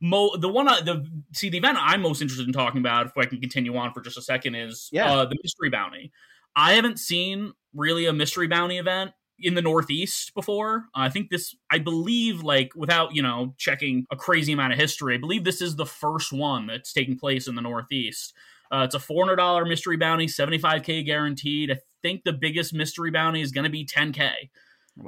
Mo, 0.00 0.36
the 0.36 0.48
one, 0.48 0.68
I, 0.68 0.80
the 0.80 1.04
see, 1.32 1.48
the 1.48 1.58
event 1.58 1.78
I'm 1.80 2.00
most 2.02 2.22
interested 2.22 2.46
in 2.46 2.52
talking 2.52 2.80
about, 2.80 3.06
if 3.06 3.12
I 3.18 3.24
can 3.24 3.40
continue 3.40 3.76
on 3.76 3.92
for 3.92 4.00
just 4.00 4.16
a 4.16 4.22
second, 4.22 4.54
is 4.54 4.88
Yeah. 4.92 5.10
uh, 5.12 5.24
the 5.26 5.36
Mystery 5.42 5.70
Bounty. 5.70 6.12
I 6.54 6.74
haven't 6.74 6.98
seen 6.98 7.52
really 7.74 8.06
a 8.06 8.12
Mystery 8.12 8.46
Bounty 8.46 8.78
event 8.78 9.10
in 9.38 9.54
the 9.54 9.60
Northeast 9.62 10.32
before. 10.34 10.86
I 10.94 11.10
think 11.10 11.28
this, 11.30 11.54
I 11.70 11.78
believe, 11.78 12.42
like 12.42 12.70
without 12.74 13.14
you 13.14 13.22
know 13.22 13.54
checking 13.58 14.06
a 14.10 14.16
crazy 14.16 14.52
amount 14.52 14.72
of 14.72 14.78
history, 14.78 15.14
I 15.14 15.18
believe 15.18 15.44
this 15.44 15.60
is 15.60 15.76
the 15.76 15.84
first 15.84 16.32
one 16.32 16.66
that's 16.68 16.92
taking 16.92 17.18
place 17.18 17.48
in 17.48 17.54
the 17.56 17.62
Northeast. 17.62 18.34
Uh, 18.70 18.82
it's 18.84 18.94
a 18.94 19.00
four 19.00 19.24
hundred 19.24 19.36
dollar 19.36 19.64
mystery 19.66 19.96
bounty, 19.96 20.28
seventy 20.28 20.58
five 20.58 20.82
k 20.84 21.02
guaranteed. 21.02 21.70
I 21.72 21.78
think 22.02 22.22
the 22.24 22.32
biggest 22.32 22.72
mystery 22.72 23.10
bounty 23.10 23.40
is 23.40 23.52
going 23.52 23.64
to 23.64 23.70
be 23.70 23.84
ten 23.84 24.12
k, 24.12 24.48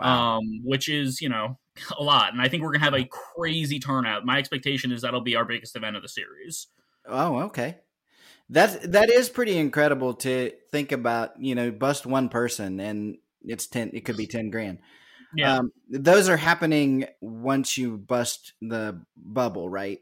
um, 0.01 0.43
which 0.65 0.89
is 0.89 1.21
you 1.21 1.29
know 1.29 1.59
a 1.99 2.03
lot. 2.03 2.33
And 2.33 2.43
I 2.43 2.49
think 2.49 2.63
we're 2.63 2.71
going 2.71 2.81
to 2.81 2.85
have 2.85 2.95
a 2.95 3.09
crazy 3.37 3.79
turnout. 3.79 4.25
My 4.25 4.39
expectation 4.39 4.93
is 4.93 5.03
that'll 5.03 5.21
be 5.21 5.37
our 5.37 5.45
biggest 5.45 5.77
event 5.77 5.97
of 5.97 6.03
the 6.03 6.09
series. 6.09 6.67
Oh, 7.07 7.39
okay. 7.45 7.79
That 8.51 8.93
that 8.93 9.11
is 9.11 9.29
pretty 9.29 9.59
incredible 9.59 10.15
to 10.15 10.53
think 10.71 10.93
about. 10.93 11.41
You 11.41 11.55
know, 11.55 11.71
bust 11.71 12.07
one 12.07 12.29
person 12.29 12.81
and 12.81 13.19
it's 13.43 13.67
ten. 13.67 13.91
It 13.93 14.05
could 14.05 14.17
be 14.17 14.27
ten 14.27 14.51
grand. 14.51 14.79
Yeah, 15.35 15.57
Um, 15.59 15.73
those 15.91 16.31
are 16.31 16.39
happening 16.39 17.05
once 17.21 17.77
you 17.77 17.99
bust 17.99 18.55
the 18.63 19.05
bubble, 19.15 19.69
right? 19.69 20.01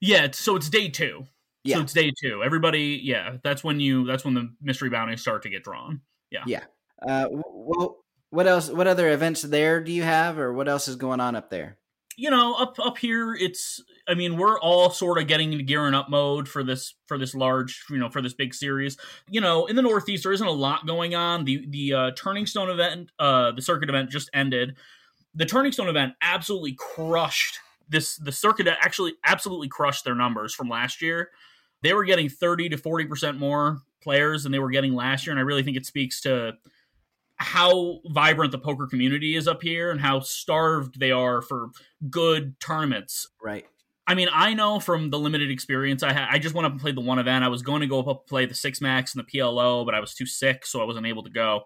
yeah. 0.00 0.28
So 0.32 0.56
it's 0.56 0.68
day 0.68 0.88
two. 0.90 1.26
Yeah. 1.64 1.76
So 1.76 1.82
it's 1.82 1.92
day 1.94 2.12
two. 2.22 2.42
Everybody, 2.44 3.00
yeah. 3.02 3.38
That's 3.42 3.64
when 3.64 3.80
you. 3.80 4.06
That's 4.06 4.24
when 4.26 4.34
the 4.34 4.54
mystery 4.60 4.90
bounties 4.90 5.22
start 5.22 5.42
to 5.44 5.48
get 5.48 5.64
drawn. 5.64 6.02
Yeah. 6.30 6.44
Yeah. 6.46 6.64
Uh, 7.06 7.28
well, 7.30 7.96
what 8.30 8.46
else? 8.46 8.70
What 8.70 8.86
other 8.86 9.10
events 9.10 9.42
there 9.42 9.80
do 9.82 9.92
you 9.92 10.02
have, 10.02 10.38
or 10.38 10.52
what 10.52 10.68
else 10.68 10.88
is 10.88 10.96
going 10.96 11.20
on 11.20 11.36
up 11.36 11.50
there? 11.50 11.78
you 12.18 12.30
know 12.30 12.54
up 12.54 12.78
up 12.80 12.98
here 12.98 13.32
it's 13.32 13.80
i 14.08 14.14
mean 14.14 14.36
we're 14.36 14.58
all 14.60 14.90
sort 14.90 15.18
of 15.18 15.28
getting 15.28 15.52
into 15.52 15.64
gearing 15.64 15.94
up 15.94 16.10
mode 16.10 16.48
for 16.48 16.64
this 16.64 16.94
for 17.06 17.16
this 17.16 17.34
large 17.34 17.84
you 17.88 17.96
know 17.96 18.10
for 18.10 18.20
this 18.20 18.34
big 18.34 18.52
series 18.52 18.98
you 19.30 19.40
know 19.40 19.66
in 19.66 19.76
the 19.76 19.82
northeast 19.82 20.24
there 20.24 20.32
isn't 20.32 20.46
a 20.46 20.52
lot 20.52 20.86
going 20.86 21.14
on 21.14 21.44
the 21.44 21.64
the 21.70 21.94
uh, 21.94 22.10
turning 22.16 22.44
stone 22.44 22.68
event 22.68 23.10
uh 23.20 23.52
the 23.52 23.62
circuit 23.62 23.88
event 23.88 24.10
just 24.10 24.28
ended 24.34 24.76
the 25.34 25.46
turning 25.46 25.72
stone 25.72 25.88
event 25.88 26.12
absolutely 26.20 26.74
crushed 26.74 27.60
this 27.88 28.16
the 28.16 28.32
circuit 28.32 28.66
actually 28.66 29.14
absolutely 29.24 29.68
crushed 29.68 30.04
their 30.04 30.16
numbers 30.16 30.52
from 30.52 30.68
last 30.68 31.00
year 31.00 31.30
they 31.82 31.94
were 31.94 32.04
getting 32.04 32.28
30 32.28 32.70
to 32.70 32.76
40 32.76 33.06
percent 33.06 33.38
more 33.38 33.80
players 34.02 34.42
than 34.42 34.50
they 34.50 34.58
were 34.58 34.70
getting 34.70 34.92
last 34.92 35.24
year 35.24 35.32
and 35.32 35.38
i 35.38 35.42
really 35.42 35.62
think 35.62 35.76
it 35.76 35.86
speaks 35.86 36.20
to 36.20 36.52
how 37.38 38.00
vibrant 38.06 38.52
the 38.52 38.58
poker 38.58 38.86
community 38.86 39.36
is 39.36 39.46
up 39.46 39.62
here 39.62 39.90
and 39.90 40.00
how 40.00 40.20
starved 40.20 40.98
they 40.98 41.12
are 41.12 41.40
for 41.40 41.70
good 42.10 42.58
tournaments. 42.60 43.28
Right. 43.42 43.64
I 44.06 44.14
mean, 44.14 44.28
I 44.32 44.54
know 44.54 44.80
from 44.80 45.10
the 45.10 45.18
limited 45.18 45.50
experience 45.50 46.02
I 46.02 46.12
had, 46.12 46.28
I 46.30 46.38
just 46.38 46.54
went 46.54 46.66
up 46.66 46.72
and 46.72 46.80
played 46.80 46.96
the 46.96 47.02
one 47.02 47.18
event. 47.18 47.44
I 47.44 47.48
was 47.48 47.62
going 47.62 47.82
to 47.82 47.86
go 47.86 48.00
up 48.00 48.06
and 48.06 48.26
play 48.26 48.46
the 48.46 48.54
Six 48.54 48.80
Max 48.80 49.14
and 49.14 49.22
the 49.24 49.38
PLO, 49.38 49.84
but 49.84 49.94
I 49.94 50.00
was 50.00 50.14
too 50.14 50.26
sick, 50.26 50.64
so 50.64 50.80
I 50.80 50.84
wasn't 50.84 51.06
able 51.06 51.22
to 51.24 51.30
go. 51.30 51.64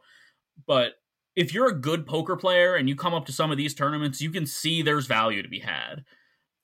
But 0.66 0.94
if 1.36 1.54
you're 1.54 1.68
a 1.68 1.80
good 1.80 2.04
poker 2.04 2.36
player 2.36 2.74
and 2.74 2.88
you 2.88 2.96
come 2.96 3.14
up 3.14 3.26
to 3.26 3.32
some 3.32 3.50
of 3.50 3.56
these 3.56 3.74
tournaments, 3.74 4.20
you 4.20 4.30
can 4.30 4.44
see 4.44 4.82
there's 4.82 5.06
value 5.06 5.42
to 5.42 5.48
be 5.48 5.60
had. 5.60 6.04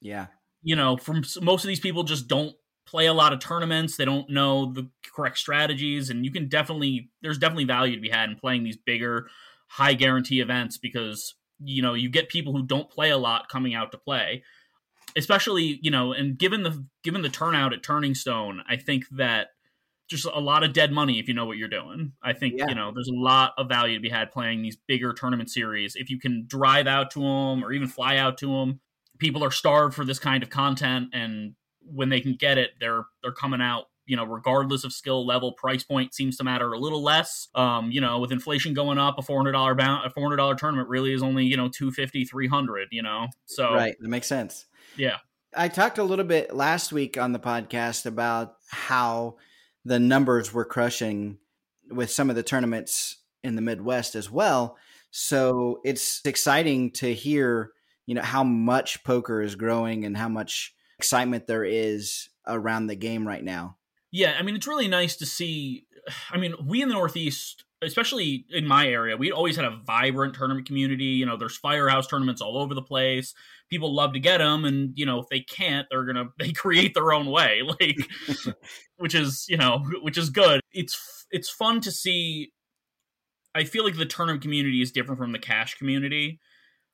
Yeah. 0.00 0.26
You 0.62 0.76
know, 0.76 0.96
from 0.96 1.22
most 1.40 1.64
of 1.64 1.68
these 1.68 1.80
people 1.80 2.02
just 2.02 2.28
don't 2.28 2.54
play 2.88 3.06
a 3.06 3.12
lot 3.14 3.32
of 3.32 3.38
tournaments. 3.40 3.96
They 3.96 4.04
don't 4.04 4.30
know 4.30 4.72
the 4.72 4.88
correct 5.14 5.38
strategies, 5.38 6.10
and 6.10 6.24
you 6.24 6.30
can 6.30 6.48
definitely 6.48 7.10
there's 7.22 7.38
definitely 7.38 7.64
value 7.64 7.94
to 7.94 8.00
be 8.00 8.08
had 8.08 8.30
in 8.30 8.36
playing 8.36 8.64
these 8.64 8.76
bigger, 8.76 9.28
high 9.68 9.94
guarantee 9.94 10.40
events 10.40 10.78
because 10.78 11.34
you 11.60 11.82
know 11.82 11.94
you 11.94 12.08
get 12.08 12.28
people 12.28 12.52
who 12.52 12.64
don't 12.66 12.90
play 12.90 13.10
a 13.10 13.18
lot 13.18 13.48
coming 13.48 13.74
out 13.74 13.92
to 13.92 13.98
play, 13.98 14.42
especially 15.16 15.78
you 15.82 15.90
know, 15.90 16.12
and 16.12 16.38
given 16.38 16.62
the 16.62 16.84
given 17.02 17.22
the 17.22 17.28
turnout 17.28 17.72
at 17.72 17.82
Turning 17.82 18.14
Stone, 18.14 18.62
I 18.68 18.76
think 18.76 19.04
that 19.12 19.48
just 20.08 20.24
a 20.24 20.40
lot 20.40 20.64
of 20.64 20.72
dead 20.72 20.90
money 20.90 21.18
if 21.18 21.28
you 21.28 21.34
know 21.34 21.44
what 21.44 21.58
you're 21.58 21.68
doing. 21.68 22.12
I 22.22 22.32
think 22.32 22.54
Yeah. 22.56 22.66
you 22.68 22.74
know 22.74 22.92
there's 22.94 23.08
a 23.08 23.14
lot 23.14 23.52
of 23.58 23.68
value 23.68 23.96
to 23.96 24.00
be 24.00 24.08
had 24.08 24.32
playing 24.32 24.62
these 24.62 24.76
bigger 24.76 25.12
tournament 25.12 25.50
series. 25.50 25.94
If 25.96 26.08
you 26.10 26.18
can 26.18 26.46
drive 26.46 26.86
out 26.86 27.10
to 27.12 27.20
them 27.20 27.62
or 27.62 27.72
even 27.72 27.88
fly 27.88 28.16
out 28.16 28.38
to 28.38 28.46
them, 28.46 28.80
people 29.18 29.44
are 29.44 29.50
starved 29.50 29.94
for 29.94 30.04
this 30.06 30.18
kind 30.18 30.42
of 30.42 30.48
content, 30.48 31.08
and 31.12 31.54
when 31.92 32.08
they 32.08 32.20
can 32.20 32.34
get 32.34 32.58
it, 32.58 32.70
they're 32.80 33.04
they're 33.22 33.32
coming 33.32 33.60
out. 33.60 33.86
You 34.06 34.16
know, 34.16 34.24
regardless 34.24 34.84
of 34.84 34.92
skill 34.94 35.26
level, 35.26 35.52
price 35.52 35.84
point 35.84 36.14
seems 36.14 36.38
to 36.38 36.44
matter 36.44 36.72
a 36.72 36.78
little 36.78 37.02
less. 37.02 37.48
Um, 37.54 37.90
you 37.90 38.00
know, 38.00 38.18
with 38.18 38.32
inflation 38.32 38.72
going 38.72 38.96
up, 38.98 39.18
a 39.18 39.22
four 39.22 39.38
hundred 39.38 39.52
dollar 39.52 39.74
bound, 39.74 40.06
a 40.06 40.10
four 40.10 40.22
hundred 40.22 40.36
dollar 40.36 40.54
tournament 40.54 40.88
really 40.88 41.12
is 41.12 41.22
only 41.22 41.44
you 41.44 41.56
know 41.58 41.68
250 41.68 42.24
300 42.24 42.88
You 42.90 43.02
know, 43.02 43.28
so 43.44 43.74
Right. 43.74 43.96
That 44.00 44.08
makes 44.08 44.26
sense. 44.26 44.64
yeah, 44.96 45.18
I 45.54 45.68
talked 45.68 45.98
a 45.98 46.04
little 46.04 46.24
bit 46.24 46.54
last 46.54 46.90
week 46.90 47.18
on 47.18 47.32
the 47.32 47.38
podcast 47.38 48.06
about 48.06 48.56
how 48.70 49.36
the 49.84 49.98
numbers 49.98 50.52
were 50.52 50.64
crushing 50.64 51.38
with 51.90 52.10
some 52.10 52.30
of 52.30 52.36
the 52.36 52.42
tournaments 52.42 53.16
in 53.42 53.56
the 53.56 53.62
Midwest 53.62 54.14
as 54.14 54.30
well. 54.30 54.76
So 55.10 55.80
it's 55.84 56.20
exciting 56.24 56.90
to 56.92 57.12
hear, 57.14 57.72
you 58.06 58.14
know, 58.14 58.22
how 58.22 58.44
much 58.44 59.02
poker 59.04 59.40
is 59.40 59.54
growing 59.54 60.04
and 60.04 60.16
how 60.16 60.28
much 60.28 60.74
excitement 60.98 61.46
there 61.46 61.64
is 61.64 62.28
around 62.46 62.86
the 62.86 62.96
game 62.96 63.26
right 63.26 63.44
now. 63.44 63.76
Yeah, 64.10 64.34
I 64.38 64.42
mean, 64.42 64.56
it's 64.56 64.66
really 64.66 64.88
nice 64.88 65.16
to 65.16 65.26
see. 65.26 65.86
I 66.30 66.38
mean, 66.38 66.54
we 66.64 66.82
in 66.82 66.88
the 66.88 66.94
Northeast, 66.94 67.64
especially 67.82 68.46
in 68.50 68.66
my 68.66 68.88
area, 68.88 69.16
we 69.16 69.30
always 69.30 69.56
had 69.56 69.64
a 69.64 69.80
vibrant 69.86 70.34
tournament 70.34 70.66
community. 70.66 71.04
You 71.04 71.26
know, 71.26 71.36
there's 71.36 71.56
firehouse 71.56 72.06
tournaments 72.06 72.40
all 72.40 72.58
over 72.58 72.74
the 72.74 72.82
place. 72.82 73.34
People 73.70 73.94
love 73.94 74.14
to 74.14 74.20
get 74.20 74.38
them, 74.38 74.64
and 74.64 74.92
you 74.96 75.06
know, 75.06 75.20
if 75.20 75.28
they 75.28 75.40
can't, 75.40 75.86
they're 75.90 76.04
gonna 76.04 76.26
they 76.38 76.52
create 76.52 76.94
their 76.94 77.12
own 77.12 77.26
way, 77.26 77.62
like, 77.80 77.98
which 78.96 79.14
is 79.14 79.46
you 79.48 79.56
know, 79.56 79.84
which 80.02 80.18
is 80.18 80.30
good. 80.30 80.60
It's 80.72 81.26
it's 81.30 81.50
fun 81.50 81.80
to 81.82 81.90
see. 81.92 82.52
I 83.54 83.64
feel 83.64 83.82
like 83.84 83.96
the 83.96 84.06
tournament 84.06 84.42
community 84.42 84.82
is 84.82 84.92
different 84.92 85.18
from 85.18 85.32
the 85.32 85.38
cash 85.38 85.74
community 85.76 86.38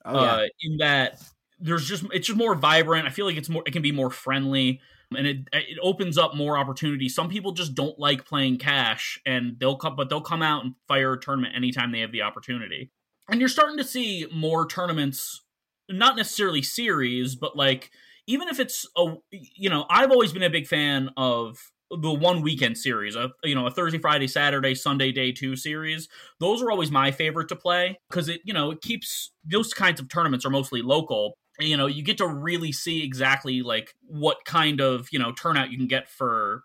Oh 0.04 0.22
yeah. 0.22 0.32
uh, 0.34 0.46
in 0.60 0.76
that 0.78 1.18
there's 1.64 1.88
just 1.88 2.04
it's 2.12 2.26
just 2.26 2.38
more 2.38 2.54
vibrant. 2.54 3.06
I 3.06 3.10
feel 3.10 3.24
like 3.26 3.36
it's 3.36 3.48
more 3.48 3.62
it 3.66 3.72
can 3.72 3.82
be 3.82 3.90
more 3.90 4.10
friendly 4.10 4.80
and 5.16 5.26
it 5.26 5.48
it 5.52 5.78
opens 5.82 6.18
up 6.18 6.36
more 6.36 6.58
opportunities. 6.58 7.14
Some 7.14 7.28
people 7.30 7.52
just 7.52 7.74
don't 7.74 7.98
like 7.98 8.26
playing 8.26 8.58
cash 8.58 9.18
and 9.24 9.56
they'll 9.58 9.76
come 9.76 9.96
but 9.96 10.10
they'll 10.10 10.20
come 10.20 10.42
out 10.42 10.64
and 10.64 10.74
fire 10.86 11.14
a 11.14 11.20
tournament 11.20 11.54
anytime 11.56 11.90
they 11.90 12.00
have 12.00 12.12
the 12.12 12.22
opportunity. 12.22 12.92
And 13.28 13.40
you're 13.40 13.48
starting 13.48 13.78
to 13.78 13.84
see 13.84 14.26
more 14.32 14.66
tournaments 14.66 15.42
not 15.88 16.16
necessarily 16.16 16.62
series, 16.62 17.34
but 17.34 17.56
like 17.56 17.90
even 18.26 18.48
if 18.48 18.60
it's 18.60 18.86
a 18.96 19.14
you 19.30 19.70
know, 19.70 19.86
I've 19.88 20.10
always 20.10 20.32
been 20.32 20.42
a 20.42 20.50
big 20.50 20.66
fan 20.66 21.10
of 21.16 21.56
the 21.90 22.12
one 22.12 22.42
weekend 22.42 22.76
series, 22.76 23.16
a 23.16 23.30
you 23.42 23.54
know, 23.54 23.66
a 23.66 23.70
Thursday, 23.70 23.98
Friday, 23.98 24.26
Saturday, 24.26 24.74
Sunday, 24.74 25.12
day 25.12 25.32
two 25.32 25.56
series. 25.56 26.08
Those 26.40 26.60
are 26.60 26.70
always 26.70 26.90
my 26.90 27.10
favorite 27.10 27.48
to 27.48 27.56
play 27.56 27.98
because 28.10 28.28
it, 28.28 28.42
you 28.44 28.52
know, 28.52 28.70
it 28.70 28.82
keeps 28.82 29.32
those 29.44 29.72
kinds 29.72 29.98
of 29.98 30.10
tournaments 30.10 30.44
are 30.44 30.50
mostly 30.50 30.82
local. 30.82 31.38
You 31.60 31.76
know, 31.76 31.86
you 31.86 32.02
get 32.02 32.18
to 32.18 32.26
really 32.26 32.72
see 32.72 33.04
exactly 33.04 33.62
like 33.62 33.94
what 34.06 34.44
kind 34.44 34.80
of 34.80 35.08
you 35.12 35.18
know 35.18 35.32
turnout 35.32 35.70
you 35.70 35.76
can 35.76 35.86
get 35.86 36.08
for 36.08 36.64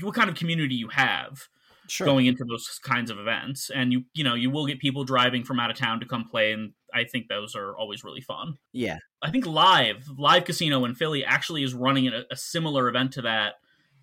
what 0.00 0.14
kind 0.14 0.28
of 0.28 0.36
community 0.36 0.74
you 0.74 0.88
have 0.88 1.48
sure. 1.88 2.06
going 2.06 2.26
into 2.26 2.44
those 2.44 2.78
kinds 2.82 3.10
of 3.10 3.18
events, 3.18 3.70
and 3.70 3.92
you 3.92 4.04
you 4.14 4.24
know 4.24 4.34
you 4.34 4.50
will 4.50 4.66
get 4.66 4.78
people 4.78 5.04
driving 5.04 5.44
from 5.44 5.60
out 5.60 5.70
of 5.70 5.76
town 5.76 6.00
to 6.00 6.06
come 6.06 6.24
play, 6.24 6.52
and 6.52 6.72
I 6.92 7.04
think 7.04 7.28
those 7.28 7.54
are 7.54 7.76
always 7.76 8.04
really 8.04 8.20
fun. 8.20 8.58
yeah. 8.72 8.98
I 9.22 9.30
think 9.30 9.46
live 9.46 10.08
live 10.18 10.44
casino 10.44 10.84
in 10.84 10.94
Philly 10.94 11.24
actually 11.24 11.62
is 11.62 11.74
running 11.74 12.08
a, 12.08 12.24
a 12.30 12.36
similar 12.36 12.88
event 12.88 13.12
to 13.12 13.22
that. 13.22 13.54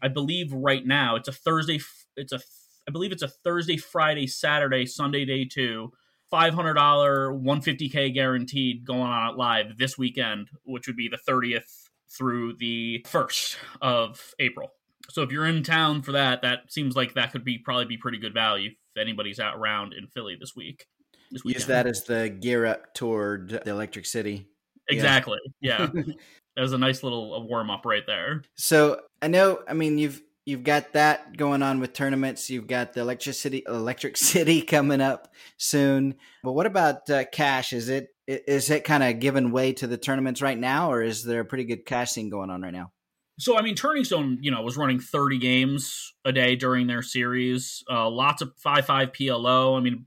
I 0.02 0.08
believe 0.08 0.52
right 0.52 0.86
now 0.86 1.16
it's 1.16 1.28
a 1.28 1.32
Thursday. 1.32 1.80
It's 2.18 2.34
a 2.34 2.40
I 2.88 2.92
believe 2.92 3.12
it's 3.12 3.24
a 3.24 3.28
Thursday, 3.28 3.78
Friday, 3.78 4.28
Saturday, 4.28 4.86
Sunday 4.86 5.26
day 5.26 5.46
two. 5.46 5.94
Five 6.34 6.56
hundred 6.56 6.74
dollar, 6.74 7.32
one 7.32 7.62
fifty 7.62 7.90
k 7.90 8.10
guaranteed 8.10 8.86
going 8.86 9.02
on 9.02 9.38
live 9.38 9.78
this 9.78 10.00
weekend, 10.00 10.50
which 10.64 10.88
would 10.88 10.96
be 10.96 11.08
the 11.08 11.20
thirtieth 11.20 11.92
through 12.10 12.56
the 12.58 13.06
first 13.08 13.56
of 13.84 14.34
April. 14.40 14.72
So 15.12 15.22
if 15.22 15.32
you're 15.32 15.46
in 15.46 15.62
town 15.62 16.02
for 16.02 16.14
that, 16.14 16.42
that 16.42 16.74
seems 16.74 16.96
like 16.96 17.14
that 17.14 17.34
could 17.34 17.44
be 17.44 17.60
probably 17.60 17.86
be 17.86 17.98
pretty 17.98 18.18
good 18.18 18.34
value 18.34 18.72
if 18.72 19.00
anybody's 19.00 19.40
out 19.40 19.58
around 19.58 19.94
in 19.94 20.08
Philly 20.08 20.36
this 20.40 20.56
week. 20.56 20.88
This 21.30 21.46
Use 21.46 21.68
that 21.68 21.86
as 21.86 22.04
the 22.06 22.30
gear 22.30 22.66
up 22.66 22.96
toward 22.96 23.50
the 23.50 23.70
Electric 23.70 24.08
City. 24.08 24.48
Yeah. 24.90 24.96
Exactly. 24.96 25.38
Yeah. 25.62 25.86
that 26.56 26.62
was 26.62 26.74
a 26.74 26.80
nice 26.80 27.04
little 27.04 27.48
warm 27.48 27.70
up 27.70 27.86
right 27.86 28.08
there. 28.08 28.42
So 28.56 29.02
I 29.22 29.28
know. 29.28 29.60
I 29.68 29.74
mean, 29.74 30.00
you've 30.00 30.20
you've 30.46 30.64
got 30.64 30.94
that 30.94 31.38
going 31.38 31.64
on 31.64 31.80
with 31.80 31.94
tournaments. 31.94 32.50
You've 32.50 32.68
got 32.68 32.94
the 32.94 33.02
electricity 33.02 33.64
Electric 33.68 34.18
City 34.18 34.62
coming 34.62 35.02
up 35.02 35.34
soon. 35.58 36.16
But 36.44 36.54
what 36.54 36.66
about 36.66 37.10
uh, 37.10 37.26
cash? 37.32 37.74
Is 37.74 37.90
it 37.90 38.10
is 38.26 38.70
it 38.70 38.86
kind 38.86 39.04
of 39.04 39.20
giving 39.20 39.52
way 39.52 39.74
to 39.74 39.88
the 39.88 39.98
tournaments 39.98 40.42
right 40.42 40.58
now, 40.58 40.92
or 40.92 41.02
is 41.02 41.24
there 41.24 41.42
a 41.42 41.46
pretty 41.46 41.66
good 41.66 41.86
cash 41.86 42.12
scene 42.12 42.30
going 42.30 42.50
on 42.50 42.62
right 42.62 42.74
now? 42.74 42.92
So 43.40 43.58
I 43.58 43.62
mean, 43.62 43.76
Turning 43.76 44.04
Stone, 44.04 44.40
you 44.42 44.52
know, 44.52 44.62
was 44.62 44.78
running 44.78 45.00
30 45.00 45.40
games 45.40 46.14
a 46.24 46.32
day 46.32 46.56
during 46.56 46.88
their 46.88 47.02
series. 47.02 47.84
Uh, 47.90 48.10
lots 48.10 48.42
of 48.42 48.54
five 48.58 48.86
five 48.86 49.12
PLO. 49.12 49.78
I 49.78 49.82
mean, 49.82 50.06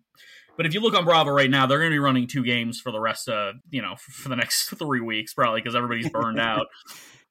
but 0.56 0.64
if 0.64 0.72
you 0.72 0.80
look 0.80 0.94
on 0.94 1.04
Bravo 1.04 1.30
right 1.30 1.50
now, 1.50 1.66
they're 1.66 1.78
going 1.78 1.90
to 1.90 1.94
be 1.94 1.98
running 1.98 2.26
two 2.26 2.44
games 2.44 2.80
for 2.80 2.92
the 2.92 3.00
rest 3.00 3.28
of 3.28 3.56
you 3.70 3.82
know 3.82 3.96
for 3.96 4.28
the 4.28 4.36
next 4.36 4.70
three 4.78 5.00
weeks 5.00 5.34
probably 5.34 5.60
because 5.60 5.74
everybody's 5.74 6.08
burned 6.10 6.40
out. 6.40 6.66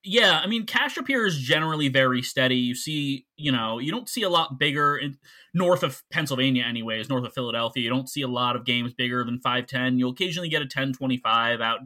Yeah, 0.06 0.40
I 0.42 0.48
mean, 0.48 0.66
cash 0.66 0.98
up 0.98 1.08
here 1.08 1.26
is 1.26 1.38
generally 1.38 1.88
very 1.90 2.22
steady. 2.22 2.58
You 2.58 2.76
see, 2.76 3.26
you 3.38 3.52
know, 3.52 3.80
you 3.80 3.92
don't 3.92 4.08
see 4.08 4.22
a 4.22 4.30
lot 4.30 4.60
bigger 4.60 4.96
in, 4.98 5.18
north 5.54 5.84
of 5.84 6.04
Pennsylvania, 6.12 6.64
anyways, 6.68 7.10
north 7.10 7.26
of 7.26 7.34
Philadelphia. 7.34 7.84
You 7.84 7.90
don't 7.90 8.08
see 8.10 8.22
a 8.22 8.28
lot 8.28 8.56
of 8.56 8.66
games 8.66 8.94
bigger 8.94 9.24
than 9.24 9.40
510. 9.40 9.98
You'll 9.98 10.12
occasionally 10.12 10.50
get 10.50 10.62
a 10.62 10.66
1025 10.66 11.60
out 11.62 11.80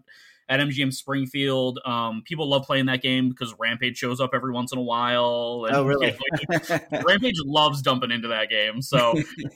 at 0.49 0.59
MGM 0.59 0.91
Springfield. 0.91 1.79
Um, 1.85 2.23
people 2.25 2.49
love 2.49 2.63
playing 2.63 2.87
that 2.87 3.03
game 3.03 3.29
because 3.29 3.53
Rampage 3.59 3.97
shows 3.97 4.19
up 4.19 4.31
every 4.33 4.51
once 4.51 4.71
in 4.71 4.79
a 4.79 4.81
while. 4.81 5.65
And, 5.67 5.75
Oh, 5.75 5.85
really? 5.85 6.07
you 6.07 6.13
know, 6.49 6.59
like, 6.69 7.05
Rampage 7.05 7.35
loves 7.45 7.83
dumping 7.83 8.09
into 8.11 8.29
that 8.29 8.49
game. 8.49 8.81
So, 8.81 9.13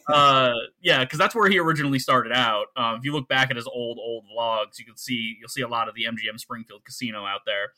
uh, 0.07 0.53
yeah, 0.82 1.03
because 1.03 1.18
that's 1.18 1.34
where 1.34 1.49
he 1.49 1.57
originally 1.57 1.97
started 1.99 2.32
out. 2.32 2.68
Um, 2.78 2.95
if 2.97 3.03
you 3.05 3.11
look 3.11 3.28
back 3.28 3.49
at 3.49 3.55
his 3.55 3.68
old 3.68 3.97
old 3.99 4.26
vlogs, 4.38 4.78
you 4.78 4.86
can 4.86 4.95
see 4.95 5.36
you'll 5.39 5.49
see 5.49 5.64
a 5.64 5.68
lot 5.68 5.89
of 5.89 5.95
the 5.95 6.03
MGM 6.03 6.39
Springfield 6.39 6.86
Casino 6.86 7.26
out 7.26 7.41
there. 7.47 7.72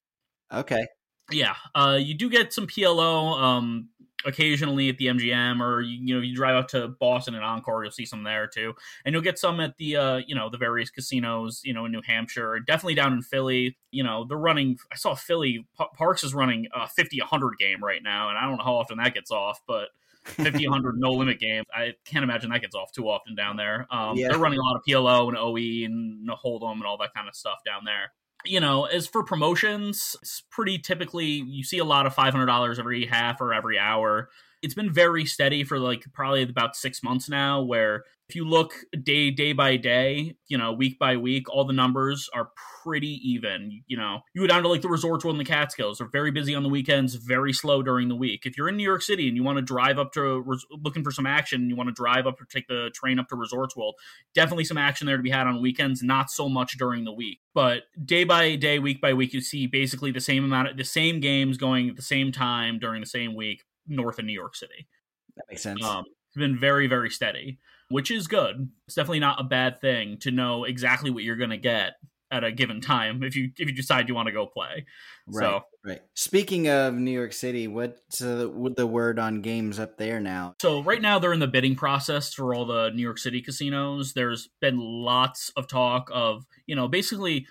Okay. 0.51 0.85
Yeah, 1.31 1.55
uh, 1.73 1.97
you 1.99 2.13
do 2.13 2.29
get 2.29 2.53
some 2.53 2.67
PLO 2.67 3.41
um, 3.41 3.89
occasionally 4.25 4.89
at 4.89 4.97
the 4.97 5.07
MGM, 5.07 5.59
or 5.59 5.81
you, 5.81 5.97
you 5.99 6.15
know 6.15 6.21
you 6.21 6.35
drive 6.35 6.55
out 6.55 6.69
to 6.69 6.89
Boston 6.99 7.33
and 7.33 7.43
Encore, 7.43 7.83
you'll 7.83 7.91
see 7.91 8.05
some 8.05 8.23
there 8.23 8.47
too, 8.47 8.73
and 9.03 9.13
you'll 9.13 9.23
get 9.23 9.39
some 9.39 9.59
at 9.59 9.75
the 9.77 9.95
uh, 9.95 10.17
you 10.27 10.35
know 10.35 10.49
the 10.49 10.57
various 10.57 10.91
casinos, 10.91 11.61
you 11.63 11.73
know 11.73 11.85
in 11.85 11.91
New 11.91 12.01
Hampshire, 12.05 12.59
definitely 12.59 12.93
down 12.93 13.13
in 13.13 13.23
Philly. 13.23 13.75
You 13.89 14.03
know 14.03 14.25
they're 14.27 14.37
running. 14.37 14.77
I 14.91 14.97
saw 14.97 15.15
Philly 15.15 15.65
P- 15.77 15.85
Parx 15.99 16.23
is 16.23 16.35
running 16.35 16.67
a 16.75 16.81
50-100 16.81 17.57
game 17.57 17.83
right 17.83 18.03
now, 18.03 18.29
and 18.29 18.37
I 18.37 18.41
don't 18.47 18.57
know 18.57 18.63
how 18.63 18.75
often 18.75 18.99
that 18.99 19.15
gets 19.15 19.31
off, 19.31 19.61
but 19.65 19.89
50 20.25 20.67
100 20.67 20.99
no 20.99 21.11
limit 21.11 21.39
game. 21.39 21.63
I 21.73 21.93
can't 22.05 22.23
imagine 22.23 22.49
that 22.51 22.61
gets 22.61 22.75
off 22.75 22.91
too 22.91 23.09
often 23.09 23.35
down 23.35 23.57
there. 23.57 23.87
Um, 23.91 24.17
Yeah. 24.17 24.29
They're 24.29 24.39
running 24.39 24.59
a 24.59 24.63
lot 24.63 24.75
of 24.75 24.81
PLO 24.87 25.27
and 25.27 25.37
OE 25.37 25.85
and 25.85 26.29
Hold'em 26.29 26.73
and 26.73 26.83
all 26.83 26.97
that 26.97 27.13
kind 27.13 27.27
of 27.27 27.35
stuff 27.35 27.59
down 27.65 27.83
there. 27.85 28.11
You 28.45 28.59
know, 28.59 28.85
as 28.85 29.07
for 29.07 29.23
promotions, 29.23 30.15
it's 30.21 30.41
pretty 30.49 30.77
typically 30.77 31.25
you 31.25 31.63
see 31.63 31.79
a 31.79 31.85
lot 31.85 32.05
of 32.05 32.15
$500 32.15 32.79
every 32.79 33.05
half 33.05 33.41
or 33.41 33.53
every 33.53 33.79
hour. 33.79 34.29
It's 34.61 34.73
been 34.73 34.93
very 34.93 35.25
steady 35.25 35.63
for 35.63 35.79
like 35.79 36.05
probably 36.13 36.43
about 36.43 36.75
six 36.75 37.03
months 37.03 37.29
now, 37.29 37.61
where 37.61 38.03
if 38.27 38.35
you 38.35 38.47
look 38.47 38.73
day 39.03 39.29
day 39.29 39.53
by 39.53 39.77
day, 39.77 40.35
you 40.47 40.57
know, 40.57 40.73
week 40.73 40.97
by 40.97 41.17
week, 41.17 41.47
all 41.49 41.63
the 41.63 41.73
numbers 41.73 42.27
are 42.33 42.49
pretty 42.83 43.19
even. 43.23 43.83
You 43.85 43.97
know, 43.97 44.21
you 44.33 44.41
go 44.41 44.47
down 44.47 44.63
to 44.63 44.69
like 44.69 44.81
the 44.81 44.89
Resorts 44.89 45.23
World 45.23 45.37
and 45.37 45.45
the 45.45 45.49
Catskills. 45.49 45.99
They're 45.99 46.07
very 46.07 46.31
busy 46.31 46.55
on 46.55 46.63
the 46.63 46.69
weekends, 46.69 47.15
very 47.15 47.53
slow 47.53 47.83
during 47.83 48.09
the 48.09 48.15
week. 48.15 48.45
If 48.45 48.57
you're 48.57 48.67
in 48.67 48.77
New 48.77 48.83
York 48.83 49.03
City 49.03 49.27
and 49.27 49.37
you 49.37 49.43
want 49.43 49.57
to 49.57 49.61
drive 49.61 49.99
up 49.99 50.11
to 50.13 50.41
res- 50.41 50.65
looking 50.71 51.03
for 51.03 51.11
some 51.11 51.27
action, 51.27 51.69
you 51.69 51.75
want 51.75 51.89
to 51.89 51.93
drive 51.93 52.25
up 52.25 52.41
or 52.41 52.45
take 52.45 52.67
the 52.67 52.89
train 52.95 53.19
up 53.19 53.27
to 53.29 53.35
Resorts 53.35 53.75
World, 53.75 53.95
definitely 54.33 54.65
some 54.65 54.77
action 54.77 55.05
there 55.05 55.17
to 55.17 55.23
be 55.23 55.29
had 55.29 55.45
on 55.45 55.61
weekends. 55.61 56.01
Not 56.01 56.31
so 56.31 56.49
much 56.49 56.77
during 56.77 57.05
the 57.05 57.13
week, 57.13 57.41
but 57.53 57.83
day 58.03 58.23
by 58.23 58.55
day, 58.55 58.79
week 58.79 59.01
by 59.01 59.13
week, 59.13 59.33
you 59.33 59.41
see 59.41 59.67
basically 59.67 60.11
the 60.11 60.21
same 60.21 60.43
amount 60.43 60.69
of 60.69 60.77
the 60.77 60.83
same 60.83 61.19
games 61.19 61.57
going 61.57 61.89
at 61.89 61.95
the 61.95 62.01
same 62.01 62.31
time 62.31 62.79
during 62.79 63.01
the 63.01 63.07
same 63.07 63.35
week 63.35 63.63
north 63.87 64.19
of 64.19 64.25
New 64.25 64.33
York 64.33 64.55
City. 64.55 64.87
That 65.35 65.45
makes 65.49 65.61
sense. 65.61 65.83
Um, 65.83 66.05
it's 66.29 66.37
been 66.37 66.57
very, 66.57 66.87
very 66.87 67.09
steady, 67.09 67.59
which 67.89 68.11
is 68.11 68.27
good. 68.27 68.69
It's 68.87 68.95
definitely 68.95 69.19
not 69.19 69.39
a 69.39 69.43
bad 69.43 69.81
thing 69.81 70.17
to 70.19 70.31
know 70.31 70.63
exactly 70.63 71.11
what 71.11 71.23
you're 71.23 71.35
going 71.35 71.49
to 71.49 71.57
get 71.57 71.93
at 72.31 72.43
a 72.43 72.51
given 72.51 72.81
time 72.81 73.23
if 73.23 73.35
you 73.35 73.51
if 73.57 73.69
you 73.69 73.75
decide 73.75 74.09
you 74.09 74.15
want 74.15 74.27
to 74.27 74.33
go 74.33 74.45
play. 74.45 74.85
Right. 75.27 75.43
So 75.43 75.63
Right. 75.85 76.01
Speaking 76.15 76.67
of 76.67 76.95
New 76.95 77.11
York 77.11 77.31
City, 77.31 77.67
what's 77.67 78.19
uh, 78.19 78.47
what 78.51 78.75
the 78.75 78.87
word 78.87 79.19
on 79.19 79.41
games 79.41 79.77
up 79.77 79.97
there 79.97 80.19
now? 80.19 80.55
So 80.59 80.81
right 80.81 81.01
now 81.01 81.19
they're 81.19 81.31
in 81.31 81.39
the 81.39 81.47
bidding 81.47 81.75
process 81.75 82.33
for 82.33 82.55
all 82.55 82.65
the 82.65 82.89
New 82.89 83.03
York 83.03 83.19
City 83.19 83.39
casinos. 83.39 84.13
There's 84.13 84.49
been 84.61 84.79
lots 84.79 85.51
of 85.55 85.67
talk 85.67 86.09
of, 86.11 86.43
you 86.65 86.75
know, 86.75 86.87
basically 86.87 87.45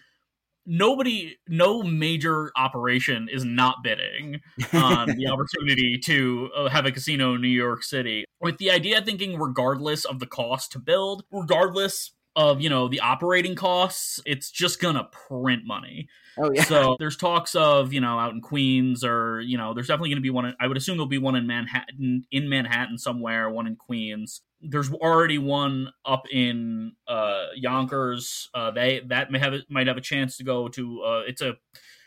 nobody 0.67 1.37
no 1.49 1.83
major 1.83 2.51
operation 2.57 3.29
is 3.31 3.45
not 3.45 3.83
bidding 3.83 4.41
on 4.73 5.09
the 5.17 5.27
opportunity 5.33 5.99
to 5.99 6.51
uh, 6.57 6.69
have 6.69 6.87
a 6.87 6.93
casino 6.93 7.35
in 7.35 7.41
New 7.41 7.49
York 7.49 7.83
City. 7.83 8.25
With 8.41 8.59
the 8.59 8.71
idea 8.71 9.01
thinking 9.03 9.39
regardless 9.39 10.05
of 10.05 10.21
the 10.21 10.27
cost 10.27 10.73
to 10.73 10.79
build, 10.79 11.25
regardless 11.31 12.13
of, 12.37 12.61
you 12.61 12.69
know, 12.69 12.89
the 12.89 13.01
operating 13.01 13.55
costs, 13.55 14.21
it's 14.27 14.51
just 14.51 14.81
going 14.81 14.97
to 14.97 15.05
print 15.05 15.63
money. 15.65 16.09
Oh 16.37 16.51
yeah. 16.53 16.65
So 16.65 16.97
there's 16.99 17.17
talks 17.17 17.55
of 17.55 17.93
you 17.93 18.01
know 18.01 18.19
out 18.19 18.33
in 18.33 18.41
Queens 18.41 19.05
or 19.05 19.41
you 19.41 19.57
know 19.57 19.73
there's 19.73 19.87
definitely 19.87 20.11
going 20.11 20.19
to 20.19 20.23
be 20.23 20.31
one. 20.31 20.47
In, 20.47 20.55
I 20.61 20.67
would 20.67 20.77
assume 20.77 20.97
there'll 20.97 21.07
be 21.07 21.19
one 21.19 21.37
in 21.37 21.47
Manhattan, 21.47 22.27
in 22.31 22.49
Manhattan 22.49 22.99
somewhere, 22.99 23.49
one 23.51 23.67
in 23.67 23.77
Queens. 23.77 24.43
There's 24.61 24.93
already 24.93 25.39
one 25.39 25.91
up 26.05 26.25
in 26.31 26.93
uh, 27.07 27.47
Yonkers. 27.55 28.49
Uh, 28.55 28.71
they 28.71 29.01
that 29.07 29.31
may 29.31 29.39
have 29.39 29.55
might 29.69 29.87
have 29.87 29.97
a 29.97 30.03
chance 30.03 30.37
to 30.39 30.45
go 30.45 30.69
to. 30.69 31.03
Uh, 31.03 31.23
it's 31.27 31.41
a 31.41 31.55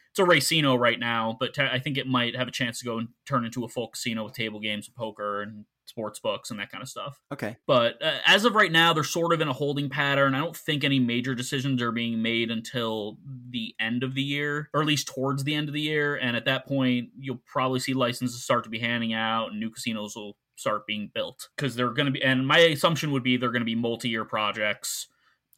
it's 0.09 0.19
a 0.19 0.23
racino 0.23 0.78
right 0.78 0.99
now, 0.99 1.38
but 1.39 1.53
t- 1.53 1.61
I 1.61 1.80
think 1.80 1.97
it 1.97 2.07
might 2.07 2.36
have 2.36 2.47
a 2.47 2.51
chance 2.51 2.80
to 2.80 2.86
go 2.86 2.97
and 2.97 3.09
turn 3.25 3.45
into 3.45 3.63
a 3.63 3.69
full 3.69 3.89
casino 3.89 4.25
with 4.25 4.34
table 4.34 4.59
games, 4.59 4.88
and 4.88 4.95
poker, 4.95 5.41
and 5.41 5.65
sports 5.88 6.19
books 6.19 6.51
and 6.51 6.59
that 6.59 6.71
kind 6.71 6.81
of 6.81 6.89
stuff. 6.89 7.19
Okay. 7.33 7.57
But 7.65 8.01
uh, 8.03 8.19
as 8.25 8.45
of 8.45 8.55
right 8.55 8.71
now, 8.71 8.93
they're 8.93 9.03
sort 9.03 9.33
of 9.33 9.41
in 9.41 9.47
a 9.47 9.53
holding 9.53 9.89
pattern. 9.89 10.35
I 10.35 10.39
don't 10.39 10.55
think 10.55 10.83
any 10.83 10.99
major 10.99 11.33
decisions 11.33 11.81
are 11.81 11.91
being 11.91 12.21
made 12.21 12.51
until 12.51 13.17
the 13.49 13.73
end 13.79 14.03
of 14.03 14.13
the 14.13 14.21
year, 14.21 14.69
or 14.73 14.81
at 14.81 14.88
least 14.88 15.07
towards 15.07 15.43
the 15.43 15.55
end 15.55 15.69
of 15.69 15.73
the 15.73 15.81
year. 15.81 16.15
And 16.15 16.35
at 16.35 16.45
that 16.45 16.67
point, 16.67 17.09
you'll 17.17 17.41
probably 17.45 17.79
see 17.79 17.93
licenses 17.93 18.43
start 18.43 18.63
to 18.65 18.69
be 18.69 18.79
handing 18.79 19.13
out, 19.13 19.51
and 19.51 19.59
new 19.59 19.69
casinos 19.69 20.15
will 20.15 20.38
start 20.55 20.88
being 20.88 21.09
built 21.13 21.49
because 21.55 21.75
they're 21.75 21.93
going 21.93 22.07
to 22.07 22.11
be. 22.11 22.23
And 22.23 22.47
my 22.47 22.59
assumption 22.59 23.11
would 23.11 23.23
be 23.23 23.38
they're 23.38 23.51
going 23.51 23.61
to 23.61 23.65
be 23.65 23.75
multi-year 23.75 24.25
projects. 24.25 25.07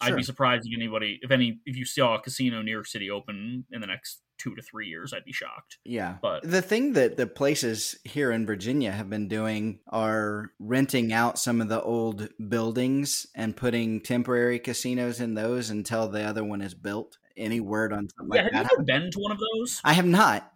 I'd 0.01 0.15
be 0.15 0.23
surprised 0.23 0.65
if 0.65 0.73
anybody, 0.73 1.19
if 1.21 1.29
any, 1.29 1.59
if 1.65 1.75
you 1.75 1.83
saw 1.83 2.15
a 2.15 2.21
casino 2.21 2.61
York 2.61 2.87
City 2.87 3.09
open 3.09 3.65
in 3.71 3.81
the 3.81 3.87
next 3.87 4.21
two 4.39 4.55
to 4.55 4.61
three 4.61 4.87
years, 4.87 5.13
I'd 5.13 5.25
be 5.25 5.33
shocked. 5.33 5.77
Yeah. 5.85 6.17
But- 6.21 6.43
the 6.43 6.61
thing 6.61 6.93
that 6.93 7.17
the 7.17 7.27
places 7.27 7.99
here 8.03 8.31
in 8.31 8.45
Virginia 8.45 8.91
have 8.91 9.09
been 9.09 9.27
doing 9.27 9.79
are 9.87 10.51
renting 10.59 11.13
out 11.13 11.37
some 11.37 11.61
of 11.61 11.69
the 11.69 11.81
old 11.81 12.29
buildings 12.49 13.27
and 13.35 13.55
putting 13.55 14.01
temporary 14.01 14.59
casinos 14.59 15.19
in 15.19 15.33
those 15.33 15.69
until 15.69 16.07
the 16.07 16.23
other 16.23 16.43
one 16.43 16.61
is 16.61 16.73
built. 16.73 17.17
Any 17.37 17.59
word 17.59 17.93
on 17.93 18.09
something 18.17 18.35
yeah, 18.35 18.43
like 18.43 18.53
have 18.53 18.63
that? 18.63 18.71
you 18.71 18.77
ever 18.77 18.83
been 18.83 19.11
to 19.11 19.19
one 19.19 19.31
of 19.31 19.39
those? 19.39 19.79
I 19.83 19.93
have 19.93 20.05
not. 20.05 20.51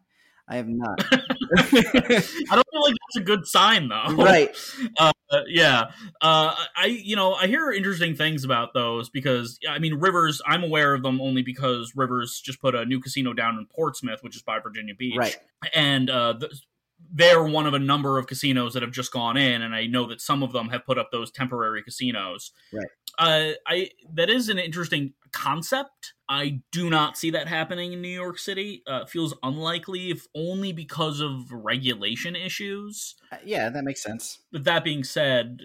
I 0.48 0.56
have 0.58 0.68
not. 0.68 1.00
I 1.12 2.56
don't 2.56 2.68
feel 2.72 2.82
like 2.82 2.94
that's 2.94 3.18
a 3.18 3.22
good 3.24 3.48
sign, 3.48 3.88
though. 3.90 4.16
right. 4.16 4.50
uh, 5.00 5.12
yeah 5.48 5.86
uh, 6.22 6.54
i 6.76 6.86
you 6.86 7.16
know 7.16 7.34
i 7.34 7.48
hear 7.48 7.72
interesting 7.72 8.16
things 8.16 8.44
about 8.44 8.72
those 8.76 9.10
because 9.10 9.58
i 9.68 9.80
mean 9.80 9.96
rivers 9.96 10.40
i'm 10.46 10.64
aware 10.64 10.94
of 10.94 11.02
them 11.02 11.20
only 11.20 11.42
because 11.42 11.94
rivers 11.96 12.40
just 12.40 12.62
put 12.62 12.76
a 12.76 12.86
new 12.86 13.00
casino 13.00 13.34
down 13.34 13.56
in 13.58 13.66
portsmouth 13.66 14.20
which 14.22 14.36
is 14.36 14.44
by 14.44 14.60
virginia 14.60 14.94
beach 14.94 15.16
Right. 15.18 15.36
and 15.74 16.08
uh, 16.12 16.36
th- 16.40 16.52
they're 17.16 17.44
one 17.44 17.68
of 17.68 17.74
a 17.76 17.80
number 17.80 18.18
of 18.18 18.26
casinos 18.28 18.74
that 18.74 18.82
have 18.82 18.92
just 18.92 19.12
gone 19.12 19.38
in 19.38 19.62
and 19.62 19.76
i 19.76 19.86
know 19.86 20.06
that 20.08 20.20
some 20.20 20.42
of 20.44 20.52
them 20.52 20.70
have 20.70 20.84
put 20.86 20.98
up 20.98 21.10
those 21.12 21.32
temporary 21.32 21.84
casinos 21.84 22.52
Right. 22.74 22.88
uh, 23.20 23.54
i 23.68 23.90
that 24.14 24.30
is 24.30 24.50
an 24.50 24.58
interesting 24.60 25.14
concept 25.32 26.14
i 26.30 26.62
do 26.72 26.90
not 26.90 27.18
see 27.18 27.30
that 27.32 27.48
happening 27.48 27.94
in 27.94 28.02
new 28.02 28.08
york 28.08 28.38
city 28.40 28.82
uh, 28.88 29.06
feels 29.06 29.34
unlikely 29.44 30.10
if 30.12 30.26
only 30.36 30.74
because 30.74 31.20
of 31.20 31.52
regulation 31.52 32.36
issues 32.36 33.16
Uh, 33.32 33.38
Yeah, 33.46 33.70
that 33.70 33.84
makes 33.84 34.02
sense. 34.04 34.40
but 34.52 34.64
that 34.66 34.84
being 34.84 35.04
said, 35.04 35.62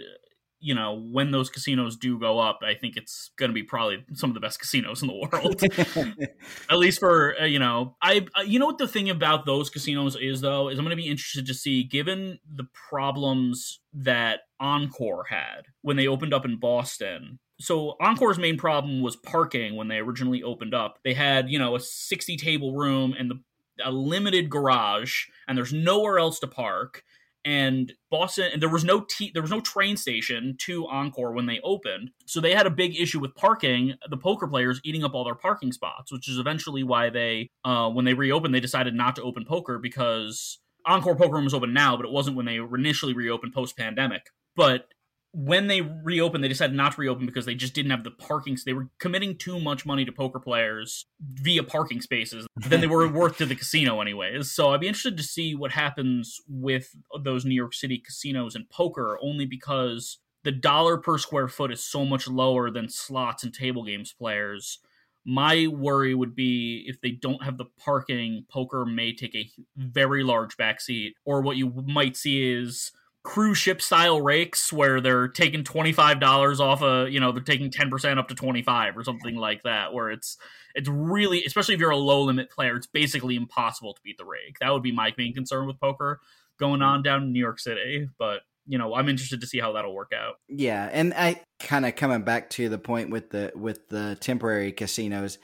you 0.60 0.74
know, 0.74 0.94
when 0.94 1.30
those 1.30 1.50
casinos 1.50 1.96
do 1.96 2.18
go 2.18 2.38
up, 2.38 2.60
I 2.62 2.74
think 2.74 2.96
it's 2.96 3.30
going 3.36 3.50
to 3.50 3.54
be 3.54 3.62
probably 3.62 4.04
some 4.14 4.30
of 4.30 4.34
the 4.34 4.40
best 4.40 4.60
casinos 4.60 5.02
in 5.02 5.08
the 5.08 5.14
world. 5.32 6.28
At 6.70 6.78
least 6.78 7.00
for 7.00 7.40
uh, 7.40 7.44
you 7.44 7.58
know, 7.58 7.96
I 8.02 8.26
uh, 8.36 8.42
you 8.42 8.58
know 8.58 8.66
what 8.66 8.78
the 8.78 8.88
thing 8.88 9.10
about 9.10 9.46
those 9.46 9.70
casinos 9.70 10.16
is 10.16 10.40
though 10.40 10.68
is 10.68 10.78
I'm 10.78 10.84
going 10.84 10.96
to 10.96 11.02
be 11.02 11.08
interested 11.08 11.46
to 11.46 11.54
see 11.54 11.84
given 11.84 12.38
the 12.50 12.66
problems 12.88 13.80
that 13.92 14.40
Encore 14.60 15.26
had 15.30 15.66
when 15.82 15.96
they 15.96 16.06
opened 16.06 16.34
up 16.34 16.44
in 16.44 16.58
Boston. 16.58 17.38
So 17.60 17.96
Encore's 18.00 18.38
main 18.38 18.56
problem 18.56 19.02
was 19.02 19.16
parking 19.16 19.74
when 19.74 19.88
they 19.88 19.96
originally 19.96 20.44
opened 20.44 20.74
up. 20.74 21.00
They 21.02 21.14
had, 21.14 21.50
you 21.50 21.58
know, 21.58 21.74
a 21.74 21.80
60 21.80 22.36
table 22.36 22.74
room 22.74 23.14
and 23.18 23.30
the 23.30 23.40
a 23.84 23.92
limited 23.92 24.50
garage 24.50 25.26
and 25.46 25.56
there's 25.56 25.72
nowhere 25.72 26.18
else 26.18 26.40
to 26.40 26.46
park 26.46 27.04
and 27.48 27.94
Boston 28.10 28.50
and 28.52 28.60
there 28.60 28.68
was 28.68 28.84
no 28.84 29.00
t- 29.00 29.30
there 29.32 29.40
was 29.40 29.50
no 29.50 29.62
train 29.62 29.96
station 29.96 30.54
to 30.58 30.86
Encore 30.86 31.32
when 31.32 31.46
they 31.46 31.60
opened. 31.64 32.10
So 32.26 32.42
they 32.42 32.52
had 32.52 32.66
a 32.66 32.70
big 32.70 33.00
issue 33.00 33.18
with 33.18 33.34
parking, 33.34 33.94
the 34.10 34.18
poker 34.18 34.46
players 34.46 34.82
eating 34.84 35.02
up 35.02 35.14
all 35.14 35.24
their 35.24 35.34
parking 35.34 35.72
spots, 35.72 36.12
which 36.12 36.28
is 36.28 36.38
eventually 36.38 36.82
why 36.82 37.08
they 37.08 37.48
uh 37.64 37.88
when 37.88 38.04
they 38.04 38.12
reopened 38.12 38.54
they 38.54 38.60
decided 38.60 38.94
not 38.94 39.16
to 39.16 39.22
open 39.22 39.46
poker 39.46 39.78
because 39.78 40.58
Encore 40.84 41.16
Poker 41.16 41.36
Room 41.36 41.44
was 41.44 41.54
open 41.54 41.72
now, 41.72 41.96
but 41.96 42.04
it 42.04 42.12
wasn't 42.12 42.36
when 42.36 42.44
they 42.44 42.56
initially 42.56 43.14
reopened 43.14 43.54
post 43.54 43.78
pandemic. 43.78 44.26
But 44.54 44.88
when 45.32 45.66
they 45.66 45.82
reopened, 45.82 46.42
they 46.42 46.48
decided 46.48 46.74
not 46.74 46.92
to 46.92 47.00
reopen 47.00 47.26
because 47.26 47.44
they 47.44 47.54
just 47.54 47.74
didn't 47.74 47.90
have 47.90 48.04
the 48.04 48.10
parking. 48.10 48.56
So 48.56 48.62
They 48.66 48.72
were 48.72 48.88
committing 48.98 49.36
too 49.36 49.60
much 49.60 49.84
money 49.84 50.04
to 50.04 50.12
poker 50.12 50.40
players 50.40 51.06
via 51.20 51.62
parking 51.62 52.00
spaces 52.00 52.46
than 52.56 52.80
they 52.80 52.86
were 52.86 53.06
worth 53.12 53.38
to 53.38 53.46
the 53.46 53.54
casino, 53.54 54.00
anyways. 54.00 54.50
So 54.50 54.70
I'd 54.70 54.80
be 54.80 54.88
interested 54.88 55.16
to 55.16 55.22
see 55.22 55.54
what 55.54 55.72
happens 55.72 56.40
with 56.48 56.94
those 57.22 57.44
New 57.44 57.54
York 57.54 57.74
City 57.74 57.98
casinos 57.98 58.54
and 58.54 58.68
poker, 58.70 59.18
only 59.22 59.44
because 59.44 60.18
the 60.44 60.52
dollar 60.52 60.96
per 60.96 61.18
square 61.18 61.48
foot 61.48 61.72
is 61.72 61.84
so 61.84 62.04
much 62.04 62.26
lower 62.26 62.70
than 62.70 62.88
slots 62.88 63.44
and 63.44 63.52
table 63.52 63.84
games 63.84 64.14
players. 64.18 64.78
My 65.26 65.66
worry 65.66 66.14
would 66.14 66.34
be 66.34 66.84
if 66.86 67.02
they 67.02 67.10
don't 67.10 67.44
have 67.44 67.58
the 67.58 67.66
parking, 67.78 68.46
poker 68.50 68.86
may 68.86 69.12
take 69.12 69.34
a 69.34 69.50
very 69.76 70.24
large 70.24 70.56
backseat. 70.56 71.12
Or 71.26 71.42
what 71.42 71.58
you 71.58 71.84
might 71.86 72.16
see 72.16 72.50
is 72.50 72.92
cruise 73.24 73.58
ship 73.58 73.82
style 73.82 74.20
rakes 74.20 74.72
where 74.72 75.00
they're 75.00 75.28
taking 75.28 75.64
$25 75.64 76.60
off 76.60 76.82
a 76.82 77.10
you 77.10 77.20
know 77.20 77.32
they're 77.32 77.42
taking 77.42 77.70
10% 77.70 78.18
up 78.18 78.28
to 78.28 78.34
25 78.34 78.96
or 78.96 79.04
something 79.04 79.36
like 79.36 79.62
that 79.64 79.92
where 79.92 80.10
it's 80.10 80.38
it's 80.74 80.88
really 80.88 81.44
especially 81.44 81.74
if 81.74 81.80
you're 81.80 81.90
a 81.90 81.96
low 81.96 82.22
limit 82.22 82.50
player 82.50 82.76
it's 82.76 82.86
basically 82.86 83.36
impossible 83.36 83.92
to 83.92 84.00
beat 84.02 84.18
the 84.18 84.24
rake. 84.24 84.56
That 84.60 84.72
would 84.72 84.82
be 84.82 84.92
my 84.92 85.12
main 85.18 85.34
concern 85.34 85.66
with 85.66 85.80
poker 85.80 86.20
going 86.58 86.80
mm-hmm. 86.80 86.88
on 86.88 87.02
down 87.02 87.24
in 87.24 87.32
new 87.32 87.40
york 87.40 87.60
city 87.60 88.08
but 88.18 88.40
you 88.66 88.78
know 88.78 88.94
i'm 88.94 89.08
interested 89.08 89.40
to 89.40 89.46
see 89.46 89.58
how 89.58 89.72
that'll 89.72 89.94
work 89.94 90.12
out. 90.14 90.36
Yeah, 90.48 90.88
and 90.92 91.12
I 91.14 91.42
kind 91.60 91.86
of 91.86 91.96
coming 91.96 92.22
back 92.22 92.50
to 92.50 92.68
the 92.68 92.78
point 92.78 93.10
with 93.10 93.30
the 93.30 93.52
with 93.54 93.88
the 93.88 94.16
temporary 94.20 94.72
casinos. 94.72 95.38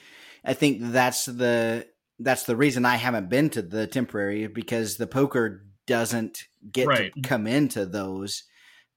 I 0.45 0.55
think 0.55 0.79
that's 0.81 1.25
the 1.25 1.87
that's 2.19 2.45
the 2.45 2.57
reason 2.57 2.85
I 2.85 2.97
haven't 2.97 3.29
been 3.29 3.51
to 3.51 3.63
the 3.63 3.87
temporary 3.87 4.47
because 4.47 4.97
the 4.97 5.07
poker 5.07 5.67
doesn't 5.87 6.45
get 6.73 6.87
Right. 6.87 7.13
to 7.15 7.21
come 7.23 7.47
into 7.47 7.87
those 7.87 8.45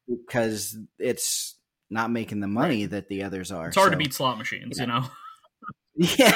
because 0.07 0.77
it's 0.99 1.55
not 1.89 2.11
making 2.11 2.39
the 2.39 2.47
money 2.47 2.85
that 2.85 3.07
the 3.09 3.23
others 3.23 3.51
are. 3.51 3.67
it's 3.67 3.77
hard 3.77 3.91
to 3.91 3.97
beat 3.97 4.13
slot 4.13 4.37
machines 4.37 4.77
yeah. 4.77 4.83
you 4.85 4.87
know 4.91 5.05
Yeah, 5.95 6.31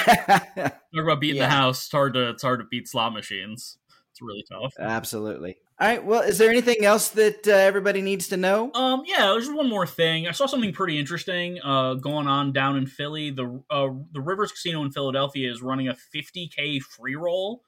talk 0.56 1.04
about 1.04 1.20
beating 1.20 1.38
Yeah. 1.38 1.46
the 1.48 1.52
house 1.52 1.84
it's 1.84 1.92
hard 1.92 2.14
to 2.16 2.30
it's 2.30 2.42
hard 2.44 2.60
to 2.62 2.66
beat 2.66 2.88
slot 2.88 3.14
machines 3.14 3.78
it's 4.12 4.22
really 4.22 4.44
tough 4.52 4.74
absolutely. 4.80 5.58
All 5.80 5.88
right. 5.88 6.04
Well, 6.06 6.22
is 6.22 6.38
there 6.38 6.50
anything 6.52 6.84
else 6.86 7.08
that 7.10 7.48
uh, 7.48 7.52
everybody 7.54 8.04
needs 8.04 8.28
to 8.28 8.38
know? 8.38 8.72
Um, 8.74 9.02
yeah, 9.08 9.32
there's 9.32 9.50
one 9.50 9.68
more 9.68 9.88
thing. 9.88 10.28
I 10.28 10.32
saw 10.32 10.46
something 10.46 10.72
pretty 10.74 11.00
interesting 11.00 11.60
uh, 11.64 11.96
going 11.96 12.28
on 12.28 12.52
down 12.54 12.78
in 12.78 12.86
Philly. 12.86 13.32
The 13.32 13.64
uh, 13.72 13.88
the 14.12 14.22
Rivers 14.22 14.52
Casino 14.52 14.84
in 14.84 14.92
Philadelphia 14.92 15.50
is 15.50 15.64
running 15.64 15.88
a 15.88 15.96
50k 16.16 16.82
free 16.82 17.16
roll 17.16 17.64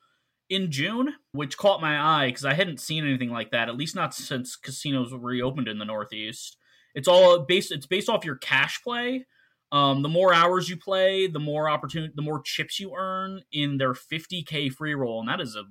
in 0.54 0.72
June, 0.72 1.16
which 1.32 1.58
caught 1.58 1.82
my 1.82 1.99
eye 1.99 2.28
because 2.28 2.45
I 2.45 2.54
hadn't 2.54 2.80
seen 2.80 3.06
anything 3.06 3.30
like 3.30 3.51
that. 3.51 3.70
At 3.70 3.78
least 3.78 3.95
not 3.95 4.14
since 4.14 4.56
casinos 4.56 5.14
reopened 5.14 5.68
in 5.68 5.80
the 5.80 5.86
Northeast. 5.86 6.58
It's 6.95 7.08
all 7.08 7.39
based. 7.39 7.72
It's 7.72 7.88
based 7.88 8.10
off 8.10 8.26
your 8.26 8.36
cash 8.36 8.82
play. 8.84 9.26
Um, 9.72 10.04
the 10.04 10.10
more 10.10 10.34
hours 10.34 10.70
you 10.70 10.78
play, 10.78 11.26
the 11.26 11.39
more 11.39 11.68
opportunity, 11.68 12.14
the 12.16 12.22
more 12.22 12.41
chips 12.41 12.80
you 12.80 12.93
earn 12.95 13.41
in 13.51 13.78
their 13.78 13.93
50k 13.93 14.72
free 14.72 14.93
roll, 14.93 15.20
and 15.20 15.28
that 15.28 15.41
is 15.41 15.56
a 15.56 15.64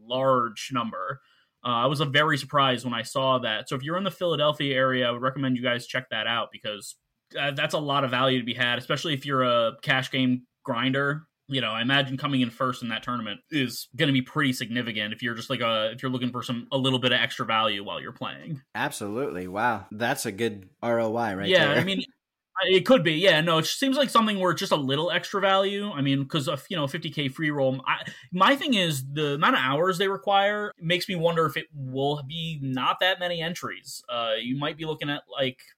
large 0.00 0.70
number. 0.72 1.20
Uh, 1.64 1.70
I 1.70 1.86
was 1.86 2.00
uh, 2.00 2.04
very 2.04 2.38
surprised 2.38 2.84
when 2.84 2.94
I 2.94 3.02
saw 3.02 3.38
that. 3.38 3.68
So 3.68 3.74
if 3.74 3.82
you're 3.82 3.96
in 3.96 4.04
the 4.04 4.12
Philadelphia 4.12 4.76
area, 4.76 5.08
I 5.08 5.10
would 5.10 5.22
recommend 5.22 5.56
you 5.56 5.62
guys 5.62 5.88
check 5.88 6.08
that 6.10 6.28
out 6.28 6.50
because 6.52 6.94
uh, 7.38 7.50
that's 7.50 7.74
a 7.74 7.78
lot 7.78 8.04
of 8.04 8.10
value 8.10 8.38
to 8.38 8.44
be 8.44 8.54
had, 8.54 8.78
especially 8.78 9.12
if 9.12 9.26
you're 9.26 9.42
a 9.42 9.72
cash 9.82 10.10
game 10.10 10.46
grinder. 10.64 11.27
You 11.48 11.60
know, 11.60 11.70
I 11.70 11.80
imagine 11.80 12.16
coming 12.16 12.42
in 12.42 12.50
first 12.50 12.82
in 12.82 12.90
that 12.90 13.02
tournament 13.02 13.40
is 13.50 13.88
going 13.96 14.08
to 14.08 14.12
be 14.12 14.22
pretty 14.22 14.52
significant 14.52 15.14
if 15.14 15.22
you're 15.22 15.34
just 15.34 15.48
like 15.48 15.60
a 15.60 15.90
if 15.92 16.02
you're 16.02 16.12
looking 16.12 16.30
for 16.30 16.42
some 16.42 16.68
a 16.72 16.76
little 16.78 16.98
bit 16.98 17.12
of 17.12 17.20
extra 17.20 17.46
value 17.46 17.82
while 17.82 18.00
you're 18.00 18.12
playing. 18.12 18.60
Absolutely. 18.74 19.48
Wow, 19.48 19.86
that's 19.90 20.26
a 20.26 20.32
good 20.32 20.68
ROI 20.82 21.34
right 21.34 21.48
yeah, 21.48 21.68
there. 21.68 21.76
I 21.80 21.84
mean, 21.84 22.02
It 22.64 22.86
could 22.86 23.04
be, 23.04 23.14
yeah. 23.14 23.40
No, 23.40 23.58
it 23.58 23.66
seems 23.66 23.96
like 23.96 24.10
something 24.10 24.38
where 24.38 24.50
it's 24.50 24.60
just 24.60 24.72
a 24.72 24.76
little 24.76 25.10
extra 25.10 25.40
value. 25.40 25.90
I 25.90 26.00
mean, 26.00 26.22
because 26.22 26.48
of 26.48 26.64
you 26.68 26.76
know, 26.76 26.86
50k 26.86 27.32
free 27.32 27.50
roll. 27.50 27.80
I, 27.86 28.02
my 28.32 28.56
thing 28.56 28.74
is 28.74 29.04
the 29.12 29.34
amount 29.34 29.56
of 29.56 29.62
hours 29.62 29.98
they 29.98 30.08
require 30.08 30.72
makes 30.80 31.08
me 31.08 31.14
wonder 31.14 31.46
if 31.46 31.56
it 31.56 31.66
will 31.72 32.22
be 32.26 32.58
not 32.60 32.98
that 33.00 33.20
many 33.20 33.40
entries. 33.40 34.02
Uh, 34.08 34.32
you 34.40 34.56
might 34.56 34.76
be 34.76 34.84
looking 34.84 35.08
at 35.08 35.22
like, 35.30 35.60
uh, 35.60 35.77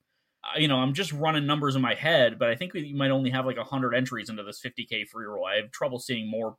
you 0.57 0.69
know, 0.69 0.77
I'm 0.77 0.95
just 0.95 1.13
running 1.13 1.47
numbers 1.47 1.77
in 1.77 1.83
my 1.83 1.95
head, 1.95 2.39
but 2.39 2.49
I 2.49 2.55
think 2.55 2.75
you 2.75 2.97
might 2.97 3.11
only 3.11 3.31
have 3.31 3.47
like 3.47 3.57
100 3.57 3.95
entries 3.95 4.29
into 4.29 4.43
this 4.43 4.61
50k 4.65 5.09
free 5.09 5.27
roll. 5.27 5.47
I 5.47 5.57
have 5.57 5.71
trouble 5.71 5.99
seeing 5.99 6.31
more 6.31 6.57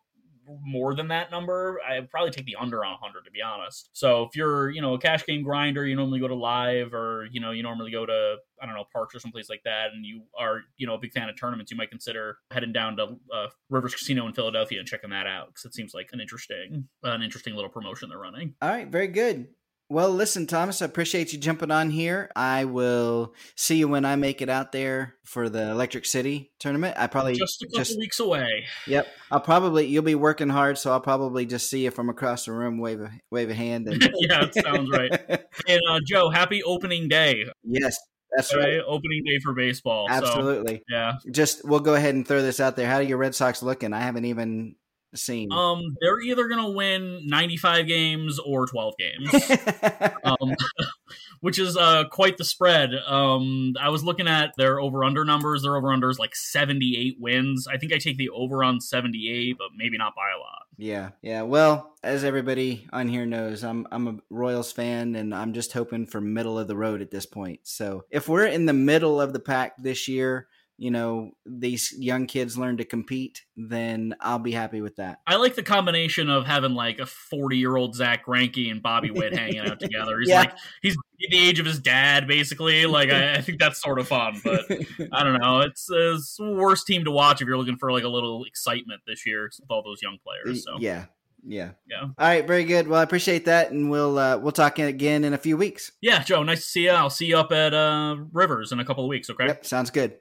more 0.64 0.94
than 0.96 1.08
that 1.10 1.32
number, 1.32 1.80
I'd 1.88 2.10
probably 2.10 2.32
take 2.32 2.46
the 2.46 2.56
under 2.56 2.84
on 2.84 2.92
100 2.94 3.26
to 3.26 3.32
be 3.32 3.42
honest. 3.42 3.90
So 3.94 4.24
if 4.24 4.36
you're, 4.36 4.70
you 4.70 4.82
know, 4.82 4.94
a 4.94 5.00
cash 5.00 5.26
game 5.26 5.44
grinder, 5.44 5.86
you 5.86 5.96
normally 5.96 6.20
go 6.20 6.28
to 6.28 6.36
live 6.36 6.94
or, 6.94 7.28
you 7.32 7.40
know, 7.40 7.52
you 7.52 7.64
normally 7.64 7.92
go 7.92 8.06
to, 8.06 8.36
I 8.62 8.66
don't 8.66 8.76
know, 8.76 8.86
parx 8.96 9.16
or 9.16 9.20
someplace 9.20 9.50
like 9.50 9.62
that, 9.66 9.92
and 9.94 10.06
you 10.06 10.24
are, 10.38 10.62
you 10.78 10.88
know, 10.88 10.94
a 10.96 10.98
big 10.98 11.14
fan 11.14 11.30
of 11.30 11.40
tournaments, 11.40 11.72
you 11.72 11.78
might 11.78 11.90
consider 11.90 12.38
heading 12.52 12.74
down 12.74 12.98
to 12.98 13.16
uh, 13.34 13.48
Rivers 13.70 13.94
Casino 13.94 14.28
in 14.28 14.34
Philadelphia 14.34 14.80
and 14.80 14.88
checking 14.88 15.10
that 15.12 15.28
out 15.28 15.48
because 15.48 15.66
it 15.66 15.74
seems 15.74 15.94
like 15.94 16.10
an 16.14 16.20
interesting, 16.20 16.88
an 17.04 17.22
interesting 17.22 17.56
little 17.56 17.70
promotion 17.70 18.10
they're 18.10 18.18
running. 18.18 18.56
All 18.62 18.70
right, 18.70 18.88
very 18.88 19.08
good. 19.08 19.48
Well, 19.92 20.10
listen, 20.12 20.48
Thomas, 20.48 20.82
I 20.82 20.86
appreciate 20.86 21.34
you 21.34 21.38
jumping 21.38 21.70
on 21.70 21.90
here. 21.90 22.32
I 22.34 22.64
will 22.64 23.34
see 23.58 23.76
you 23.76 23.90
when 23.90 24.06
I 24.06 24.16
make 24.16 24.42
it 24.42 24.48
out 24.48 24.72
there 24.72 25.16
for 25.26 25.50
the 25.50 25.70
Electric 25.70 26.06
City 26.06 26.54
tournament. 26.60 26.96
I 26.98 27.08
probably 27.08 27.36
just 27.36 27.62
a 27.62 27.66
couple 27.66 27.80
just, 27.80 27.98
weeks 28.00 28.22
away. 28.22 28.68
Yep, 28.88 29.06
I'll 29.32 29.42
probably 29.42 29.88
you'll 29.88 30.04
be 30.04 30.16
working 30.16 30.48
hard, 30.48 30.78
so 30.78 30.94
I'll 30.94 31.02
probably 31.02 31.46
just 31.46 31.70
see 31.70 31.84
you 31.84 31.92
from 31.92 32.10
across 32.10 32.46
the 32.46 32.54
room, 32.54 32.78
wave 32.78 33.02
a 33.02 33.12
wave 33.32 33.50
a 33.50 33.54
hand. 33.54 33.90
And... 33.90 34.02
yeah, 34.30 34.46
it 34.46 34.56
sounds 34.56 34.90
right. 34.90 35.12
and 35.68 35.82
uh, 35.90 36.00
Joe, 36.08 36.30
happy 36.30 36.64
opening 36.64 37.10
day. 37.10 37.44
Yes, 37.66 37.98
that's 38.34 38.56
right. 38.56 38.78
right. 38.78 38.84
Opening 38.88 39.26
day 39.26 39.40
for 39.44 39.54
baseball. 39.54 40.08
Absolutely. 40.10 40.78
So, 40.78 40.84
yeah. 40.90 41.14
Just 41.32 41.66
we'll 41.66 41.82
go 41.82 41.96
ahead 41.96 42.16
and 42.16 42.26
throw 42.26 42.42
this 42.42 42.62
out 42.62 42.78
there. 42.78 42.88
How 42.88 42.96
are 42.96 43.02
your 43.02 43.18
Red 43.18 43.36
Sox 43.36 43.62
looking? 43.62 43.92
I 43.92 44.00
haven't 44.00 44.24
even 44.24 44.76
scene? 45.16 45.52
Um, 45.52 45.96
they're 46.02 46.20
either 46.20 46.48
to 46.64 46.72
win 46.72 47.28
95 47.28 47.88
games 47.88 48.40
or 48.40 48.66
12 48.66 48.94
games, 48.98 49.52
um, 50.24 50.56
which 51.42 51.60
is 51.60 51.78
uh, 51.78 52.06
quite 52.10 52.38
the 52.38 52.44
spread. 52.44 52.94
Um, 52.94 53.74
I 53.80 53.90
was 53.90 54.04
looking 54.04 54.28
at 54.28 54.54
their 54.58 54.80
over 54.80 55.04
under 55.04 55.26
numbers. 55.26 55.64
Their 55.64 55.78
over 55.78 55.88
unders 55.88 56.20
like 56.20 56.36
78 56.36 57.18
wins. 57.20 57.68
I 57.68 57.78
think 57.78 57.94
I 57.94 57.98
take 57.98 58.18
the 58.18 58.30
over 58.30 58.64
on 58.64 58.80
78, 58.80 59.58
but 59.58 59.70
maybe 59.76 59.98
not 59.98 60.14
by 60.16 60.32
a 60.36 60.40
lot. 60.40 60.62
Yeah, 60.78 61.10
yeah. 61.22 61.44
Well, 61.44 61.96
as 62.04 62.24
everybody 62.24 62.88
on 62.92 63.08
here 63.08 63.26
knows, 63.26 63.64
I'm 63.64 63.88
I'm 63.92 64.08
a 64.08 64.18
Royals 64.30 64.72
fan, 64.72 65.16
and 65.16 65.34
I'm 65.34 65.54
just 65.54 65.74
hoping 65.74 66.08
for 66.08 66.20
middle 66.20 66.58
of 66.58 66.68
the 66.68 66.76
road 66.76 67.02
at 67.02 67.12
this 67.12 67.26
point. 67.26 67.60
So 67.64 68.06
if 68.10 68.28
we're 68.28 68.48
in 68.48 68.66
the 68.66 68.74
middle 68.74 69.22
of 69.22 69.32
the 69.32 69.40
pack 69.40 69.78
this 69.78 70.08
year, 70.08 70.48
you 70.82 70.90
know 70.90 71.30
these 71.46 71.94
young 71.96 72.26
kids 72.26 72.58
learn 72.58 72.78
to 72.78 72.84
compete, 72.84 73.44
then 73.56 74.16
I'll 74.20 74.40
be 74.40 74.52
happy 74.52 74.82
with 74.82 74.96
that. 74.96 75.20
I 75.28 75.36
like 75.36 75.54
the 75.54 75.62
combination 75.62 76.28
of 76.28 76.48
having 76.48 76.74
like 76.74 76.98
a 76.98 77.06
forty 77.06 77.58
year 77.58 77.76
old 77.76 77.94
Zack 77.94 78.26
Greinke 78.26 78.72
and 78.72 78.82
Bobby 78.82 79.12
Witt 79.12 79.38
hanging 79.38 79.60
out 79.60 79.80
together. 79.80 80.20
He's 80.20 80.30
yeah. 80.30 80.40
like 80.40 80.54
he's 80.82 80.98
the 81.20 81.38
age 81.38 81.60
of 81.60 81.68
his 81.68 81.80
dad, 81.80 82.28
basically. 82.28 82.88
Like 82.88 83.12
I, 83.12 83.36
I, 83.36 83.42
think 83.42 83.60
that's 83.60 83.80
sort 83.80 84.00
of 84.00 84.08
fun, 84.08 84.42
but 84.44 84.66
I 85.12 85.24
don't 85.24 85.40
know. 85.40 85.60
It's, 85.60 85.88
it's 85.88 86.38
the 86.38 86.52
worst 86.52 86.88
team 86.88 87.04
to 87.06 87.12
watch 87.12 87.44
if 87.44 87.48
you're 87.48 87.60
looking 87.60 87.78
for 87.78 87.92
like 87.92 88.04
a 88.04 88.10
little 88.10 88.44
excitement 88.46 89.02
this 89.06 89.24
year 89.24 89.44
with 89.44 89.70
all 89.70 89.84
those 89.84 90.02
young 90.02 90.18
players. 90.26 90.64
So 90.66 90.78
yeah, 90.80 91.06
yeah. 91.46 91.74
Yeah. 91.88 92.02
All 92.02 92.12
right, 92.18 92.48
very 92.48 92.64
good. 92.64 92.88
Well, 92.88 93.00
I 93.00 93.04
appreciate 93.04 93.46
that, 93.46 93.70
and 93.70 93.92
we'll 93.92 94.18
uh, 94.18 94.40
we'll 94.40 94.52
talk 94.52 94.80
again 94.80 95.26
in 95.26 95.34
a 95.36 95.38
few 95.38 95.58
weeks. 95.58 95.92
Yeah, 96.02 96.24
Joe. 96.24 96.42
Nice 96.42 96.62
to 96.62 96.66
see 96.66 96.84
you. 96.86 96.90
I'll 96.90 97.12
see 97.12 97.28
you 97.28 97.38
up 97.38 97.52
at 97.52 97.76
uh, 97.76 98.16
Rivers 98.34 98.72
in 98.72 98.80
a 98.80 98.86
couple 98.86 99.04
of 99.04 99.10
weeks. 99.10 99.30
Okay. 99.30 99.46
Yep. 99.46 99.66
Sounds 99.68 99.92
good. 99.92 100.18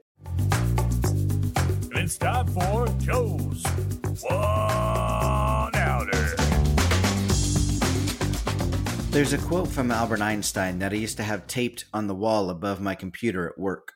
It's 2.10 2.18
time 2.18 2.48
for 2.48 2.88
Joe's 2.98 3.62
One 4.22 5.76
Outer. 5.76 6.34
There's 9.12 9.32
a 9.32 9.38
quote 9.38 9.68
from 9.68 9.92
Albert 9.92 10.20
Einstein 10.20 10.80
that 10.80 10.90
I 10.92 10.96
used 10.96 11.18
to 11.18 11.22
have 11.22 11.46
taped 11.46 11.84
on 11.94 12.08
the 12.08 12.14
wall 12.16 12.50
above 12.50 12.80
my 12.80 12.96
computer 12.96 13.48
at 13.48 13.60
work. 13.60 13.92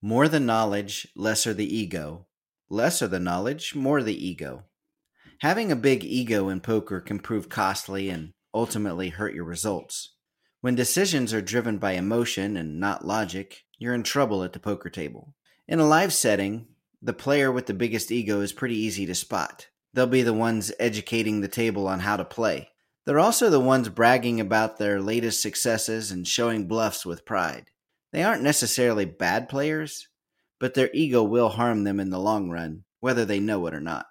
More 0.00 0.28
the 0.28 0.38
knowledge, 0.38 1.08
lesser 1.16 1.52
the 1.52 1.66
ego. 1.76 2.28
Lesser 2.70 3.08
the 3.08 3.18
knowledge, 3.18 3.74
more 3.74 4.00
the 4.00 4.14
ego. 4.14 4.62
Having 5.40 5.72
a 5.72 5.76
big 5.76 6.04
ego 6.04 6.48
in 6.48 6.60
poker 6.60 7.00
can 7.00 7.18
prove 7.18 7.48
costly 7.48 8.08
and 8.08 8.32
ultimately 8.54 9.08
hurt 9.08 9.34
your 9.34 9.42
results. 9.42 10.14
When 10.60 10.76
decisions 10.76 11.34
are 11.34 11.42
driven 11.42 11.78
by 11.78 11.94
emotion 11.94 12.56
and 12.56 12.78
not 12.78 13.04
logic, 13.04 13.64
you're 13.76 13.92
in 13.92 14.04
trouble 14.04 14.44
at 14.44 14.52
the 14.52 14.60
poker 14.60 14.88
table. 14.88 15.34
In 15.66 15.80
a 15.80 15.84
live 15.84 16.12
setting, 16.12 16.68
the 17.06 17.12
player 17.12 17.52
with 17.52 17.66
the 17.66 17.74
biggest 17.74 18.10
ego 18.10 18.40
is 18.40 18.52
pretty 18.52 18.76
easy 18.76 19.06
to 19.06 19.14
spot. 19.14 19.68
They'll 19.94 20.08
be 20.08 20.22
the 20.22 20.34
ones 20.34 20.72
educating 20.80 21.40
the 21.40 21.46
table 21.46 21.86
on 21.86 22.00
how 22.00 22.16
to 22.16 22.24
play. 22.24 22.70
They're 23.04 23.20
also 23.20 23.48
the 23.48 23.60
ones 23.60 23.88
bragging 23.88 24.40
about 24.40 24.78
their 24.78 25.00
latest 25.00 25.40
successes 25.40 26.10
and 26.10 26.26
showing 26.26 26.66
bluffs 26.66 27.06
with 27.06 27.24
pride. 27.24 27.70
They 28.12 28.24
aren't 28.24 28.42
necessarily 28.42 29.04
bad 29.04 29.48
players, 29.48 30.08
but 30.58 30.74
their 30.74 30.90
ego 30.92 31.22
will 31.22 31.50
harm 31.50 31.84
them 31.84 32.00
in 32.00 32.10
the 32.10 32.18
long 32.18 32.50
run, 32.50 32.82
whether 32.98 33.24
they 33.24 33.38
know 33.38 33.64
it 33.68 33.74
or 33.74 33.80
not. 33.80 34.06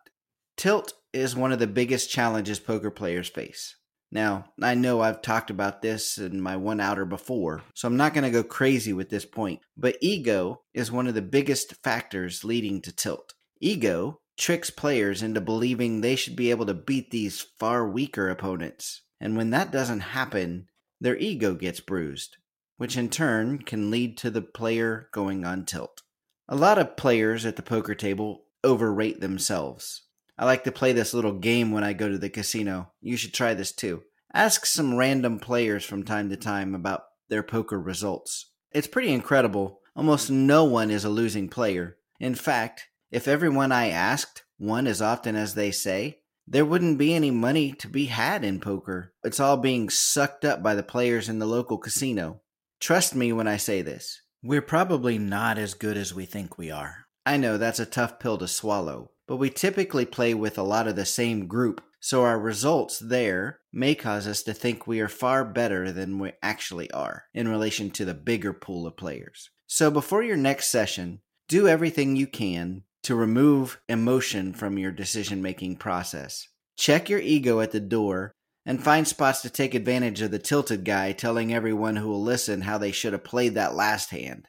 Tilt 0.55 0.93
is 1.11 1.35
one 1.35 1.51
of 1.51 1.59
the 1.59 1.67
biggest 1.67 2.09
challenges 2.09 2.61
poker 2.61 2.91
players 2.91 3.27
face. 3.27 3.75
Now, 4.15 4.45
I 4.61 4.75
know 4.75 5.01
I've 5.01 5.21
talked 5.21 5.49
about 5.49 5.81
this 5.81 6.17
in 6.17 6.39
my 6.39 6.55
one 6.55 6.79
outer 6.79 7.03
before, 7.03 7.63
so 7.73 7.85
I'm 7.85 7.97
not 7.97 8.13
going 8.13 8.23
to 8.23 8.29
go 8.29 8.43
crazy 8.43 8.93
with 8.93 9.09
this 9.09 9.25
point, 9.25 9.59
but 9.75 9.97
ego 9.99 10.61
is 10.73 10.89
one 10.89 11.07
of 11.07 11.15
the 11.15 11.21
biggest 11.21 11.73
factors 11.83 12.45
leading 12.45 12.81
to 12.83 12.95
tilt. 12.95 13.33
Ego 13.59 14.21
tricks 14.37 14.69
players 14.69 15.21
into 15.21 15.41
believing 15.41 15.99
they 15.99 16.15
should 16.15 16.37
be 16.37 16.49
able 16.49 16.65
to 16.67 16.73
beat 16.73 17.11
these 17.11 17.41
far 17.59 17.89
weaker 17.89 18.29
opponents, 18.29 19.01
and 19.19 19.35
when 19.35 19.49
that 19.49 19.69
doesn't 19.69 19.99
happen, 19.99 20.67
their 21.01 21.17
ego 21.17 21.53
gets 21.53 21.81
bruised, 21.81 22.37
which 22.77 22.95
in 22.95 23.09
turn 23.09 23.57
can 23.57 23.91
lead 23.91 24.17
to 24.19 24.31
the 24.31 24.41
player 24.41 25.09
going 25.11 25.43
on 25.43 25.65
tilt. 25.65 26.03
A 26.47 26.55
lot 26.55 26.77
of 26.77 26.95
players 26.95 27.45
at 27.45 27.57
the 27.57 27.61
poker 27.61 27.95
table 27.95 28.45
overrate 28.63 29.19
themselves. 29.19 30.03
I 30.37 30.45
like 30.45 30.63
to 30.65 30.71
play 30.71 30.91
this 30.91 31.13
little 31.13 31.33
game 31.33 31.71
when 31.71 31.83
I 31.83 31.93
go 31.93 32.09
to 32.09 32.17
the 32.17 32.29
casino. 32.29 32.91
You 33.01 33.15
should 33.17 33.33
try 33.33 33.53
this 33.53 33.71
too. 33.71 34.03
Ask 34.33 34.65
some 34.65 34.97
random 34.97 35.39
players 35.39 35.85
from 35.85 36.03
time 36.03 36.29
to 36.29 36.35
time 36.35 36.75
about 36.75 37.03
their 37.29 37.43
poker 37.43 37.79
results. 37.79 38.51
It's 38.71 38.87
pretty 38.87 39.13
incredible. 39.13 39.79
Almost 39.95 40.29
no 40.29 40.65
one 40.65 40.91
is 40.91 41.05
a 41.05 41.09
losing 41.09 41.47
player. 41.47 41.97
In 42.19 42.35
fact, 42.35 42.89
if 43.11 43.27
everyone 43.27 43.71
I 43.71 43.89
asked 43.89 44.43
won 44.59 44.87
as 44.87 45.01
often 45.01 45.35
as 45.37 45.55
they 45.55 45.71
say, 45.71 46.19
there 46.47 46.65
wouldn't 46.65 46.97
be 46.97 47.13
any 47.13 47.31
money 47.31 47.71
to 47.73 47.87
be 47.87 48.05
had 48.05 48.43
in 48.43 48.59
poker. 48.59 49.13
It's 49.23 49.39
all 49.39 49.57
being 49.57 49.89
sucked 49.89 50.43
up 50.43 50.61
by 50.61 50.75
the 50.75 50.83
players 50.83 51.29
in 51.29 51.39
the 51.39 51.45
local 51.45 51.77
casino. 51.77 52.41
Trust 52.79 53.15
me 53.15 53.31
when 53.31 53.47
I 53.47 53.57
say 53.57 53.81
this. 53.81 54.21
We're 54.43 54.61
probably 54.61 55.17
not 55.17 55.57
as 55.57 55.73
good 55.73 55.97
as 55.97 56.13
we 56.13 56.25
think 56.25 56.57
we 56.57 56.69
are. 56.69 57.07
I 57.25 57.37
know 57.37 57.57
that's 57.57 57.79
a 57.79 57.85
tough 57.85 58.19
pill 58.19 58.37
to 58.37 58.47
swallow, 58.47 59.11
but 59.27 59.37
we 59.37 59.49
typically 59.49 60.05
play 60.05 60.33
with 60.33 60.57
a 60.57 60.63
lot 60.63 60.87
of 60.87 60.95
the 60.95 61.05
same 61.05 61.47
group, 61.47 61.81
so 61.99 62.23
our 62.23 62.39
results 62.39 62.99
there 62.99 63.59
may 63.73 63.95
cause 63.95 64.27
us 64.27 64.43
to 64.43 64.53
think 64.53 64.85
we 64.85 64.99
are 64.99 65.07
far 65.07 65.43
better 65.43 65.91
than 65.91 66.19
we 66.19 66.31
actually 66.43 66.89
are 66.91 67.25
in 67.33 67.47
relation 67.47 67.89
to 67.91 68.05
the 68.05 68.13
bigger 68.13 68.53
pool 68.53 68.85
of 68.85 68.97
players. 68.97 69.49
So 69.67 69.89
before 69.89 70.21
your 70.23 70.37
next 70.37 70.67
session, 70.67 71.21
do 71.47 71.67
everything 71.67 72.15
you 72.15 72.27
can 72.27 72.83
to 73.03 73.15
remove 73.15 73.79
emotion 73.87 74.53
from 74.53 74.77
your 74.77 74.91
decision 74.91 75.41
making 75.41 75.77
process. 75.77 76.47
Check 76.77 77.09
your 77.09 77.19
ego 77.19 77.59
at 77.59 77.71
the 77.71 77.79
door 77.79 78.31
and 78.65 78.83
find 78.83 79.07
spots 79.07 79.41
to 79.41 79.49
take 79.49 79.75
advantage 79.75 80.21
of 80.21 80.31
the 80.31 80.39
tilted 80.39 80.83
guy 80.83 81.11
telling 81.11 81.53
everyone 81.53 81.95
who 81.95 82.07
will 82.07 82.23
listen 82.23 82.61
how 82.61 82.77
they 82.77 82.91
should 82.91 83.13
have 83.13 83.23
played 83.23 83.53
that 83.55 83.75
last 83.75 84.09
hand. 84.09 84.47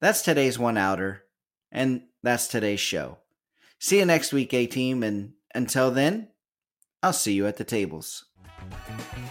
That's 0.00 0.22
today's 0.22 0.58
one 0.58 0.76
outer, 0.76 1.24
and 1.72 2.02
that's 2.22 2.48
today's 2.48 2.80
show. 2.80 3.18
See 3.80 3.98
you 3.98 4.04
next 4.04 4.32
week, 4.32 4.52
A 4.52 4.66
Team, 4.66 5.02
and 5.02 5.32
until 5.54 5.90
then, 5.90 6.28
I'll 7.02 7.14
see 7.14 7.32
you 7.32 7.46
at 7.46 7.56
the 7.56 7.64
tables. 7.64 8.26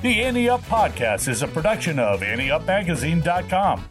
The 0.02 0.24
Ante 0.24 0.50
Up 0.50 0.62
Podcast 0.62 1.28
is 1.28 1.44
a 1.44 1.48
production 1.48 2.00
of 2.00 2.22
AnteUpMagazine.com. 2.22 3.86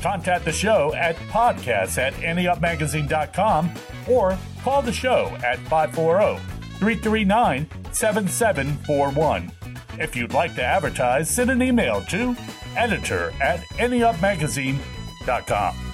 Contact 0.00 0.44
the 0.46 0.52
show 0.52 0.94
at 0.94 1.16
podcasts 1.28 1.98
at 1.98 2.14
AnteUpMagazine.com 2.14 3.70
or 4.08 4.38
call 4.62 4.80
the 4.80 4.92
show 4.92 5.26
at 5.44 5.58
540 5.68 6.40
339 6.78 7.68
7741. 7.92 9.52
If 10.00 10.16
you'd 10.16 10.32
like 10.32 10.54
to 10.54 10.64
advertise, 10.64 11.28
send 11.28 11.50
an 11.50 11.62
email 11.62 12.00
to 12.06 12.34
editor 12.74 13.34
at 13.42 13.60
AnteUpMagazine.com. 13.76 15.93